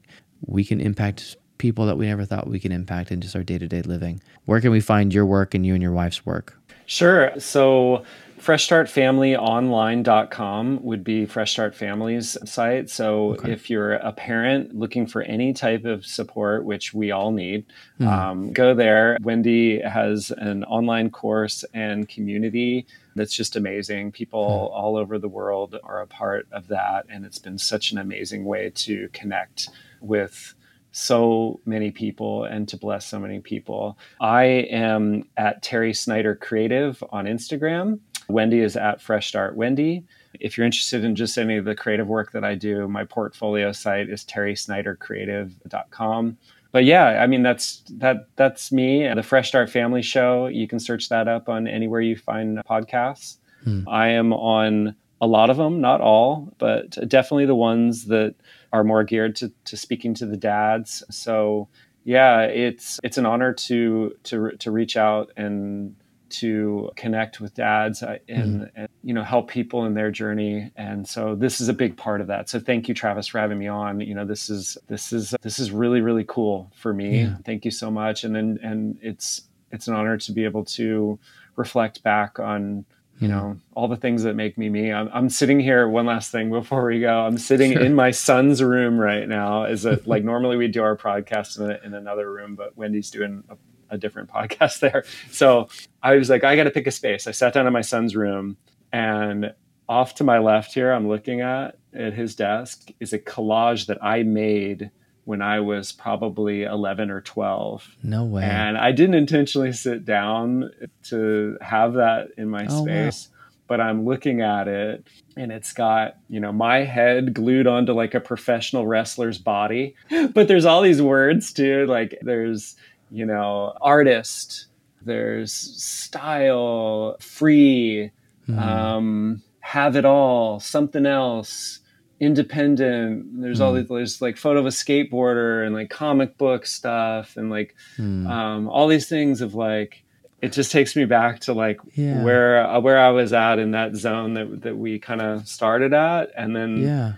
we 0.47 0.65
can 0.65 0.81
impact 0.81 1.37
people 1.59 1.87
that 1.87 1.97
we 1.97 2.07
never 2.07 2.25
thought 2.25 2.47
we 2.47 2.61
can 2.61 2.73
impact 2.73 3.11
in 3.11 3.21
just 3.21 3.35
our 3.35 3.43
day 3.43 3.59
to 3.59 3.67
day 3.67 3.83
living. 3.83 4.21
Where 4.45 4.61
can 4.61 4.71
we 4.71 4.81
find 4.81 5.13
your 5.13 5.27
work 5.27 5.55
and 5.55 5.65
you 5.65 5.73
and 5.73 5.83
your 5.83 5.93
wife's 5.93 6.27
work? 6.27 6.59
Sure. 6.87 7.33
So 7.39 8.05
freshstartfamilyonline.com 8.45 10.83
would 10.83 11.03
be 11.03 11.25
fresh 11.25 11.53
start 11.53 11.75
family's 11.75 12.37
site 12.45 12.91
so 12.91 13.33
okay. 13.33 13.51
if 13.51 13.71
you're 13.71 13.95
a 13.95 14.13
parent 14.13 14.75
looking 14.75 15.07
for 15.07 15.23
any 15.23 15.55
type 15.55 15.87
of 15.87 16.05
support 16.05 16.67
which 16.67 16.93
we 16.93 17.11
all 17.11 17.33
need 17.33 17.65
mm. 17.99 18.07
um, 18.07 18.53
go 18.53 18.75
there 18.75 19.17
wendy 19.23 19.81
has 19.81 20.31
an 20.31 20.63
online 20.65 21.09
course 21.09 21.65
and 21.73 22.07
community 22.09 22.87
that's 23.17 23.35
just 23.35 23.57
amazing 23.57 24.13
people 24.13 24.71
mm. 24.71 24.77
all 24.77 24.99
over 24.99 25.19
the 25.19 25.27
world 25.27 25.79
are 25.83 26.03
a 26.03 26.07
part 26.07 26.47
of 26.53 26.69
that 26.69 27.07
and 27.09 27.25
it's 27.25 27.39
been 27.39 27.57
such 27.57 27.93
an 27.93 27.99
amazing 27.99 28.45
way 28.45 28.71
to 28.75 29.09
connect 29.15 29.71
with 30.03 30.55
so 30.95 31.59
many 31.65 31.91
people 31.91 32.45
and 32.45 32.69
to 32.69 32.77
bless 32.77 33.05
so 33.05 33.19
many 33.19 33.41
people. 33.41 33.99
I 34.21 34.45
am 34.45 35.25
at 35.37 35.61
Terry 35.61 35.93
Snyder 35.93 36.37
Creative 36.37 37.03
on 37.11 37.25
Instagram. 37.25 37.99
Wendy 38.29 38.61
is 38.61 38.77
at 38.77 39.01
Fresh 39.01 39.29
Start 39.29 39.57
Wendy. 39.57 40.05
If 40.41 40.57
you're 40.57 40.67
interested 40.67 41.05
in 41.05 41.15
just 41.15 41.39
any 41.39 41.57
of 41.57 41.65
the 41.65 41.75
creative 41.75 42.09
work 42.09 42.33
that 42.33 42.45
I 42.45 42.55
do, 42.55 42.89
my 42.89 43.05
portfolio 43.05 43.73
site 43.73 44.09
is 44.09 44.25
terrysnydercreative.com. 44.25 46.37
But 46.73 46.85
yeah, 46.85 47.23
I 47.23 47.29
mean 47.29 47.43
that's 47.43 47.83
that 47.89 48.29
that's 48.35 48.73
me, 48.73 49.05
and 49.05 49.19
the 49.19 49.23
Fresh 49.23 49.49
Start 49.49 49.71
Family 49.71 50.03
Show. 50.03 50.49
You 50.49 50.67
can 50.67 50.81
search 50.81 51.09
that 51.09 51.29
up 51.29 51.49
on 51.49 51.69
anywhere 51.69 52.01
you 52.01 52.17
find 52.17 52.59
podcasts. 52.69 53.37
Hmm. 53.63 53.89
I 53.89 54.09
am 54.09 54.33
on 54.33 54.97
a 55.21 55.27
lot 55.27 55.51
of 55.51 55.57
them, 55.57 55.81
not 55.81 56.01
all, 56.01 56.53
but 56.59 56.91
definitely 57.09 57.47
the 57.47 57.55
ones 57.55 58.07
that 58.07 58.35
are 58.73 58.85
more 58.85 59.05
geared 59.05 59.37
to, 59.37 59.53
to 59.67 59.77
speaking 59.77 60.15
to 60.15 60.27
the 60.27 60.37
dads. 60.37 61.05
So 61.11 61.69
yeah, 62.05 62.43
it's 62.43 63.01
it's 63.03 63.19
an 63.19 63.25
honor 63.25 63.53
to 63.53 64.15
to 64.25 64.51
to 64.59 64.71
reach 64.71 64.97
out 64.97 65.33
and 65.37 65.97
to 66.39 66.91
connect 66.97 67.41
with 67.41 67.55
dads 67.55 68.03
uh, 68.03 68.19
and, 68.29 68.63
mm. 68.63 68.71
and, 68.75 68.89
you 69.03 69.13
know 69.13 69.23
help 69.23 69.49
people 69.49 69.85
in 69.85 69.95
their 69.95 70.11
journey. 70.11 70.71
And 70.77 71.07
so 71.07 71.35
this 71.35 71.61
is 71.61 71.69
a 71.69 71.73
big 71.75 71.97
part 71.97 72.21
of 72.21 72.27
that. 72.29 72.49
So 72.49 72.59
thank 72.59 72.89
you 72.89 72.95
travis 72.95 73.27
for 73.27 73.39
having 73.39 73.59
me 73.59 73.69
on. 73.69 74.01
You 74.01 74.15
know 74.15 74.25
this 74.25 74.49
is 74.49 74.79
this 74.89 75.13
is 75.13 75.35
this 75.43 75.59
is 75.59 75.71
really 75.71 76.01
really 76.01 76.25
cool 76.27 76.73
for 76.75 76.93
me. 76.95 77.23
Yeah. 77.23 77.37
thank 77.45 77.65
you 77.65 77.71
so 77.71 77.91
much. 77.91 78.25
And 78.25 78.35
then 78.35 78.59
and 78.63 78.99
it's 79.03 79.43
it's 79.71 79.89
an 79.89 79.95
honor 79.95 80.17
to 80.17 80.33
be 80.33 80.45
able 80.45 80.65
to 80.65 81.19
reflect 81.57 82.03
back 82.03 82.39
on 82.39 82.85
you 83.21 83.29
know 83.29 83.57
all 83.75 83.87
the 83.87 83.97
things 83.97 84.23
that 84.25 84.35
make 84.35 84.59
me 84.59 84.69
me. 84.69 84.93
I'm, 84.93 85.09
I'm 85.13 85.29
sitting 85.29 85.61
here 85.61 85.89
one 85.89 86.07
last 86.07 86.33
thing 86.33 86.51
before 86.51 86.85
we 86.87 87.01
go. 87.01 87.21
I'm 87.21 87.39
sitting 87.39 87.73
sure. 87.73 87.83
in 87.83 87.95
my 87.95 88.11
son's 88.11 88.63
room 88.63 88.99
right 88.99 89.29
now. 89.29 89.65
Is 89.65 89.85
it 89.85 90.07
like 90.07 90.25
normally 90.25 90.57
we 90.57 90.69
do 90.69 90.83
our 90.83 90.97
podcast 90.97 91.61
in, 91.61 91.71
a, 91.71 91.79
in 91.85 91.95
another 91.95 92.31
room 92.31 92.55
but 92.55 92.77
wendy's 92.77 93.11
doing 93.11 93.45
a 93.49 93.57
a 93.91 93.99
different 93.99 94.31
podcast 94.35 94.81
there. 94.81 95.05
So 95.31 95.69
I 96.03 96.17
was 96.17 96.31
like, 96.31 96.45
I 96.45 96.57
got 96.57 96.65
to 96.65 96.71
pick 96.71 96.87
a 96.87 96.91
space. 96.91 97.27
I 97.27 97.31
sat 97.31 97.55
down 97.55 97.67
in 97.67 97.73
my 97.73 97.83
son's 97.83 98.17
room, 98.17 98.57
and 98.93 99.53
off 99.89 100.15
to 100.17 100.25
my 100.25 100.39
left 100.39 100.73
here, 100.75 100.93
I'm 100.93 101.09
looking 101.09 101.41
at 101.41 101.77
at 101.93 102.13
his 102.13 102.35
desk 102.35 102.91
is 103.01 103.13
a 103.13 103.19
collage 103.19 103.87
that 103.87 104.03
I 104.03 104.23
made 104.23 104.91
when 105.25 105.41
I 105.41 105.61
was 105.61 105.93
probably 105.93 106.65
11 106.65 107.11
or 107.11 107.21
12. 107.21 107.97
No 108.03 108.25
way. 108.25 108.45
And 108.45 108.77
I 108.77 108.93
didn't 108.93 109.15
intentionally 109.15 109.73
sit 109.73 110.05
down 110.05 110.71
to 111.05 111.57
have 111.61 111.95
that 111.95 112.29
in 112.37 112.49
my 112.49 112.67
oh, 112.69 112.85
space. 112.85 113.29
Wow. 113.29 113.31
But 113.67 113.81
I'm 113.81 114.05
looking 114.05 114.43
at 114.43 114.69
it 114.69 115.07
and 115.37 115.51
it's 115.51 115.73
got, 115.73 116.17
you 116.29 116.39
know, 116.39 116.53
my 116.53 116.85
head 116.85 117.33
glued 117.33 117.67
onto 117.67 117.93
like 117.93 118.13
a 118.13 118.21
professional 118.21 118.87
wrestler's 118.87 119.39
body. 119.39 119.95
But 120.35 120.49
there's 120.49 120.67
all 120.67 120.83
these 120.83 121.01
words 121.01 121.53
too. 121.53 121.87
Like 121.87 122.19
there's 122.21 122.77
you 123.15 123.25
know, 123.25 123.73
artist, 123.81 124.67
there's 125.03 125.53
style, 125.53 127.17
free, 127.21 128.11
mm. 128.49 128.59
um, 128.59 129.43
have 129.61 129.95
it 129.95 130.05
all, 130.05 130.59
something 130.59 131.07
else, 131.07 131.79
independent. 132.19 133.41
There's 133.41 133.61
mm. 133.61 133.63
all 133.63 133.73
these, 133.75 133.89
there's 133.89 134.21
like 134.21 134.37
photo 134.37 134.59
of 134.61 134.67
a 134.67 134.71
skateboarder 134.71 135.65
and 135.65 135.75
like 135.75 135.91
comic 135.91 136.37
book 136.37 136.67
stuff 136.67 137.37
and 137.37 137.51
like 137.51 137.77
mm. 137.97 138.29
um, 138.29 138.69
all 138.69 138.89
these 138.89 139.09
things 139.09 139.41
of 139.41 139.55
like, 139.55 140.03
it 140.43 140.53
just 140.53 140.73
takes 140.73 140.97
me 140.97 141.05
back 141.05 141.41
to 141.41 141.55
like 141.55 141.79
Yeah. 141.95 142.23
where 142.23 142.67
uh, 142.67 142.81
where 142.81 142.99
I 142.99 143.11
was 143.11 143.33
at 143.33 143.59
in 143.59 143.71
that 143.71 143.95
zone 143.95 144.35
that 144.35 144.63
that 144.63 144.77
we 144.77 144.99
kind 144.99 145.23
of 145.23 145.49
started 145.49 145.95
at, 145.95 146.33
and 146.37 146.55
then 146.55 146.83
Yeah. 146.83 147.13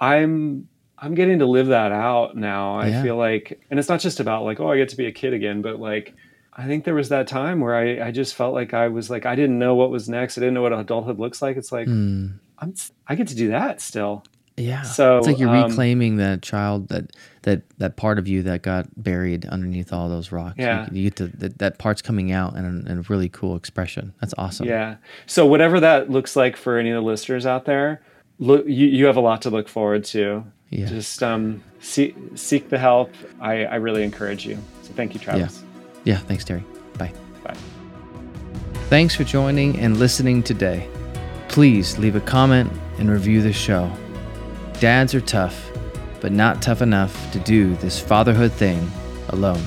I'm 0.00 0.66
I'm 1.02 1.14
getting 1.14 1.40
to 1.40 1.46
live 1.46 1.66
that 1.66 1.90
out 1.92 2.36
now. 2.36 2.76
I 2.76 2.86
Yeah. 2.88 3.02
feel 3.02 3.16
like, 3.16 3.60
and 3.70 3.78
it's 3.80 3.88
not 3.88 4.00
just 4.00 4.20
about 4.20 4.44
like, 4.44 4.60
oh, 4.60 4.70
I 4.70 4.76
get 4.76 4.88
to 4.90 4.96
be 4.96 5.06
a 5.06 5.12
kid 5.12 5.32
again, 5.34 5.60
but 5.60 5.80
like, 5.80 6.14
I 6.54 6.66
think 6.66 6.84
there 6.84 6.94
was 6.94 7.08
that 7.08 7.26
time 7.26 7.60
where 7.60 7.74
I, 7.74 8.06
I 8.08 8.10
just 8.12 8.34
felt 8.34 8.54
like 8.54 8.72
I 8.72 8.86
was 8.88 9.10
like, 9.10 9.26
I 9.26 9.34
didn't 9.34 9.58
know 9.58 9.74
what 9.74 9.90
was 9.90 10.08
next. 10.08 10.38
I 10.38 10.42
didn't 10.42 10.54
know 10.54 10.62
what 10.62 10.72
adulthood 10.72 11.18
looks 11.18 11.42
like. 11.42 11.56
It's 11.56 11.72
like, 11.72 11.88
Mm. 11.88 12.34
I'm, 12.60 12.74
I 13.08 13.16
get 13.16 13.26
to 13.28 13.34
do 13.34 13.48
that 13.48 13.80
still. 13.80 14.22
Yeah. 14.56 14.82
So, 14.82 15.16
it's 15.18 15.26
like 15.26 15.38
you're 15.38 15.48
um, 15.48 15.70
reclaiming 15.70 16.16
that 16.18 16.42
child 16.42 16.88
that 16.88 17.10
that 17.40 17.62
that 17.78 17.96
part 17.96 18.18
of 18.18 18.28
you 18.28 18.42
that 18.42 18.60
got 18.62 18.86
buried 19.02 19.46
underneath 19.46 19.92
all 19.94 20.08
those 20.10 20.30
rocks. 20.30 20.58
You- 20.58 20.66
Yeah. 20.66 20.86
You, 20.92 21.04
get 21.04 21.16
to 21.16 21.26
that, 21.38 21.58
that 21.58 21.78
part's 21.78 22.02
coming 22.02 22.30
out 22.32 22.54
in, 22.54 22.64
a- 22.66 22.92
in 22.92 22.98
a 22.98 23.02
really 23.08 23.30
cool 23.30 23.56
expression. 23.56 24.12
That's 24.20 24.34
awesome. 24.38 24.68
Yeah. 24.68 24.96
So 25.26 25.46
whatever 25.46 25.80
that 25.80 26.10
looks 26.10 26.36
like 26.36 26.56
for 26.56 26.76
any 26.78 26.90
of 26.90 26.94
the 26.96 27.00
listeners 27.02 27.46
out 27.46 27.64
there, 27.64 28.02
look, 28.38 28.66
you, 28.66 28.86
you 28.86 29.06
have 29.06 29.16
a 29.16 29.20
lot 29.20 29.40
to 29.42 29.50
look 29.50 29.68
forward 29.68 30.04
to. 30.04 30.44
Yeah. 30.72 30.86
Just 30.86 31.22
um, 31.22 31.62
seek, 31.80 32.16
seek 32.34 32.70
the 32.70 32.78
help. 32.78 33.12
I, 33.40 33.66
I 33.66 33.74
really 33.76 34.02
encourage 34.02 34.46
you. 34.46 34.56
So 34.82 34.92
thank 34.94 35.12
you, 35.12 35.20
Travis. 35.20 35.62
Yeah. 36.04 36.16
Thanks, 36.16 36.44
Terry. 36.44 36.64
Bye. 36.96 37.12
Bye. 37.44 37.54
Thanks 38.88 39.14
for 39.14 39.24
joining 39.24 39.78
and 39.78 39.98
listening 39.98 40.42
today. 40.42 40.88
Please 41.48 41.98
leave 41.98 42.16
a 42.16 42.20
comment 42.20 42.72
and 42.98 43.10
review 43.10 43.42
the 43.42 43.52
show. 43.52 43.92
Dads 44.80 45.14
are 45.14 45.20
tough, 45.20 45.70
but 46.20 46.32
not 46.32 46.62
tough 46.62 46.80
enough 46.80 47.30
to 47.32 47.38
do 47.40 47.76
this 47.76 48.00
fatherhood 48.00 48.52
thing 48.52 48.90
alone. 49.28 49.62